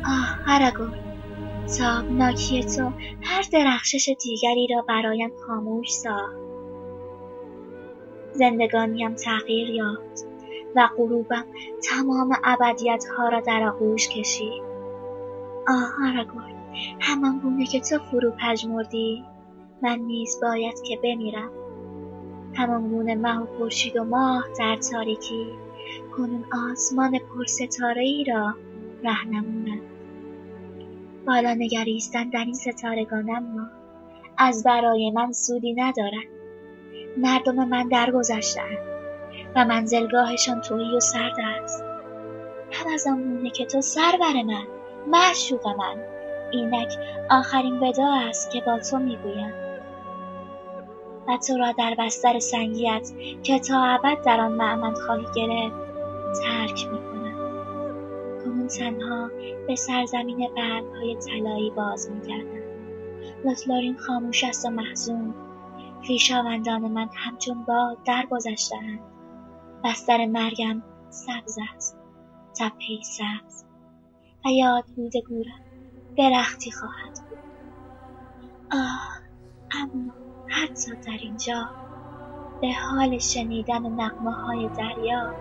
آه 0.05 0.39
هرگون 0.45 0.93
تابناکی 1.79 2.63
تو 2.63 2.91
هر 3.21 3.43
درخشش 3.51 4.15
دیگری 4.23 4.67
را 4.75 4.81
برایم 4.81 5.31
خاموش 5.47 5.89
ساخت. 5.89 6.37
زندگانیم 8.33 9.15
تغییر 9.15 9.69
یافت 9.69 10.25
و 10.75 10.89
غروبم 10.97 11.45
تمام 11.89 12.35
ابدیت 12.43 13.05
ها 13.17 13.29
را 13.29 13.39
در 13.39 13.63
آغوش 13.63 14.09
کشید. 14.09 14.63
آه 15.67 15.91
آراگورن 16.09 16.63
همان 16.99 17.39
گونه 17.39 17.65
که 17.65 17.79
تو 17.79 17.99
فرو 17.99 18.31
پژمردی 18.31 19.23
من 19.81 19.99
نیز 19.99 20.39
باید 20.41 20.81
که 20.87 20.99
بمیرم. 21.03 21.62
گونه 22.57 23.15
مه 23.15 23.39
و 23.39 23.45
خورشید 23.45 23.97
و 23.97 24.03
ماه 24.03 24.45
در 24.59 24.75
تاریکی. 24.91 25.47
کنون 26.17 26.45
آسمان 26.71 27.19
پرستاره 27.19 28.01
ای 28.01 28.23
را 28.23 28.53
رهنمونم 29.03 29.81
بالا 31.27 31.53
نگریستن 31.53 32.29
در 32.29 32.43
این 32.45 32.53
ستارگان 32.53 33.29
اما 33.29 33.67
از 34.37 34.63
برای 34.63 35.11
من 35.11 35.31
سودی 35.31 35.73
ندارد 35.73 36.27
مردم 37.17 37.67
من 37.67 37.87
درگذشتهاند 37.87 38.77
و 39.55 39.65
منزلگاهشان 39.65 40.61
تویی 40.61 40.95
و 40.95 40.99
سرد 40.99 41.35
است. 41.39 41.83
هم 42.71 42.93
از 42.93 43.07
آن 43.07 43.49
که 43.53 43.65
تو 43.65 43.81
سرور 43.81 44.43
من 44.45 44.67
معشوق 45.07 45.67
من. 45.67 45.97
اینک 46.51 46.93
آخرین 47.29 47.79
ودا 47.79 48.13
است 48.29 48.51
که 48.51 48.61
با 48.61 48.79
تو 48.79 48.99
می‌گویم. 48.99 49.62
و 51.27 51.37
تو 51.47 51.57
را 51.57 51.71
در 51.71 51.95
بستر 51.99 52.39
سنگیت 52.39 53.11
که 53.43 53.59
تا 53.59 53.83
ابد 53.83 54.21
در 54.25 54.39
آن 54.39 54.51
معمن 54.51 54.93
خواهی 54.93 55.25
گرفت 55.35 55.75
ترک 56.43 56.87
می‌کنم 56.87 57.13
کنون 58.43 58.67
تنها 58.67 59.29
به 59.67 59.75
سرزمین 59.75 60.49
برگهای 60.55 61.15
طلایی 61.15 61.71
باز 61.71 62.11
میگردم 62.11 62.63
لوتلورین 63.45 63.97
خاموش 63.97 64.43
است 64.43 64.65
و 64.65 64.69
محزون. 64.69 65.33
خویشاوندان 66.05 66.81
من 66.81 67.09
همچون 67.13 67.63
باد 67.63 68.03
درگذشتهاند 68.03 68.99
بستر 69.83 70.25
مرگم 70.25 70.83
سبز 71.09 71.57
است. 71.75 71.97
تپهای 72.59 73.03
سبز. 73.03 73.63
و 74.45 74.49
یادبود 74.49 75.13
گورم 75.29 75.61
درختی 76.17 76.71
خواهد 76.71 77.19
بود. 77.29 77.39
آه 78.71 79.19
اما 79.71 80.22
حتی 80.53 80.91
در 80.91 81.17
اینجا 81.21 81.69
به 82.61 82.73
حال 82.73 83.17
شنیدن 83.17 83.85
نقمه 83.85 84.31
های 84.31 84.69
دریا 84.77 85.35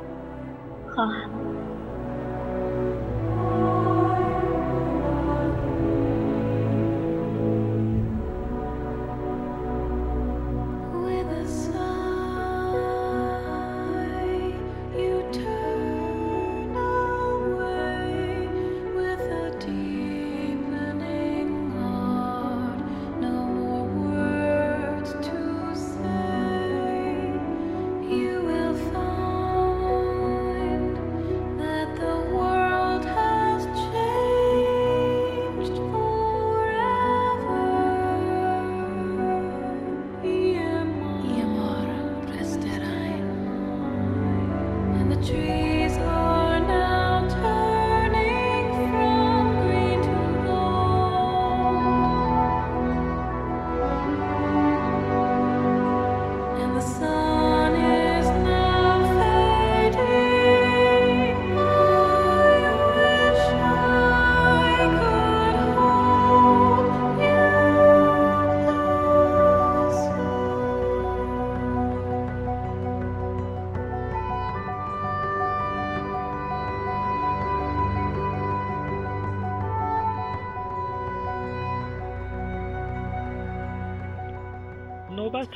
خواهم 0.95 1.31
بود. 1.31 1.82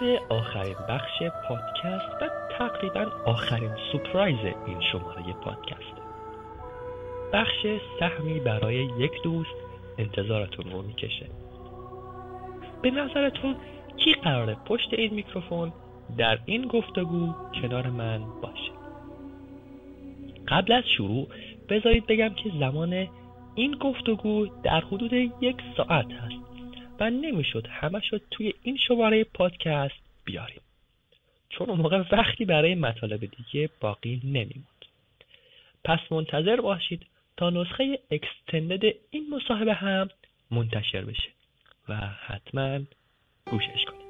نوبت 0.03 0.22
آخرین 0.28 0.76
بخش 0.88 1.22
پادکست 1.49 2.22
و 2.22 2.28
تقریبا 2.59 3.07
آخرین 3.26 3.70
سپرایز 3.92 4.38
این 4.66 4.80
شماره 4.92 5.32
پادکست. 5.32 5.97
بخش 7.32 7.66
سهمی 8.01 8.40
برای 8.40 8.88
یک 8.99 9.22
دوست 9.22 9.55
انتظارتون 9.99 10.72
رو 10.72 10.82
می‌کشه. 10.82 11.26
به 12.82 12.90
نظرتون 12.90 13.57
کی 13.97 14.12
قراره 14.12 14.55
پشت 14.55 14.88
این 14.92 15.14
میکروفون 15.14 15.72
در 16.18 16.38
این 16.44 16.66
گفتگو 16.66 17.34
کنار 17.62 17.86
من 17.86 18.20
باشه؟ 18.42 18.72
قبل 20.49 20.72
از 20.72 20.84
شروع 20.97 21.28
بذارید 21.68 22.07
بگم 22.07 22.28
که 22.28 22.51
زمان 22.61 23.09
این 23.55 23.76
گفتگو 23.80 24.47
در 24.62 24.80
حدود 24.80 25.12
یک 25.12 25.57
ساعت 25.76 26.12
هست. 26.12 26.45
و 27.01 27.11
نمی‌شد 27.11 27.66
همه 27.70 28.01
شد 28.01 28.22
توی 28.30 28.55
این 28.62 28.76
شماره 28.76 29.24
پادکست 29.24 29.94
بیاریم. 30.24 30.61
چون 31.49 31.70
اون 31.70 31.80
موقع 31.80 32.05
وقتی 32.12 32.44
برای 32.44 32.74
مطالب 32.74 33.20
دیگه 33.20 33.70
باقی 33.80 34.20
نمیموند. 34.24 34.84
پس 35.84 35.99
منتظر 36.11 36.61
باشید 36.61 37.07
تا 37.36 37.51
نسخه 37.51 37.99
اکستندد 38.11 38.94
این 39.11 39.26
مصاحبه 39.30 39.74
هم 39.74 40.09
منتشر 40.51 41.05
بشه 41.05 41.28
و 41.88 41.97
حتما 41.97 42.80
گوشش 43.51 43.84
کنید. 43.84 44.06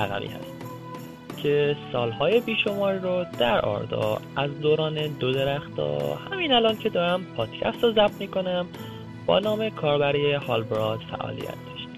تقوی 0.00 0.26
هست 0.26 0.60
که 1.42 1.76
سالهای 1.92 2.40
بیشماری 2.40 2.98
رو 2.98 3.24
در 3.38 3.60
آردا 3.60 4.18
از 4.36 4.60
دوران 4.60 4.94
دو 5.06 5.32
درختا 5.32 6.14
همین 6.14 6.52
الان 6.52 6.78
که 6.78 6.88
دارم 6.88 7.24
پادکست 7.36 7.84
رو 7.84 7.92
ضبط 7.92 8.20
می‌کنم 8.20 8.66
با 9.26 9.38
نام 9.38 9.70
کاربری 9.70 10.32
هالبراد 10.32 11.00
فعالیت 11.00 11.44
داشت. 11.44 11.88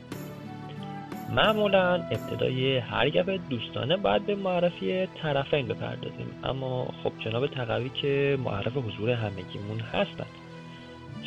معمولا 1.30 1.94
ابتدای 1.94 2.78
هر 2.78 3.10
گپ 3.10 3.40
دوستانه 3.50 3.96
باید 3.96 4.26
به 4.26 4.34
معرفی 4.34 5.06
طرفین 5.06 5.66
بپردازیم 5.66 6.26
اما 6.44 6.88
خب 7.04 7.12
جناب 7.18 7.46
تقوی 7.46 7.88
که 7.88 8.38
معرف 8.44 8.76
حضور 8.76 9.10
همگیمون 9.10 9.80
هستند 9.80 10.26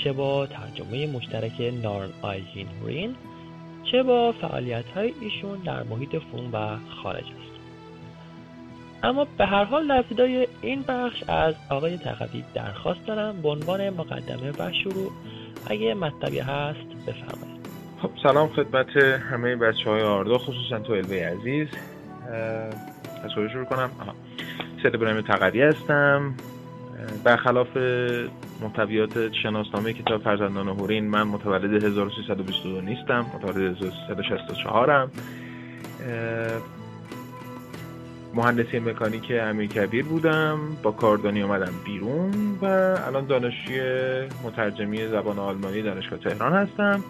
چه 0.03 0.13
با 0.13 0.47
ترجمه 0.47 1.07
مشترک 1.07 1.73
نارن 1.83 2.09
آیزین 2.21 2.67
رین 2.85 3.15
چه 3.91 4.03
با 4.03 4.31
فعالیت 4.31 4.85
های 4.85 5.13
ایشون 5.21 5.57
در 5.65 5.83
محیط 5.83 6.15
فون 6.31 6.51
و 6.53 6.77
خارج 7.03 7.23
است. 7.23 7.55
اما 9.03 9.27
به 9.37 9.45
هر 9.45 9.63
حال 9.63 9.87
در 9.87 9.97
ابتدای 9.97 10.47
این 10.61 10.81
بخش 10.87 11.23
از 11.27 11.55
آقای 11.69 11.97
تقوی 11.97 12.43
درخواست 12.53 13.05
دارم 13.07 13.41
به 13.41 13.49
عنوان 13.49 13.89
مقدمه 13.89 14.51
و 14.59 14.71
شروع 14.83 15.11
اگه 15.67 15.93
مطلبی 15.93 16.39
هست 16.39 17.07
بفرمایید. 17.07 17.65
خب 18.01 18.09
سلام 18.23 18.47
خدمت 18.49 18.97
همه 19.31 19.55
بچه 19.55 19.89
های 19.89 20.01
آردا 20.01 20.37
خصوصا 20.37 20.79
تو 20.79 20.93
الوی 20.93 21.19
عزیز. 21.19 21.67
از 23.23 23.31
شروع 23.31 23.65
کنم؟ 23.65 23.89
سید 24.83 24.95
ابراهیم 24.95 25.21
تقوی 25.21 25.61
هستم. 25.61 26.33
برخلاف 27.23 27.77
محتویات 28.61 29.33
شناسنامه 29.33 29.93
کتاب 29.93 30.21
فرزندان 30.21 30.67
هورین 30.67 31.09
من 31.09 31.23
متولد 31.23 31.83
1322 31.83 32.81
نیستم 32.81 33.25
متولد 33.35 33.57
1364 33.57 35.05
م 35.05 35.09
مهندسی 38.35 38.79
مکانیک 38.79 39.31
امیر 39.41 39.69
کبیر 39.69 40.05
بودم 40.05 40.59
با 40.83 40.91
کاردانی 40.91 41.41
اومدم 41.41 41.73
بیرون 41.85 42.31
و 42.61 42.65
الان 43.07 43.25
دانشجوی 43.25 43.79
مترجمی 44.43 45.07
زبان 45.07 45.39
آلمانی 45.39 45.81
دانشگاه 45.81 46.19
تهران 46.19 46.53
هستم. 46.53 47.03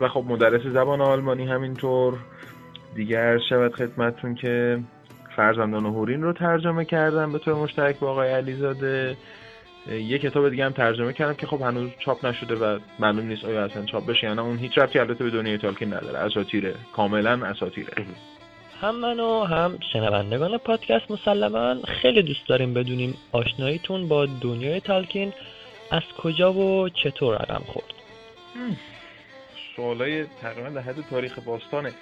و 0.00 0.08
خب 0.08 0.24
مدرس 0.28 0.62
زبان 0.62 1.00
آلمانی 1.00 1.46
همینطور. 1.46 2.14
دیگر 2.94 3.38
شود 3.48 3.74
خدمتون 3.74 4.34
که 4.34 4.78
فرزندان 5.38 5.86
هورین 5.86 6.22
رو 6.22 6.32
ترجمه 6.32 6.84
کردم 6.84 7.32
به 7.32 7.38
طور 7.38 7.54
مشترک 7.54 7.98
با 7.98 8.10
آقای 8.10 8.28
علیزاده. 8.28 9.16
یه 9.90 10.18
کتاب 10.18 10.48
دیگه 10.48 10.64
هم 10.64 10.72
ترجمه 10.72 11.12
کردم 11.12 11.34
که 11.34 11.46
خب 11.46 11.62
هنوز 11.62 11.90
چاپ 11.98 12.26
نشده 12.26 12.54
و 12.54 12.78
معلوم 12.98 13.26
نیست 13.26 13.44
آیا 13.44 13.64
اصلا 13.64 13.84
چاپ 13.84 14.06
بشه 14.06 14.26
یا 14.26 14.34
نه. 14.34 14.42
اون 14.42 14.58
هیچ 14.58 14.78
ربطی 14.78 14.98
البته 14.98 15.24
به 15.24 15.30
دنیای 15.30 15.58
تالکین 15.58 15.94
نداره. 15.94 16.18
اساطیره. 16.18 16.74
کاملا 16.96 17.46
اساطیره. 17.46 17.92
هم 18.80 18.96
من 18.96 19.20
و 19.20 19.44
هم 19.44 19.78
شنوندگان 19.92 20.58
پادکست 20.58 21.10
مسلما 21.10 21.74
خیلی 22.02 22.22
دوست 22.22 22.48
داریم 22.48 22.74
بدونیم 22.74 23.14
آشناییتون 23.32 24.08
با 24.08 24.26
دنیای 24.26 24.80
تالکین 24.80 25.32
از 25.90 26.02
کجا 26.18 26.52
و 26.52 26.88
چطور 26.88 27.34
رقم 27.34 27.62
خورد. 27.66 27.94
سوالای 29.76 30.24
تقریبا 30.42 30.68
در 30.68 30.80
حد 30.80 31.00
تاریخ 31.10 31.38
باستانه. 31.38 31.92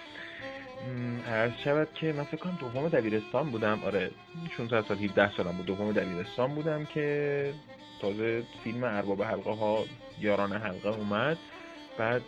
عرض 1.28 1.52
شود 1.64 1.88
که 1.94 2.12
من 2.12 2.24
فکر 2.24 2.36
کنم 2.36 2.58
دوم 2.60 2.88
دبیرستان 2.88 3.50
بودم. 3.50 3.80
آره 3.84 4.10
16 4.56 4.88
سال 4.88 4.98
17 4.98 5.36
سالم 5.36 5.56
بود. 5.56 5.66
دوم 5.66 5.92
دبیرستان 5.92 6.54
بودم 6.54 6.84
که 6.84 7.52
تازه 8.00 8.42
فیلم 8.64 8.84
ارباب 8.84 9.22
حلقه 9.22 9.50
ها 9.50 9.84
یاران 10.20 10.52
حلقه 10.52 10.88
اومد. 10.88 11.38
بعد 11.98 12.22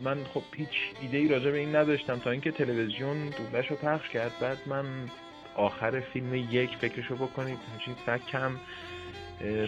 من 0.00 0.24
خب 0.34 0.42
هیچ 0.56 0.68
ایده 1.00 1.18
ای 1.18 1.28
راجع 1.28 1.50
به 1.50 1.58
این 1.58 1.76
نداشتم 1.76 2.18
تا 2.18 2.30
اینکه 2.30 2.50
تلویزیون 2.50 3.28
دوبلش 3.28 3.66
رو 3.70 3.76
پخش 3.76 4.08
کرد. 4.08 4.32
بعد 4.40 4.58
من 4.66 4.84
آخر 5.54 6.00
فیلم 6.00 6.34
یک 6.34 6.70
فکرشو 6.76 7.16
بکنید 7.16 7.58
همچین 7.72 7.94
فکم 8.06 8.56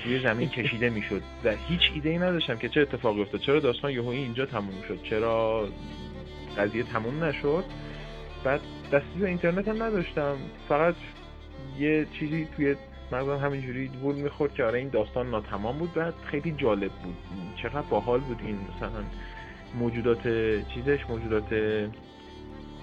روی 0.05 0.23
زمین 0.23 0.49
کشیده 0.49 0.91
می‌شد. 0.91 1.23
و 1.45 1.55
هیچ 1.69 1.91
ایده 1.95 2.11
ای 2.11 2.19
نداشتم 2.19 2.57
که 2.57 2.69
چه 2.69 2.81
اتفاقی 2.81 3.21
افتاد 3.21 3.41
چرا 3.41 3.61
داستان 3.61 3.91
یهویی 3.91 4.19
اینجا 4.19 4.47
تموم 4.47 4.83
شد 4.89 5.03
چرا 5.03 5.69
قضیه 6.59 6.83
تموم 6.83 7.25
نشد. 7.25 7.65
بعد 8.45 8.61
دستی 8.93 9.19
به 9.21 9.29
اینترنت 9.29 9.69
هم 9.69 9.83
نداشتم. 9.83 10.37
فقط 10.69 10.95
یه 11.79 12.07
چیزی 12.19 12.49
توی 12.57 12.77
مغزم 13.13 13.37
همینجوری 13.37 13.89
وول 13.89 14.15
می‌خورد 14.15 14.55
که 14.55 14.65
آره 14.65 14.79
این 14.79 14.89
داستان 14.89 15.31
ناتمام 15.31 15.79
بود. 15.79 15.95
بعد 15.95 16.15
خیلی 16.25 16.53
جالب 16.53 16.91
بود. 16.91 17.17
چقدر 17.63 17.83
باحال 17.91 18.21
بود 18.21 18.41
این 18.47 18.59
مثلا 18.77 19.05
موجودات 19.75 20.23
چیزش 20.75 20.99
موجودات 21.09 21.55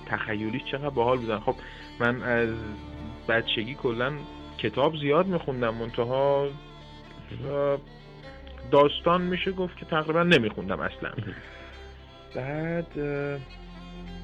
تخیلیش 0.05 0.63
چقدر 0.71 0.89
باحال 0.89 1.17
بودن. 1.17 1.39
خب 1.39 1.55
من 1.99 2.23
از 2.23 2.49
بچگی 3.29 3.75
کلا 3.75 4.13
کتاب 4.57 4.97
زیاد 4.97 5.27
میخوندم. 5.27 5.73
منتها 5.73 6.47
داستان 8.71 9.21
میشه 9.21 9.51
گفت 9.51 9.77
که 9.77 9.85
تقریبا 9.85 10.23
نمیخوندم 10.23 10.79
اصلا. 10.79 11.11
بعد 12.35 12.87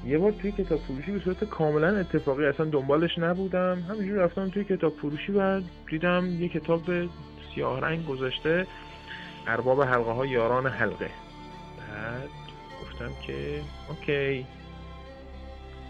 یه 0.06 0.18
بار 0.18 0.32
توی 0.32 0.52
کتاب 0.52 0.80
فروشی 0.80 1.12
به 1.12 1.20
صورت 1.20 1.44
کاملا 1.44 1.96
اتفاقی 1.98 2.46
اصلا 2.46 2.66
دنبالش 2.66 3.18
نبودم. 3.18 3.82
همینجور 3.90 4.18
رفتم 4.18 4.48
توی 4.48 4.64
کتاب 4.64 4.96
فروشی 4.96 5.32
و 5.32 5.60
دیدم 5.90 6.42
یه 6.42 6.48
کتاب 6.48 6.82
سیاه 7.54 7.80
رنگ 7.80 8.06
گذاشته 8.06 8.66
ارباب 9.46 9.82
حلقه 9.82 10.12
ها 10.12 10.26
یاران 10.26 10.66
حلقه. 10.66 11.10
بعد 11.78 12.28
گفتم 12.82 13.10
که 13.26 13.60
اوکی. 13.88 14.46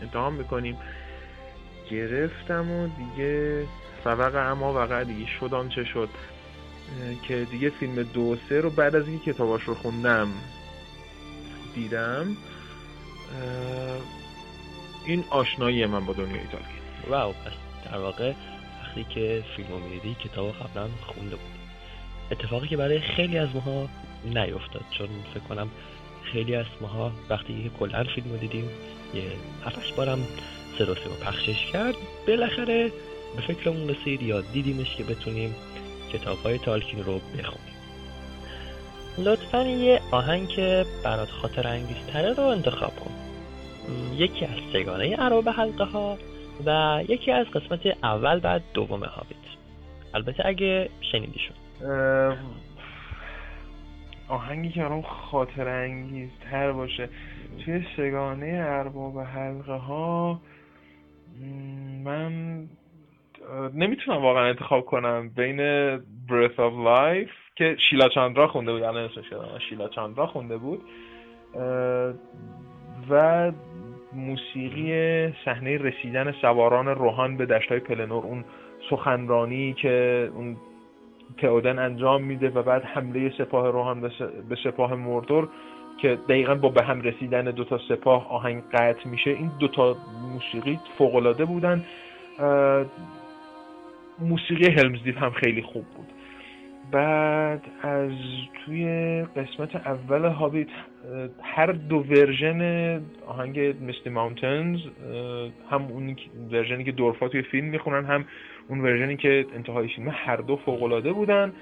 امتحان 0.03 0.33
می‌کنیم. 0.33 0.77
گرفتم 1.91 2.71
و 2.71 2.89
دیگه 2.89 3.65
فوق 4.05 4.35
اما 4.35 4.73
وقع 4.73 5.05
دیگه 5.05 5.27
شدان 5.41 5.69
چه 5.69 5.85
شد. 5.85 6.09
که 7.23 7.47
دیگه 7.51 7.71
فیلم 7.71 8.03
دو 8.03 8.37
سه 8.49 8.61
رو 8.61 8.71
بعد 8.71 8.97
از 8.97 9.09
اینکه 9.09 9.33
کتاباش 9.33 9.63
رو 9.63 9.75
خوندم 9.75 10.29
دیدم. 11.75 12.37
این 15.07 15.25
آشنایی 15.31 15.87
من 15.87 16.07
با 16.07 16.13
دنیای 16.13 16.47
تالکین 16.47 17.11
واو 17.11 17.33
پس 17.33 17.53
در 17.91 17.99
واقع 17.99 18.33
وقتی 18.83 19.05
که 19.05 19.45
فیلم 19.57 19.69
رو 19.69 19.79
می‌دیدی 19.79 20.15
کتاب 20.15 20.53
قبلا 20.53 20.89
خونده 21.07 21.37
بود 21.37 21.53
اتفاقی 22.31 22.69
که 22.69 22.77
برای 22.77 23.01
خیلی 23.01 23.39
از 23.39 23.49
ماها 23.55 23.89
نیفتاد 24.25 24.85
چون 24.91 25.09
فکر 25.35 25.45
کنم 25.49 25.69
خیلی 26.23 26.55
از 26.55 26.67
ماها 26.81 27.13
وقتی 27.31 27.63
که 27.63 27.71
کلا 27.79 28.05
فیلم 28.15 28.31
رو 28.31 28.37
دیدیم 28.37 28.71
یه 29.15 29.23
هفتش 29.65 29.93
بارم 29.93 30.27
صدا 30.79 30.93
رو 30.93 31.15
پخشش 31.25 31.67
کرد. 31.73 31.95
بالاخره 32.29 32.93
به 33.37 33.43
فکرمون 33.43 33.89
رسید 33.89 34.23
یا 34.23 34.41
دیدیمش 34.41 34.97
که 34.97 35.05
بتونیم 35.05 35.55
کتاب 36.13 36.39
های 36.39 36.59
تالکین 36.59 37.05
رو 37.05 37.21
بخونیم. 37.39 37.73
لطفا 39.19 39.63
یه 39.63 40.01
آهنگ 40.11 40.49
که 40.49 40.87
برات 41.05 41.31
خاطر 41.31 41.69
انگیزتره 41.69 42.33
رو 42.33 42.43
انتخاب 42.43 42.97
کن. 42.97 43.11
یکی 44.17 44.45
از 44.45 44.59
سگانه 44.73 45.17
عراب 45.17 45.49
حلقه 45.49 45.85
ها 45.85 46.19
و 46.67 47.01
یکی 47.09 47.33
از 47.33 47.47
قسمت 47.47 47.87
اول 48.03 48.41
بعد 48.41 48.63
دوم 48.75 49.05
هابیت. 49.05 49.37
البته 50.15 50.47
اگه 50.47 50.89
شنیدیشون. 51.13 51.57
آهنگی 54.29 54.69
که 54.69 54.81
برام 54.81 55.03
خاطر 55.03 55.69
انگیز 55.69 56.31
تر 56.51 56.73
باشه. 56.73 57.09
توی 57.65 57.85
سگانه 57.97 58.65
ارباب 58.67 59.19
حلقه 59.19 59.73
ها 59.73 60.41
من 62.05 62.65
نمی‌تونم 63.75 64.23
واقعا 64.23 64.49
انتخاب 64.49 64.85
کنم. 64.85 65.29
بین 65.29 65.97
Breath 65.99 66.57
of 66.57 66.87
Life 66.87 67.55
که 67.57 67.77
شیلا 67.91 68.09
چاندرا 68.09 68.49
خونده 68.49 68.73
بود. 68.73 68.83
الان 68.83 69.11
شیلا 69.69 69.89
چاندرا 69.89 70.27
خونده 70.27 70.57
بود. 70.57 70.83
و 73.11 73.53
موسیقی 74.15 75.33
صحنه 75.45 75.79
رسیدن 75.79 76.33
سواران 76.33 76.87
روحان 76.87 77.37
به 77.37 77.47
دشتای 77.47 77.79
پلنور 77.79 78.25
اون 78.25 78.45
سخنرانی 78.91 79.73
که 79.73 80.29
اون 80.35 80.57
تئودن 81.39 81.79
انجام 81.79 82.23
میده 82.23 82.51
و 82.51 82.63
بعد 82.63 82.85
حمله 82.85 83.33
سپاه 83.39 83.71
روحان 83.71 84.01
به 84.49 84.57
سپاه 84.65 84.95
مردور 84.95 85.49
که 85.99 86.19
دقیقا 86.29 86.55
با 86.55 86.69
به 86.69 86.85
هم 86.85 87.01
رسیدن 87.01 87.45
دوتا 87.45 87.79
سپاه 87.89 88.31
آهنگ 88.31 88.63
قطع 88.73 89.09
میشه. 89.09 89.31
این 89.31 89.51
دوتا 89.61 89.97
موسیقی 90.33 90.79
فوقالعاده 90.99 91.45
بودن. 91.45 91.85
موسیقی 94.19 94.71
هلمز 94.71 95.17
هم 95.17 95.31
خیلی 95.31 95.63
خوب 95.63 95.85
بود. 95.85 96.07
بعد 96.91 97.63
از 97.83 98.11
توی 98.65 98.87
قسمت 99.37 99.77
اول 99.77 100.25
هابیت 100.25 100.67
هر 101.43 101.67
دو 101.73 101.97
ورژن 101.97 103.03
آهنگ 103.27 103.61
مستی 103.61 104.11
ماونتنز 104.11 104.81
هم 105.71 105.83
اون 105.83 106.17
ورژنی 106.51 106.85
که 106.85 106.93
دورفا 106.93 107.29
توی 107.29 107.43
فیلم 107.43 107.67
می‌خونن 107.67 108.05
هم 108.05 108.25
اون 108.69 108.81
ورژنی 108.81 109.17
که 109.17 109.47
انتهای 109.55 109.89
فیلم 109.89 110.09
هر 110.13 110.37
دو 110.37 110.57
فوق 110.57 110.83
العاده 110.83 111.13
بودن. 111.13 111.53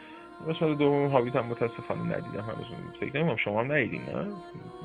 قسمت 0.49 0.79
دوم 0.79 1.07
هابیت 1.07 1.37
هم 1.37 1.47
متاسفانه 1.47 2.03
ندیدم 2.03 2.41
هنوز 2.41 2.67
فکر 3.01 3.17
نمی‌کنم 3.17 3.37
شما 3.37 3.61
هم 3.61 3.73
ندیدین 3.73 4.01
نه؟ 4.01 4.27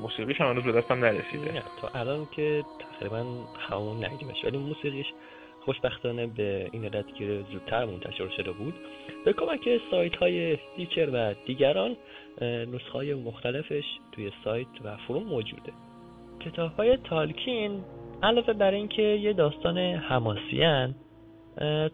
موسیقیش 0.02 0.40
هم 0.40 0.50
هنوز 0.50 0.64
به 0.64 0.72
دستم 0.72 0.94
نرسیده. 0.94 1.62
تا 1.80 2.00
الان 2.00 2.26
که 2.36 2.64
تقریبا 2.78 3.24
همون 3.70 4.04
ندیدیمش 4.04 4.44
ولی 4.44 4.58
موسیقیش 4.58 5.06
خوشبختانه 5.66 6.26
به 6.26 6.68
این 6.72 6.84
علت 6.84 7.14
که 7.14 7.44
زودتر 7.52 7.84
منتشر 7.84 8.28
شده 8.36 8.52
بود. 8.52 8.74
به 9.24 9.32
کمک 9.32 9.60
سایت 9.90 10.16
های 10.16 10.58
دیچر 10.76 11.08
و 11.12 11.34
دیگران 11.46 11.96
نسخه 12.42 12.92
های 12.92 13.14
مختلفش 13.14 13.84
توی 14.12 14.32
سایت 14.44 14.66
و 14.84 14.96
فروم 14.96 15.22
موجوده. 15.22 15.72
کتاب 16.40 16.72
های 16.72 16.96
تالکین 16.96 17.84
علاوه 18.22 18.52
بر 18.52 18.70
اینکه 18.70 19.02
یه 19.02 19.32
داستان 19.32 19.78
حماسیان 19.78 20.94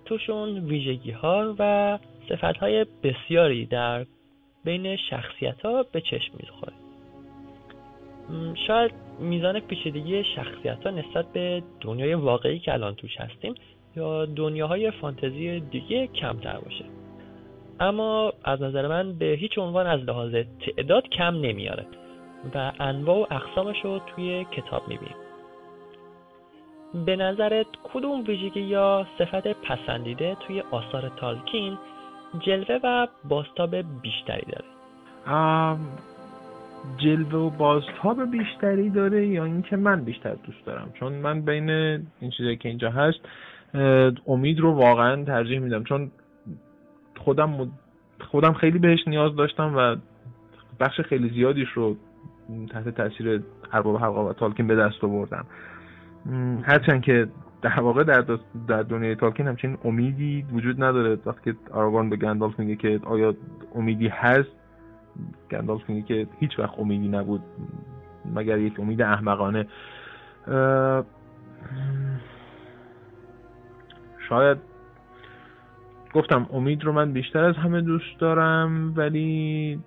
توشون 0.05 0.59
ویژگی 0.59 1.11
ها 1.11 1.55
و 1.59 1.99
صفت 2.29 2.57
های 2.57 2.87
بسیاری 3.03 3.67
در 3.67 4.07
بین 4.65 4.97
شخصیت 4.97 5.61
ها 5.61 5.83
به 5.93 6.01
چشم 6.01 6.33
می‌خوره. 6.41 6.73
شاید 8.67 8.93
میزان 9.19 9.61
پیچیدگی 9.61 10.25
شخصیت 10.25 10.87
ها 10.87 10.91
نسبت 10.91 11.33
به 11.33 11.63
دنیای 11.81 12.15
واقعی 12.15 12.59
که 12.59 12.73
الان 12.73 12.95
توش 12.95 13.17
هستیم 13.17 13.55
یا 13.97 14.27
دنیاهای 14.27 14.91
فانتزی 14.91 15.61
دیگه 15.61 16.07
کمتر 16.07 16.59
باشه. 16.59 16.85
اما 17.81 18.33
از 18.45 18.63
نظر 18.63 18.89
من 18.89 19.13
به 19.13 19.27
هیچ 19.27 19.59
عنوان 19.59 19.87
از 19.87 20.01
لحاظ 20.01 20.35
تعداد 20.67 21.09
کم 21.09 21.35
نمیاره 21.35 21.87
و 22.55 22.73
انواع 22.81 23.19
و 23.19 23.27
اقسامش 23.31 23.77
رو 23.85 23.99
توی 23.99 24.45
کتاب 24.45 24.89
می‌بینیم. 24.89 25.17
به 27.07 27.17
نظرت 27.17 27.67
کدوم 27.83 28.25
ویژگی 28.25 28.61
یا 28.61 29.07
صفت 29.19 29.47
پسندیده 29.47 30.37
توی 30.47 30.61
آثار 30.71 31.09
تالکین 31.09 31.79
جلوه 32.41 32.79
و 32.85 33.07
باستاب 33.25 33.77
بیشتری 34.03 34.47
داره؟ 34.53 34.65
جلوه 36.99 37.35
و 37.35 37.51
بازتاب 37.51 38.31
بیشتری 38.31 38.91
داره 38.91 39.27
یا 39.27 39.45
اینکه 39.45 39.77
من 39.77 40.05
بیشتر 40.05 40.35
دوست 40.35 40.67
دارم؟ 40.67 40.91
چون 41.01 41.13
من 41.13 41.41
بین 41.41 41.71
این 41.71 42.31
چیزایی 42.37 42.57
که 42.57 42.69
اینجا 42.69 42.91
هست 42.91 43.19
امید 44.27 44.61
رو 44.61 44.73
واقعا 44.73 45.25
ترجیح 45.25 45.59
میدم. 45.59 45.85
چون 45.85 46.11
خودم 47.19 47.71
خودم 48.21 48.53
خیلی 48.53 48.79
بهش 48.79 49.09
نیاز 49.09 49.37
داشتم 49.37 49.75
و 49.77 49.97
بخش 50.81 51.01
خیلی 51.01 51.31
زیادیش 51.31 51.69
رو 51.69 51.97
تحت 52.71 52.89
تاثیر 52.89 53.43
ارباب 53.73 53.97
حلقه 53.97 54.21
و 54.21 54.33
تالکین 54.33 54.67
به 54.67 54.77
دست 54.77 55.05
آوردم. 55.05 55.47
هرچند 56.63 57.03
که 57.03 57.29
در 57.63 57.81
واقع 57.81 58.05
در, 58.05 58.25
در 58.69 58.83
دنیای 58.83 59.15
تالکین 59.15 59.47
همچین 59.47 59.79
امیدی 59.85 60.45
وجود 60.53 60.83
نداره. 60.83 61.19
وقتی 61.27 61.53
که 61.53 61.59
آراگورن 61.71 62.11
به 62.11 62.17
گندالف 62.17 62.59
میگه 62.59 62.77
که 62.77 63.01
آیا 63.05 63.35
امیدی 63.75 64.09
هست 64.09 64.62
گندالف 65.51 65.89
میگه 65.89 66.03
که 66.03 66.27
هیچ 66.41 66.59
وقت 66.59 66.79
امیدی 66.79 67.09
نبود 67.09 67.43
مگر 68.35 68.59
یک 68.59 68.81
امید 68.81 69.03
احمقانه. 69.03 69.67
شاید 74.29 74.59
گفتم 76.15 76.47
امید 76.53 76.85
رو 76.85 76.93
من 76.93 77.13
بیشتر 77.13 77.45
از 77.45 77.57
همه 77.57 77.81
دوست 77.81 78.19
دارم 78.19 78.93
ولی 78.97 79.81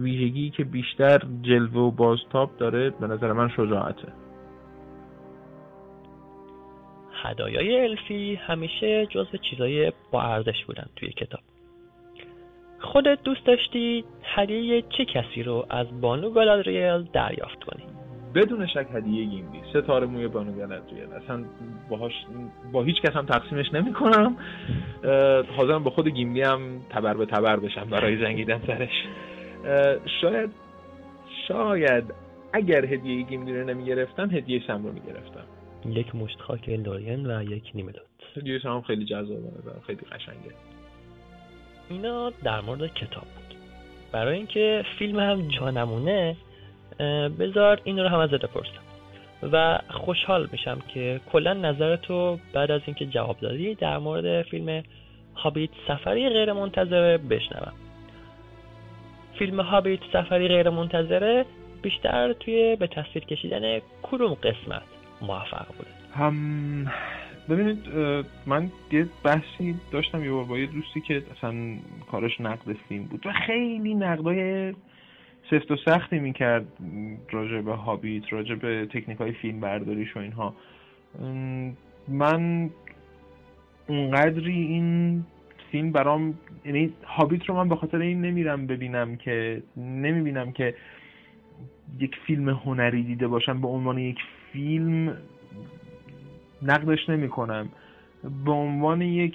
ویژگی 0.00 0.50
که 0.50 0.64
بیشتر 0.64 1.22
جلوه 1.42 1.80
و 1.80 1.90
بازتاب 1.90 2.56
داره 2.56 2.90
به 2.90 3.06
نظر 3.06 3.32
من 3.32 3.48
شجاعته. 3.48 4.12
هدایای 7.22 7.80
الفی 7.80 8.34
همیشه 8.34 9.06
جزو 9.06 9.36
چیزای 9.50 9.92
با 10.10 10.22
ارزش 10.22 10.64
بودن 10.66 10.86
توی 10.96 11.08
کتاب. 11.08 11.40
خودت 12.80 13.22
دوست 13.24 13.46
داشتی 13.46 14.04
هدیه 14.22 14.82
چه 14.82 15.04
کسی 15.04 15.42
رو 15.42 15.66
از 15.70 16.00
بانو 16.00 16.30
گالادریل 16.30 17.02
دریافت 17.02 17.64
کنی؟ 17.64 17.82
بدون 18.34 18.66
شک 18.66 18.86
هدیه 18.94 19.24
گیملی 19.24 19.58
ستاره 19.70 20.06
موی 20.06 20.28
بانو 20.28 20.52
گالادریل. 20.52 21.12
اصلا 21.12 21.44
باهاش 21.88 22.12
با 22.72 22.82
هیچ 22.82 23.02
کس 23.02 23.16
هم 23.16 23.26
تقسیمش 23.26 23.74
نمی 23.74 23.92
کنم. 23.92 24.36
حاضرم 25.56 25.84
با 25.84 25.90
خود 25.90 26.08
گیملی 26.08 26.42
هم 26.42 26.80
تبر 26.90 27.14
به 27.14 27.26
تبر 27.26 27.56
بشم 27.56 27.84
برای 27.90 28.16
جنگیدن 28.16 28.60
سرش. 28.66 29.04
شاید 30.20 30.50
شاید 31.48 32.04
اگر 32.52 32.84
هدیه 32.84 33.22
گیملی 33.22 33.52
رو 33.52 33.66
نمی 33.66 33.84
گرفتم 33.84 34.30
هدیه 34.30 34.62
سم 34.66 34.86
رو 34.86 34.92
می 34.92 35.00
گرفتم. 35.00 35.44
یک 35.86 36.14
مشت 36.14 36.40
خاک 36.40 36.68
لورین 36.68 37.26
و 37.26 37.42
یک 37.42 37.70
نیمه 37.74 37.92
هدیه 38.36 38.58
سم 38.58 38.80
خیلی 38.80 39.04
جذابه 39.04 39.50
خیلی 39.86 40.00
قشنگه. 40.12 40.54
اینا 41.90 42.30
در 42.44 42.60
مورد 42.60 42.94
کتاب 42.94 43.24
بود. 43.24 43.56
برای 44.12 44.36
اینکه 44.36 44.84
فیلم 44.98 45.20
هم 45.20 45.48
جانمونه 45.48 46.36
بذار 47.38 47.80
این 47.84 47.98
رو 47.98 48.08
هم 48.08 48.18
ازت 48.18 48.44
بپرسم. 48.44 48.82
و 49.52 49.78
خوشحال 49.90 50.48
میشم 50.52 50.78
که 50.94 51.20
کلا 51.32 51.52
نظرتو 51.52 52.38
بعد 52.52 52.70
از 52.70 52.80
اینکه 52.86 53.06
جواب 53.06 53.40
دادی 53.40 53.74
در 53.74 53.98
مورد 53.98 54.42
فیلم 54.42 54.82
هابیت 55.34 55.70
سفری 55.88 56.28
غیر 56.28 56.52
منتظره 56.52 57.18
بشنوم. 57.18 57.72
فیلم 59.38 59.60
هابیت 59.60 60.00
سفری 60.12 60.48
غیر 60.48 60.70
منتظره 60.70 61.44
بیشتر 61.82 62.32
توی 62.32 62.76
به 62.76 62.86
تصویر 62.86 63.24
کشیدن 63.24 63.80
کدوم 64.02 64.34
قسمت 64.34 64.82
موفق 65.22 65.66
بوده؟ 65.66 65.90
هم 66.14 66.86
ببینید 67.48 67.78
من 68.46 68.70
یه 68.92 69.06
بحثی 69.24 69.74
داشتم 69.92 70.24
یه 70.24 70.30
بار 70.30 70.44
با 70.44 70.58
یه 70.58 70.66
دوستی 70.66 71.00
که 71.00 71.22
اصلا 71.36 71.54
کارش 72.10 72.40
نقد 72.40 72.72
فیلم 72.88 73.04
بود 73.04 73.26
و 73.26 73.32
خیلی 73.46 73.94
نقدای 73.94 74.72
سفت 75.50 75.70
و 75.70 75.76
سختی 75.84 76.18
می‌کرد 76.18 76.66
راجع 77.30 77.60
به 77.60 77.74
هابیت 77.74 78.32
راجع 78.32 78.54
به 78.54 78.86
تکنیک 78.86 79.18
های 79.18 79.32
فیلم 79.32 79.60
برداریش 79.60 80.16
و 80.16 80.18
اینها. 80.18 80.54
من 82.08 82.70
اونقدری 83.86 84.62
این 84.62 85.24
فیلم 85.72 85.92
برام 85.92 86.34
یعنی 86.64 86.92
هابیت 87.04 87.44
رو 87.48 87.54
من 87.54 87.68
به 87.68 87.76
خاطر 87.76 87.98
این 87.98 88.20
نمیرم 88.20 88.66
ببینم 88.66 89.16
که 89.16 89.62
نمی‌بینم 89.76 90.52
که 90.52 90.74
یک 91.98 92.16
فیلم 92.26 92.48
هنری 92.48 93.02
دیده 93.02 93.28
باشم 93.28 93.60
به 93.60 93.68
عنوان 93.68 93.98
یک 93.98 94.18
فیلم 94.52 95.16
نقدش 96.62 97.08
نمی 97.08 97.28
کنم 97.28 97.68
به 98.44 98.50
عنوان 98.50 99.02
یک 99.02 99.34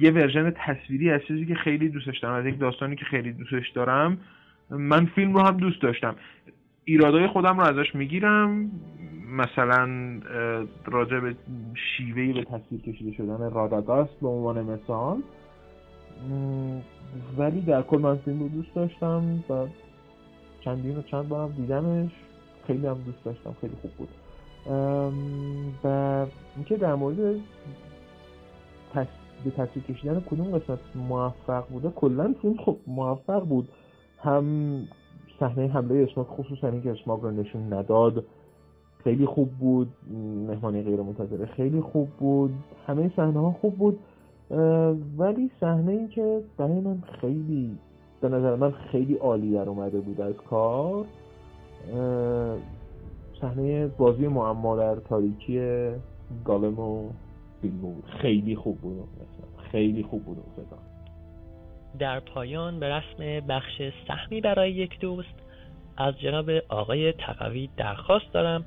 یه 0.00 0.10
ورژن 0.10 0.50
تصویری 0.50 1.10
از 1.10 1.20
چیزی 1.28 1.46
که 1.46 1.54
خیلی 1.54 1.88
دوستش 1.88 2.18
دارم 2.18 2.34
از 2.34 2.46
یک 2.46 2.58
داستانی 2.58 2.96
که 2.96 3.04
خیلی 3.04 3.32
دوستش 3.32 3.70
دارم 3.70 4.18
من 4.70 5.06
فیلم 5.06 5.34
رو 5.34 5.40
هم 5.40 5.56
دوست 5.56 5.82
داشتم. 5.82 6.16
ایرادای 6.84 7.26
خودم 7.26 7.60
رو 7.60 7.64
ازش 7.64 7.94
می‌گیرم. 7.94 8.70
مثلا 9.30 9.88
راجع 10.84 11.20
به 11.20 11.34
شیوهی 11.74 12.32
به 12.32 12.44
تصویر 12.44 12.80
کشیده 12.80 13.12
شدن 13.12 13.50
راداگاست 13.50 14.20
به 14.20 14.28
عنوان 14.28 14.62
مثال. 14.62 15.22
ولی 17.38 17.60
در 17.60 17.82
کل 17.82 17.98
من 17.98 18.16
فیلم 18.16 18.40
رو 18.40 18.48
دوست 18.48 18.74
داشتم 18.74 19.44
و 19.50 19.66
چندین 20.60 20.96
و 20.96 21.02
چند 21.02 21.28
بارم 21.28 21.52
دیدمش. 21.52 22.10
خیلی 22.66 22.86
هم 22.86 22.98
دوست 23.06 23.24
داشتم. 23.24 23.56
خیلی 23.60 23.74
خوب 23.82 23.90
بود. 23.90 24.08
و 25.84 26.26
اینکه 26.56 26.76
در 26.76 26.94
مورد 26.94 27.16
به 29.44 29.50
تصویر 29.50 29.84
کشیدن 29.84 30.20
کدوم 30.30 30.58
قسمت 30.58 30.78
موفق 30.94 31.68
بوده 31.68 31.88
کلا 31.88 32.34
فیلم 32.42 32.56
خب 32.56 32.76
موفق 32.86 33.44
بود. 33.44 33.68
هم 34.18 34.44
صحنه 35.40 35.68
حمله 35.68 36.06
اسماک 36.10 36.26
خصوصا 36.26 36.68
اینکه 36.68 36.90
اسماک 36.90 37.20
رو 37.20 37.30
نشون 37.30 37.72
نداد 37.72 38.24
خیلی 39.04 39.26
خوب 39.26 39.50
بود. 39.50 39.88
مهمانی 40.48 40.82
غیر 40.82 41.00
منتظره 41.02 41.46
خیلی 41.46 41.80
خوب 41.80 42.08
بود. 42.08 42.54
همه 42.86 43.10
صحنه 43.16 43.40
ها 43.40 43.52
خوب 43.60 43.74
بود. 43.74 43.98
ولی 45.18 45.50
صحنه 45.60 45.92
این 45.92 46.08
که 46.08 46.40
برای 46.56 46.80
من 46.80 47.02
خیلی 47.20 47.78
به 48.20 48.28
نظر 48.28 48.56
من 48.56 48.70
خیلی 48.70 49.14
عالی 49.14 49.52
در 49.52 49.68
اومده 49.68 50.00
بود 50.00 50.20
از 50.20 50.34
کار. 50.34 51.04
صحنه 53.40 53.86
بازی 53.86 54.26
معما 54.26 54.76
در 54.76 54.94
تاریکی 54.94 55.60
گالم 56.44 56.78
و 56.78 57.10
بود. 57.62 58.04
خیلی 58.20 58.56
خوب 58.56 58.78
بود. 58.80 59.08
خیلی 59.72 60.02
خوب 60.02 60.24
بود. 60.24 60.38
در 61.98 62.20
پایان 62.20 62.80
به 62.80 62.88
رسم 62.88 63.46
بخش 63.46 63.82
سهمی 64.08 64.40
برای 64.40 64.72
یک 64.72 65.00
دوست 65.00 65.34
از 65.96 66.20
جناب 66.20 66.50
آقای 66.68 67.12
تقوی 67.12 67.68
درخواست 67.76 68.32
دارم 68.32 68.64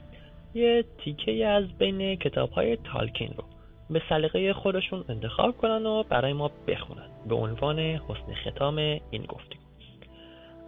یه 0.53 0.86
تیکه 0.97 1.47
از 1.47 1.65
بین 1.78 2.15
کتاب 2.15 2.49
های 2.49 2.78
تالکین 2.78 3.34
رو 3.38 3.43
به 3.89 4.01
سلیقه 4.09 4.53
خودشون 4.53 5.05
انتخاب 5.09 5.57
کنن 5.57 5.86
و 5.86 6.03
برای 6.03 6.34
ما 6.34 6.51
بخونن 6.67 7.09
به 7.30 7.36
عنوان 7.36 7.80
حسن 7.80 8.34
ختام 8.34 8.78
این 8.78 9.26
گفتگو. 9.28 9.68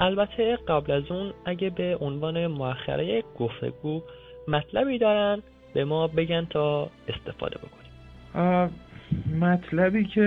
البته 0.02 0.56
قبل 0.68 0.92
از 0.92 1.12
اون 1.12 1.34
اگه 1.46 1.70
به 1.70 1.98
عنوان 2.02 2.48
مؤخره 2.48 3.24
گفتگو 3.40 4.02
مطلبی 4.48 4.98
دارن 4.98 5.42
به 5.74 5.86
ما 5.86 6.08
بگن 6.08 6.46
تا 6.50 6.90
استفاده 7.08 7.58
بکنیم. 7.58 8.70
مطلبی 9.40 10.06
که 10.06 10.22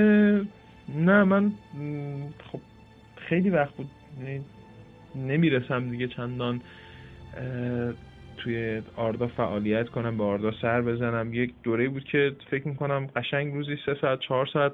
نه 0.96 1.24
من 1.24 1.52
خب 2.52 2.60
خیلی 3.16 3.50
وقت 3.50 3.74
بود 3.74 3.86
یعنی 4.20 4.44
نمی‌رسم 5.14 5.90
دیگه 5.90 6.08
چندان 6.08 6.60
توی 8.36 8.82
آردا 8.96 9.26
فعالیت 9.26 9.88
کنم 9.88 10.18
به 10.18 10.24
آردا 10.24 10.52
سر 10.62 10.82
بزنم. 10.82 11.34
یک 11.34 11.54
دوره 11.62 11.88
بود 11.88 12.04
که 12.04 12.32
فکر 12.50 12.68
می‌کنم 12.68 13.06
قشنگ 13.16 13.54
روزی 13.54 13.76
سه 13.86 13.94
ساعت 14.00 14.20
چهار 14.20 14.46
ساعت 14.46 14.72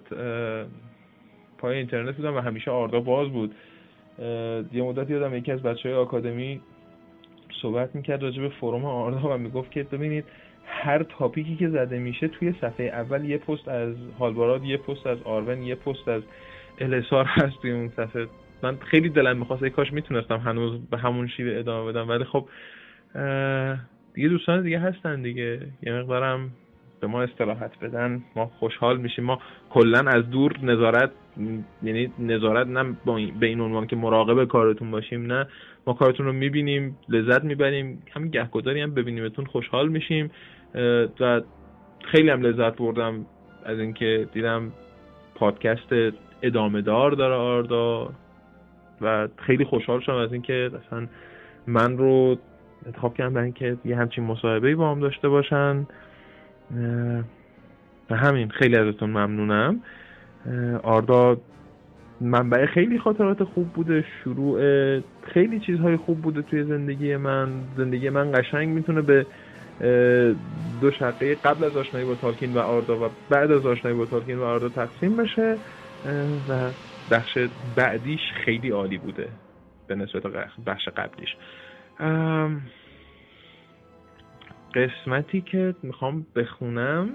پای 1.58 1.76
اینترنت 1.76 2.16
بودم 2.16 2.36
و 2.36 2.40
همیشه 2.40 2.70
آردا 2.70 3.00
باز 3.00 3.28
بود. 3.28 3.54
یه 4.72 4.82
مدت 4.82 5.10
یادم 5.10 5.34
یکی 5.34 5.52
از 5.52 5.62
بچه 5.62 5.88
های 5.88 5.98
آکادمی 5.98 6.60
صحبت 7.62 7.94
می‌کرد 7.94 8.22
راجع 8.22 8.42
به 8.42 8.48
فروم 8.48 8.84
آردا 8.84 9.34
و 9.34 9.38
می‌گفت 9.38 9.70
که 9.70 9.82
ببینید 9.82 10.24
هر 10.66 11.02
تاپیکی 11.02 11.56
که 11.56 11.68
زده 11.68 11.98
میشه 11.98 12.28
توی 12.28 12.54
صفحه 12.60 12.86
اول 12.86 13.24
یه 13.24 13.38
پست 13.38 13.68
از 13.68 13.94
هالباراد 14.18 14.64
یه 14.64 14.76
پست 14.76 15.06
از 15.06 15.22
آرون 15.22 15.62
یه 15.62 15.74
پست 15.74 16.08
از 16.08 16.22
السار 16.78 17.24
هست 17.24 17.62
توی 17.62 17.70
اون 17.70 17.88
صفحه. 17.88 18.26
من 18.62 18.76
خیلی 18.76 19.08
دلم 19.08 19.36
می‌خواست 19.36 19.62
ای 19.62 19.70
کاش 19.70 19.92
می‌تونستم 19.92 20.36
هنوز 20.36 20.80
به 20.90 20.98
همون 20.98 21.28
شیوه 21.28 21.58
ادامه 21.58 21.92
بدم. 21.92 22.08
ولی 22.08 22.24
خب 22.24 22.48
دیگه 24.14 24.28
دوستان 24.28 24.62
دیگه 24.62 24.78
هستن 24.78 25.22
دیگه. 25.22 25.60
یه 25.82 25.92
مقدارم 25.92 26.50
به 27.00 27.06
ما 27.06 27.22
استراحت 27.22 27.78
بدن 27.78 28.22
ما 28.36 28.46
خوشحال 28.46 28.96
میشیم. 28.96 29.24
ما 29.24 29.38
کلا 29.70 29.98
از 29.98 30.30
دور 30.30 30.52
نظارت 30.62 31.10
یعنی 31.82 32.12
نظارت 32.18 32.66
نه 32.66 32.96
به 33.40 33.46
این 33.46 33.60
عنوان 33.60 33.86
که 33.86 33.96
مراقب 33.96 34.44
کارتون 34.44 34.90
باشیم 34.90 35.32
نه. 35.32 35.46
ما 35.86 35.92
کارتون 35.92 36.26
رو 36.26 36.32
می‌بینیم 36.32 36.98
لذت 37.08 37.44
می‌بریم. 37.44 38.02
همین 38.12 38.30
گهگداری 38.30 38.80
هم 38.80 38.94
ببینیمتون 38.94 39.44
خوشحال 39.44 39.88
میشیم. 39.88 40.30
و 41.20 41.40
خیلی 42.04 42.30
هم 42.30 42.42
لذت 42.42 42.76
بردم 42.76 43.26
از 43.64 43.78
اینکه 43.78 44.28
دیدم 44.32 44.72
پادکست 45.34 45.92
ادامه 46.42 46.82
دار 46.82 47.10
داره 47.10 47.34
آردا. 47.34 48.10
و 49.00 49.28
خیلی 49.36 49.64
خوشحال 49.64 50.00
شدم 50.00 50.16
از 50.16 50.32
اینکه 50.32 50.70
اصلا 50.86 51.06
من 51.66 51.98
رو 51.98 52.36
انتخاب 52.86 53.14
کردم 53.14 53.34
برای 53.34 53.52
یه 53.84 53.96
همچین 53.96 54.24
مصاحبه 54.24 54.74
با 54.74 54.90
هم 54.90 55.00
داشته 55.00 55.28
باشن. 55.28 55.86
و 58.10 58.16
همین 58.16 58.48
خیلی 58.48 58.76
ازتون 58.76 59.10
ممنونم. 59.10 59.80
آردا 60.82 61.36
منبع 62.20 62.66
خیلی 62.66 62.98
خاطرات 62.98 63.44
خوب 63.44 63.72
بوده 63.72 64.04
شروع 64.24 64.60
خیلی 65.22 65.60
چیزهای 65.60 65.96
خوب 65.96 66.22
بوده 66.22 66.42
توی 66.42 66.64
زندگی 66.64 67.16
من. 67.16 67.48
زندگی 67.76 68.10
من 68.10 68.32
قشنگ 68.32 68.68
می‌تونه 68.68 69.02
به 69.02 69.26
دو 70.80 70.90
شقه 70.90 71.34
قبل 71.34 71.64
از 71.64 71.76
آشنایی 71.76 72.06
با 72.06 72.14
تالکین 72.14 72.54
و 72.54 72.58
آردا 72.58 73.06
و 73.06 73.10
بعد 73.30 73.52
از 73.52 73.66
آشنایی 73.66 73.96
با 73.96 74.06
تالکین 74.06 74.38
و 74.38 74.42
آردا 74.42 74.68
تقسیم 74.68 75.16
بشه. 75.16 75.56
و 76.48 76.70
بخش 77.10 77.38
بعدیش 77.76 78.20
خیلی 78.44 78.70
عالی 78.70 78.98
بوده 78.98 79.28
به 79.86 79.94
نسبت 79.94 80.22
بخش 80.66 80.88
قبلیش. 80.88 81.36
قسمتی 84.74 85.40
که 85.40 85.74
می‌خوام 85.82 86.26
بخونم 86.36 87.08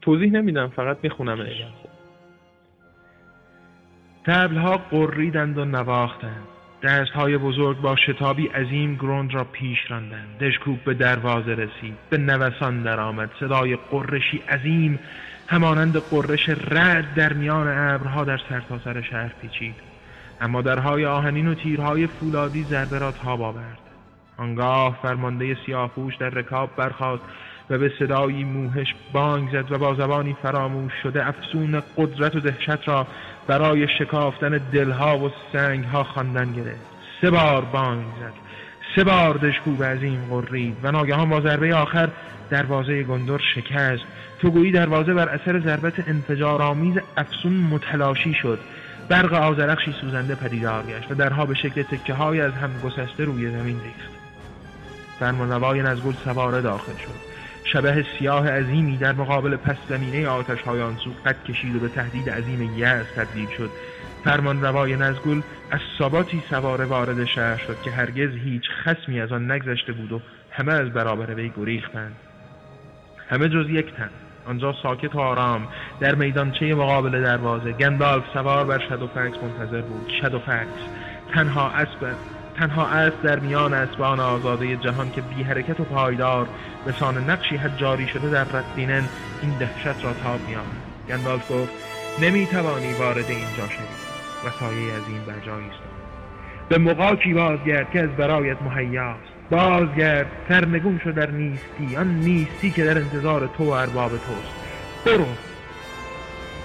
توضیح 0.00 0.32
نمیدم 0.32 0.68
فقط 0.68 0.98
میخونمش 1.02 1.64
تبلها 4.24 4.76
قریدند 4.76 5.58
و 5.58 5.64
نواختند. 5.64 6.46
دست 6.82 7.10
های 7.10 7.38
بزرگ 7.38 7.80
با 7.80 7.96
شتابی 7.96 8.46
عظیم 8.46 8.94
گروند 8.94 9.34
را 9.34 9.44
پیش 9.44 9.78
راندند. 9.88 10.38
دشکوب 10.38 10.84
به 10.84 10.94
دروازه 10.94 11.54
رسید. 11.54 11.94
به 12.10 12.18
نوسان 12.18 12.82
درآمد. 12.82 13.30
صدای 13.40 13.76
قرشی 13.76 14.42
عظیم 14.48 14.98
همانند 15.46 15.96
قرش 15.96 16.48
رد 16.48 17.14
در 17.14 17.32
میان 17.32 17.68
ابرها 17.68 18.24
در 18.24 18.40
سرتاسر 18.48 18.92
سر 18.94 19.02
شهر 19.02 19.32
پیچید. 19.42 19.74
اما 20.40 20.62
درهای 20.62 21.06
آهنین 21.06 21.48
و 21.48 21.54
تیرهای 21.54 22.06
فولادی 22.06 22.64
ضربه 22.64 22.98
را 22.98 23.12
تاب 23.12 23.42
آورد. 23.42 23.87
آنگاه 24.38 24.98
فرمانده 25.02 25.56
سیاهپوش 25.66 26.16
در 26.16 26.30
رکاب 26.30 26.70
برخاست 26.76 27.22
و 27.70 27.78
به 27.78 27.92
صدایی 27.98 28.44
موهش 28.44 28.94
بانگ 29.12 29.50
زد 29.52 29.72
و 29.72 29.78
با 29.78 29.94
زبانی 29.94 30.36
فراموش 30.42 30.92
شده 31.02 31.28
افسون 31.28 31.82
قدرت 31.96 32.36
و 32.36 32.40
دهشت 32.40 32.88
را 32.88 33.06
برای 33.46 33.88
شکافتن 33.98 34.60
دلها 34.72 35.18
و 35.18 35.30
سنگها 35.52 36.04
خواندن 36.04 36.52
گرفت. 36.52 36.86
سه 37.20 37.30
بار 37.30 37.64
بانگ 37.64 38.04
زد. 38.20 38.32
سه 38.96 39.04
بار 39.04 39.34
دشکوب 39.34 39.84
عظیم 39.84 40.24
قرید 40.30 40.76
و 40.82 40.92
ناگهان 40.92 41.28
با 41.28 41.40
ضربه 41.40 41.74
آخر 41.74 42.08
دروازه 42.50 43.02
گندر 43.02 43.38
شکست. 43.54 44.04
تو 44.40 44.50
گویی 44.50 44.72
دروازه 44.72 45.14
بر 45.14 45.28
اثر 45.28 45.60
ضربت 45.60 46.08
انفجارآمیز 46.08 46.94
افسون 47.16 47.52
متلاشی 47.52 48.34
شد. 48.34 48.58
برق 49.08 49.32
آزرخشی 49.32 49.94
سوزنده 50.00 50.34
پدیدار 50.34 50.82
گشت 50.82 51.10
و 51.10 51.14
درها 51.14 51.46
به 51.46 51.54
شکل 51.54 51.82
تکه 51.82 52.14
های 52.14 52.40
از 52.40 52.52
هم 52.52 52.70
گسسته 52.84 53.24
روی 53.24 53.50
زمین 53.50 53.80
ریخت. 53.80 54.17
فرمانروای 55.20 55.82
نزگل 55.82 56.12
سواره 56.24 56.60
داخل 56.60 56.92
شد. 56.92 57.28
شبه 57.64 58.04
سیاه 58.18 58.50
عظیمی 58.50 58.96
در 58.96 59.12
مقابل 59.12 59.56
پس 59.56 59.76
زمینه 59.88 60.28
آتش 60.28 60.60
های 60.60 60.80
آنسو 60.80 61.10
قد 61.26 61.44
کشید 61.44 61.76
و 61.76 61.78
به 61.78 61.88
تهدید 61.88 62.30
عظیم 62.30 62.78
یأس 62.78 63.06
تبدیل 63.16 63.48
شد. 63.56 63.70
فرمان 64.24 64.62
روای 64.62 64.96
نزگل 64.96 65.40
از 65.70 65.80
ثباتی 65.98 66.42
سواره 66.50 66.84
وارد 66.84 67.24
شهر 67.24 67.56
شد 67.56 67.76
که 67.84 67.90
هرگز 67.90 68.30
هیچ 68.44 68.62
خسمی 68.84 69.20
از 69.20 69.32
آن 69.32 69.50
نگذشته 69.50 69.92
بود 69.92 70.12
و 70.12 70.20
همه 70.50 70.72
از 70.72 70.88
برابر 70.88 71.34
وی 71.34 71.52
گریختند. 71.56 72.16
همه 73.30 73.48
جز 73.48 73.70
یک 73.70 73.94
تن 73.94 74.10
آنجا 74.46 74.74
ساکت 74.82 75.14
و 75.14 75.20
آرام 75.20 75.68
در 76.00 76.14
میدانچه 76.14 76.74
مقابل 76.74 77.22
دروازه. 77.22 77.72
گندالف 77.72 78.24
سوار 78.34 78.64
بر 78.64 78.88
شادوفکس 78.88 79.36
منتظر 79.42 79.80
بود. 79.80 80.10
شادوفکس 80.20 80.78
تنها 81.34 81.70
اسب 81.70 82.14
تنها 82.58 82.86
اسب 82.86 83.22
در 83.22 83.38
میان 83.38 83.74
اسبان 83.74 84.20
آزاده 84.20 84.76
جهان 84.76 85.10
که 85.10 85.20
بی 85.20 85.42
حرکت 85.42 85.80
و 85.80 85.84
پایدار 85.84 86.46
به 86.84 86.92
سان 86.92 87.30
نقشی 87.30 87.60
جاری 87.76 88.06
شده 88.08 88.30
در 88.30 88.44
ردینن 88.44 89.04
این 89.42 89.50
دهشت 89.58 90.04
را 90.04 90.12
تاب 90.12 90.40
میآورد 90.48 90.66
گندالف 91.08 91.52
گفت 91.52 91.72
نمی‌توانی 92.22 92.92
وارد 92.92 93.24
اینجا 93.28 93.66
شوی. 93.68 93.84
و 94.46 94.50
سایه 94.60 94.92
از 94.92 95.02
این 95.08 95.20
بر 95.26 95.46
جایی 95.46 95.70
به 96.68 96.78
مقاکی 96.78 97.34
بازگرد 97.34 97.90
که 97.90 98.00
از 98.00 98.10
برایت 98.10 98.62
مهیاست. 98.62 99.20
بازگرد 99.50 100.26
سرنگون 100.48 101.00
شد 101.04 101.14
در 101.14 101.30
نیستی. 101.30 101.96
آن 101.96 102.14
نیستی 102.14 102.70
که 102.70 102.84
در 102.84 102.98
انتظار 102.98 103.50
تو 103.56 103.64
و 103.64 103.70
ارباب 103.70 104.10
توست. 104.10 104.52
برو. 105.06 105.26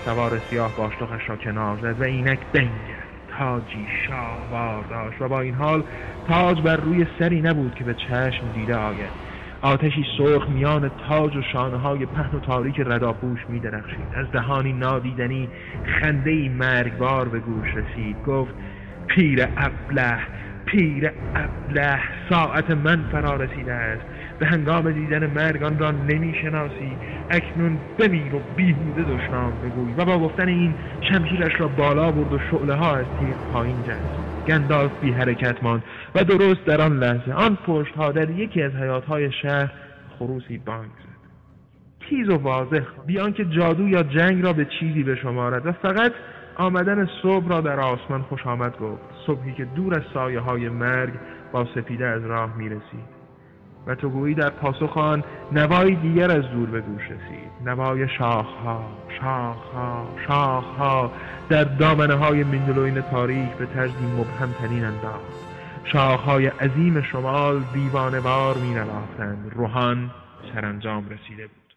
سوار 0.06 0.42
سیاه 0.50 0.76
باشتخش 0.78 1.30
را 1.30 1.36
کنار 1.36 1.78
زد 1.78 2.02
و 2.02 2.04
اینک 2.04 2.40
بنگرد 2.54 2.93
تاجی 3.40 3.88
شاهوار 4.08 4.84
داشت 4.90 5.22
و 5.22 5.28
با 5.28 5.42
این 5.42 5.54
حال 5.54 5.84
تاج 6.28 6.62
بر 6.62 6.76
روی 6.76 7.08
سری 7.20 7.42
نبود 7.42 7.76
که 7.76 7.84
به 7.84 7.94
چشم 7.94 8.52
دیده 8.56 8.76
آید. 8.76 9.24
آتشی 9.62 10.06
سرخ 10.18 10.50
میان 10.50 10.92
تاج 11.08 11.36
و 11.36 11.42
شانه 11.42 11.78
های 11.78 12.06
پهن 12.06 12.38
و 12.38 12.40
تاریک 12.40 12.80
رداپوش 12.80 13.40
می 13.50 13.60
درخشید 13.60 14.08
از 14.16 14.32
دهانی 14.32 14.74
نادیدنی 14.74 15.50
خنده 15.86 16.50
مرگبار 16.50 17.30
به 17.30 17.40
گوش 17.40 17.68
رسید. 17.76 18.24
گفت 18.24 18.54
پیر 19.08 19.48
ابله 19.58 20.18
پیر 20.66 21.12
ابله 21.36 22.00
ساعت 22.30 22.72
من 22.72 23.04
فرا 23.12 23.36
رسیده 23.36 23.74
است. 23.74 24.04
به 24.44 24.50
هنگام 24.50 24.92
دیدن 24.92 25.28
مرگ 25.28 25.64
آن 25.64 25.80
را 25.80 25.92
نمی‌شناسی. 25.92 26.98
اکنون 27.30 27.78
بمیر 27.98 28.36
و 28.36 28.42
بیهوده 28.56 29.04
دشنام 29.04 29.54
بگوی 29.64 29.94
و 29.94 30.06
با 30.06 30.20
گفتن 30.20 30.48
این 30.48 30.76
شمشیرش 31.02 31.60
را 31.60 31.68
بالا 31.68 32.12
برد 32.12 32.34
و 32.34 32.40
شعله 32.52 32.74
ها 32.74 32.96
از 32.96 33.06
تیر 33.20 33.36
پایین 33.52 33.84
جست 33.84 34.48
گندالف 34.48 34.92
بی 35.02 35.12
حرکت 35.12 35.64
ماند 35.64 35.84
و 36.16 36.24
درست 36.24 36.66
در 36.66 36.82
آن 36.82 37.00
لحظه 37.00 37.32
آن 37.34 37.58
پشت 37.66 37.96
ها 37.96 38.12
در 38.12 38.30
یکی 38.30 38.62
از 38.62 38.72
حیات 38.72 39.06
های 39.06 39.32
شهر 39.32 39.72
خروسی 40.20 40.58
بانگ 40.58 40.92
زد. 40.92 41.30
تیز 42.10 42.30
و 42.30 42.38
واضح 42.38 42.84
بیان 43.06 43.34
که 43.34 43.46
جادو 43.46 43.88
یا 43.88 44.04
جنگ 44.04 44.44
را 44.44 44.54
به 44.54 44.68
چیزی 44.80 45.04
بشمارد 45.04 45.66
و 45.66 45.72
فقط 45.72 46.12
آمدن 46.56 47.10
صبح 47.22 47.48
را 47.48 47.62
در 47.62 47.80
آسمان 47.80 48.22
خوش 48.22 48.48
آمد 48.48 48.78
گفت. 48.78 49.02
صبحی 49.28 49.54
که 49.54 49.66
دور 49.66 49.96
از 49.96 50.04
سایه 50.14 50.40
های 50.40 50.70
مرگ 50.70 51.14
با 51.52 51.68
سپیده 51.76 52.06
از 52.06 52.26
راه 52.26 52.58
می 52.58 52.70
رسید 52.70 53.13
و 53.88 53.96
تو 53.96 54.10
گویی 54.10 54.36
در 54.36 54.50
پاسخ 54.50 54.98
آن 54.98 55.24
نوایی 55.52 55.96
دیگر 55.96 56.32
از 56.32 56.52
دور 56.52 56.70
به 56.70 56.82
گوش 56.82 57.02
رسید. 57.02 57.52
نوای 57.66 58.10
شاخها 58.10 58.98
شاخها 59.20 60.08
شاخها 60.28 61.12
در 61.50 61.64
دامنه 61.64 62.14
های 62.14 62.44
مندلوین 62.44 63.02
تاریک 63.02 63.50
به 63.50 63.66
طرزی 63.66 64.06
مبهم 64.06 64.54
ترین 64.54 64.84
انداخت. 64.84 65.44
شاخهای 65.86 66.48
عظیم 66.48 67.02
شمال 67.02 67.64
دیوانوار 67.74 68.58
می 68.58 68.74
نواختند 68.74 69.52
روحان 69.56 70.12
سرانجام 70.54 71.10
رسیده 71.10 71.48
بود. 71.48 71.76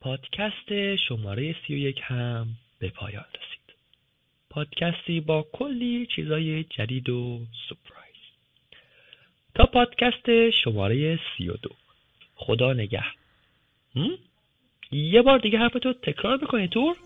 پادکست 0.00 0.96
شماره 1.08 1.56
سی 1.66 1.74
و 1.74 1.76
یک 1.76 2.00
هم 2.02 2.46
به 2.78 2.90
پایان 2.90 3.24
رسید. 3.24 3.78
پادکستی 4.50 5.20
با 5.20 5.46
کلی 5.52 6.06
چیزای 6.16 6.64
جدید 6.64 7.08
و 7.08 7.40
سپرایز. 7.68 7.97
تا 9.58 9.66
پادکست 9.66 10.50
شماره 10.50 11.16
سی 11.16 11.48
و 11.48 11.52
دو. 11.52 11.70
خدا 12.34 12.72
نگه. 12.72 13.04
یه 14.92 15.22
بار 15.22 15.38
دیگه 15.38 15.58
حرفتو 15.58 15.92
تکرار 15.92 16.36
بکنی 16.36 16.68
تور؟ 16.68 16.96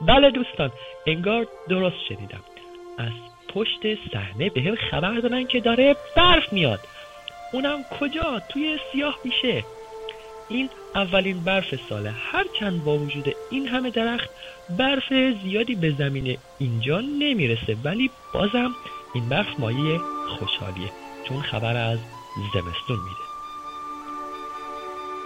بله 0.00 0.30
دوستان 0.30 0.72
انگار 1.06 1.46
درست 1.68 1.96
شنیدم. 2.08 2.40
از 2.98 3.12
پشت 3.48 4.10
صحنه 4.12 4.50
به 4.50 4.62
هم 4.62 4.74
خبر 4.74 5.14
دادن 5.14 5.46
که 5.46 5.60
داره 5.60 5.96
برف 6.16 6.52
میاد. 6.52 6.80
اونم 7.52 7.82
کجا؟ 7.82 8.42
توی 8.48 8.78
سیاه 8.92 9.18
میشه. 9.24 9.64
این 10.48 10.70
اولین 10.94 11.44
برف 11.44 11.74
ساله. 11.88 12.10
هرچند 12.10 12.84
با 12.84 12.98
وجود 12.98 13.34
این 13.50 13.68
همه 13.68 13.90
درخت 13.90 14.30
برف 14.78 15.12
زیادی 15.42 15.74
به 15.74 15.90
زمین 15.90 16.38
اینجا 16.58 17.00
نمی‌رسه. 17.00 17.76
ولی 17.84 18.10
بازم 18.34 18.74
این 19.14 19.28
برف 19.28 19.60
مایه 19.60 19.98
خوشحالیه. 20.38 21.09
چون 21.30 21.42
خبر 21.42 21.76
از 21.76 21.98
زمستون 22.54 22.98
میده. 22.98 23.30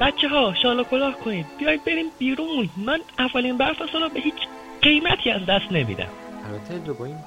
بچه 0.00 0.28
ها 0.28 0.54
شالا 0.62 0.84
کلاه 0.84 1.14
کنید. 1.14 1.46
بیاید 1.58 1.84
بریم 1.84 2.06
بیرون. 2.18 2.70
من 2.76 3.00
اولین 3.18 3.58
برف 3.58 3.76
سالا 3.92 4.08
به 4.08 4.20
هیچ 4.20 4.34
قیمتی 4.82 5.30
از 5.30 5.40
دست 5.48 5.72
نمیدم. 5.72 6.08
البته 6.46 6.92
با 6.92 7.04
این 7.04 7.18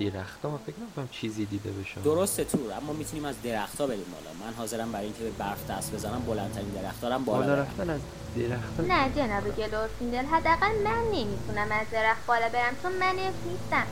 درخت 0.00 0.44
ها 0.44 0.60
فکر 0.66 0.76
نکنم 0.90 1.08
چیزی 1.12 1.46
دیده 1.46 1.70
بشم 1.70 2.02
درسته 2.04 2.44
تور 2.44 2.72
اما 2.72 2.92
می‌تونیم 2.92 3.24
از 3.24 3.42
درخت 3.42 3.80
ها 3.80 3.86
بریم 3.86 4.04
بالا. 4.12 4.46
من 4.46 4.56
حاضرم 4.56 4.92
برای 4.92 5.04
اینکه 5.04 5.22
به 5.22 5.30
برف 5.30 5.70
دست 5.70 5.94
بزنم 5.94 6.22
بلندترین 6.26 6.68
درخت 6.68 7.04
هم 7.04 7.24
بالا, 7.24 7.40
بالا 7.40 7.54
رفتن 7.54 7.90
از 7.90 8.00
درخت 8.36 8.80
نه 8.80 9.10
جناب 9.16 9.56
گلورفیندل 9.56 10.24
حداقل 10.24 10.82
من 10.84 11.02
نمی‌تونم 11.04 11.72
از 11.80 11.90
درخت 11.92 12.26
بالا 12.26 12.48
برم 12.48 12.76
چون 12.82 12.92
من 12.92 13.14
نیستم 13.16 13.86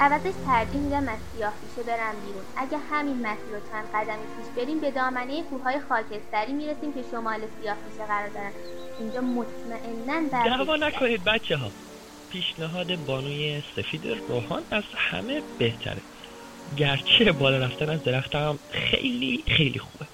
عوضش 0.00 0.34
ترجیح 0.46 0.80
میدم 0.80 1.08
از 1.08 1.18
سیاه 1.32 1.52
پیشه 1.60 1.82
برم 1.88 2.14
بیرون. 2.26 2.44
اگه 2.56 2.78
همین 2.90 3.16
مسیر 3.26 3.50
رو 3.52 3.60
چند 3.72 3.84
قدمی 3.94 4.24
پیش 4.36 4.64
بریم 4.64 4.80
به 4.80 4.90
دامنه 4.90 5.42
کوههای 5.42 5.80
خاکستری 5.88 6.52
می‌رسیم 6.52 6.92
که 6.92 7.04
شمال 7.10 7.40
سیاه 7.60 7.76
پیشه 7.76 8.06
قرار 8.06 8.28
دارن. 8.28 8.52
اینجا 9.00 9.20
مطمئنا 9.20 10.28
دعوا 10.28 10.76
نکنید 10.76 11.24
بچه 11.24 11.56
ها 11.56 11.70
پیشنهاد 12.30 12.96
بانوی 13.06 13.62
سفید 13.76 14.06
روحان 14.28 14.62
از 14.70 14.84
همه 14.96 15.42
بهتره. 15.58 16.00
گرچه 16.76 17.32
بالا 17.32 17.58
رفتن 17.58 17.90
از 17.90 18.04
درخت 18.04 18.34
هم 18.34 18.58
خیلی 18.70 19.44
خیلی 19.46 19.78
خوبه. 19.78 20.06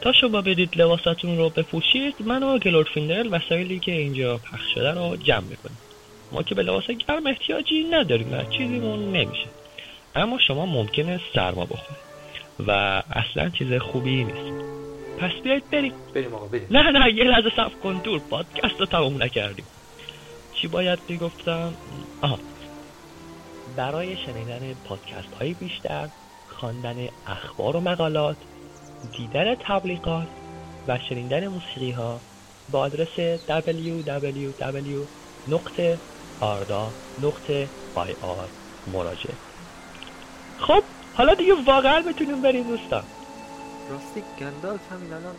تا 0.00 0.12
شما 0.12 0.40
بدید 0.40 0.80
لباساتون 0.80 1.38
رو 1.38 1.50
بپوشید 1.50 2.14
من 2.20 2.42
و 2.42 2.58
گلورفیندل 2.58 3.28
وسایلی 3.32 3.78
که 3.78 3.92
اینجا 3.92 4.38
پخش 4.38 4.74
شده 4.74 4.90
رو 4.90 5.16
جمع 5.16 5.44
می‌کنیم. 5.44 5.78
ما 6.32 6.42
که 6.42 6.54
به 6.54 6.62
لباس 6.62 6.84
گرم 6.86 7.26
احتیاجی 7.26 7.84
نداریم 7.84 8.32
و 8.32 8.44
چیزیمون 8.44 9.12
نمیشه. 9.12 9.46
اما 10.14 10.38
شما 10.38 10.66
ممکنه 10.66 11.20
سرما 11.34 11.64
بخورید 11.64 12.08
و 12.66 13.02
اصلا 13.10 13.48
چیز 13.48 13.72
خوبی 13.72 14.24
نیست. 14.24 14.64
پس 15.18 15.30
بیایید 15.42 15.70
بریم. 15.70 15.92
بریم 16.14 16.34
آقا 16.34 16.46
بریم. 16.46 16.66
نه 16.70 16.90
نه 16.90 17.14
یه 17.14 17.24
لحظه 17.24 17.50
صبر 17.56 17.74
کن. 17.82 18.00
دور 18.04 18.20
پادکست 18.30 18.80
رو 18.80 18.86
تموم 18.86 19.22
نکردیم. 19.22 19.64
چی 20.54 20.68
باید 20.68 20.98
می‌گفتم؟ 21.08 21.74
آها. 22.22 22.38
برای 23.76 24.16
شنیدن 24.16 24.74
پادکست 24.84 25.34
های 25.40 25.54
بیشتر 25.54 26.08
خواندن 26.48 27.08
اخبار 27.26 27.76
و 27.76 27.80
مقالات 27.80 28.36
دیدن 29.16 29.54
تبلیغات 29.54 30.26
و 30.88 30.98
شنیدن 31.08 31.48
موسیقی 31.48 31.90
ها 31.90 32.20
با 32.70 32.78
آدرس 32.78 33.40
www.arda.ir 36.40 38.48
مراجعه. 38.92 39.34
خب 40.58 40.82
حالا 41.14 41.34
دیگه 41.34 41.54
واقعا 41.66 42.00
بتونیم 42.02 42.42
بریم 42.42 42.68
دوستان. 42.68 43.04
راستی 43.90 44.22
گندالف 44.40 44.92
همین 44.92 45.12
الان 45.12 45.34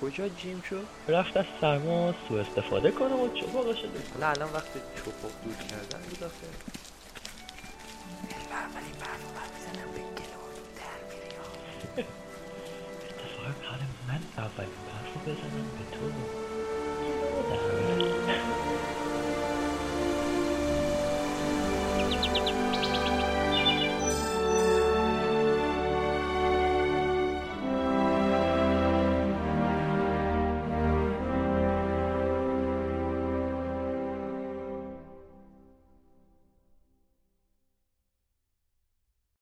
کجا 0.00 0.28
جیم 0.28 0.62
شد؟ 0.70 0.86
رفت 1.08 1.36
از 1.36 1.44
سرما 1.60 2.14
سوء 2.28 2.40
استفاده 2.40 2.90
کنه 2.90 3.14
و 3.14 3.28
چوباقه 3.40 3.74
شده؟ 3.74 4.00
حالا 4.14 4.28
الان 4.28 4.52
وقت 4.52 4.72
چوپاق 4.96 5.30
دور 5.44 5.54
کردن 5.54 6.00
بود 6.08 6.24
آخه. 6.24 6.46
اتفاقا 13.08 13.50
حال 13.68 13.78
من 14.08 14.20
اولین 14.38 14.78
برف 14.86 15.14
رو 15.14 15.20
بزنم. 15.32 15.66
به 15.78 15.83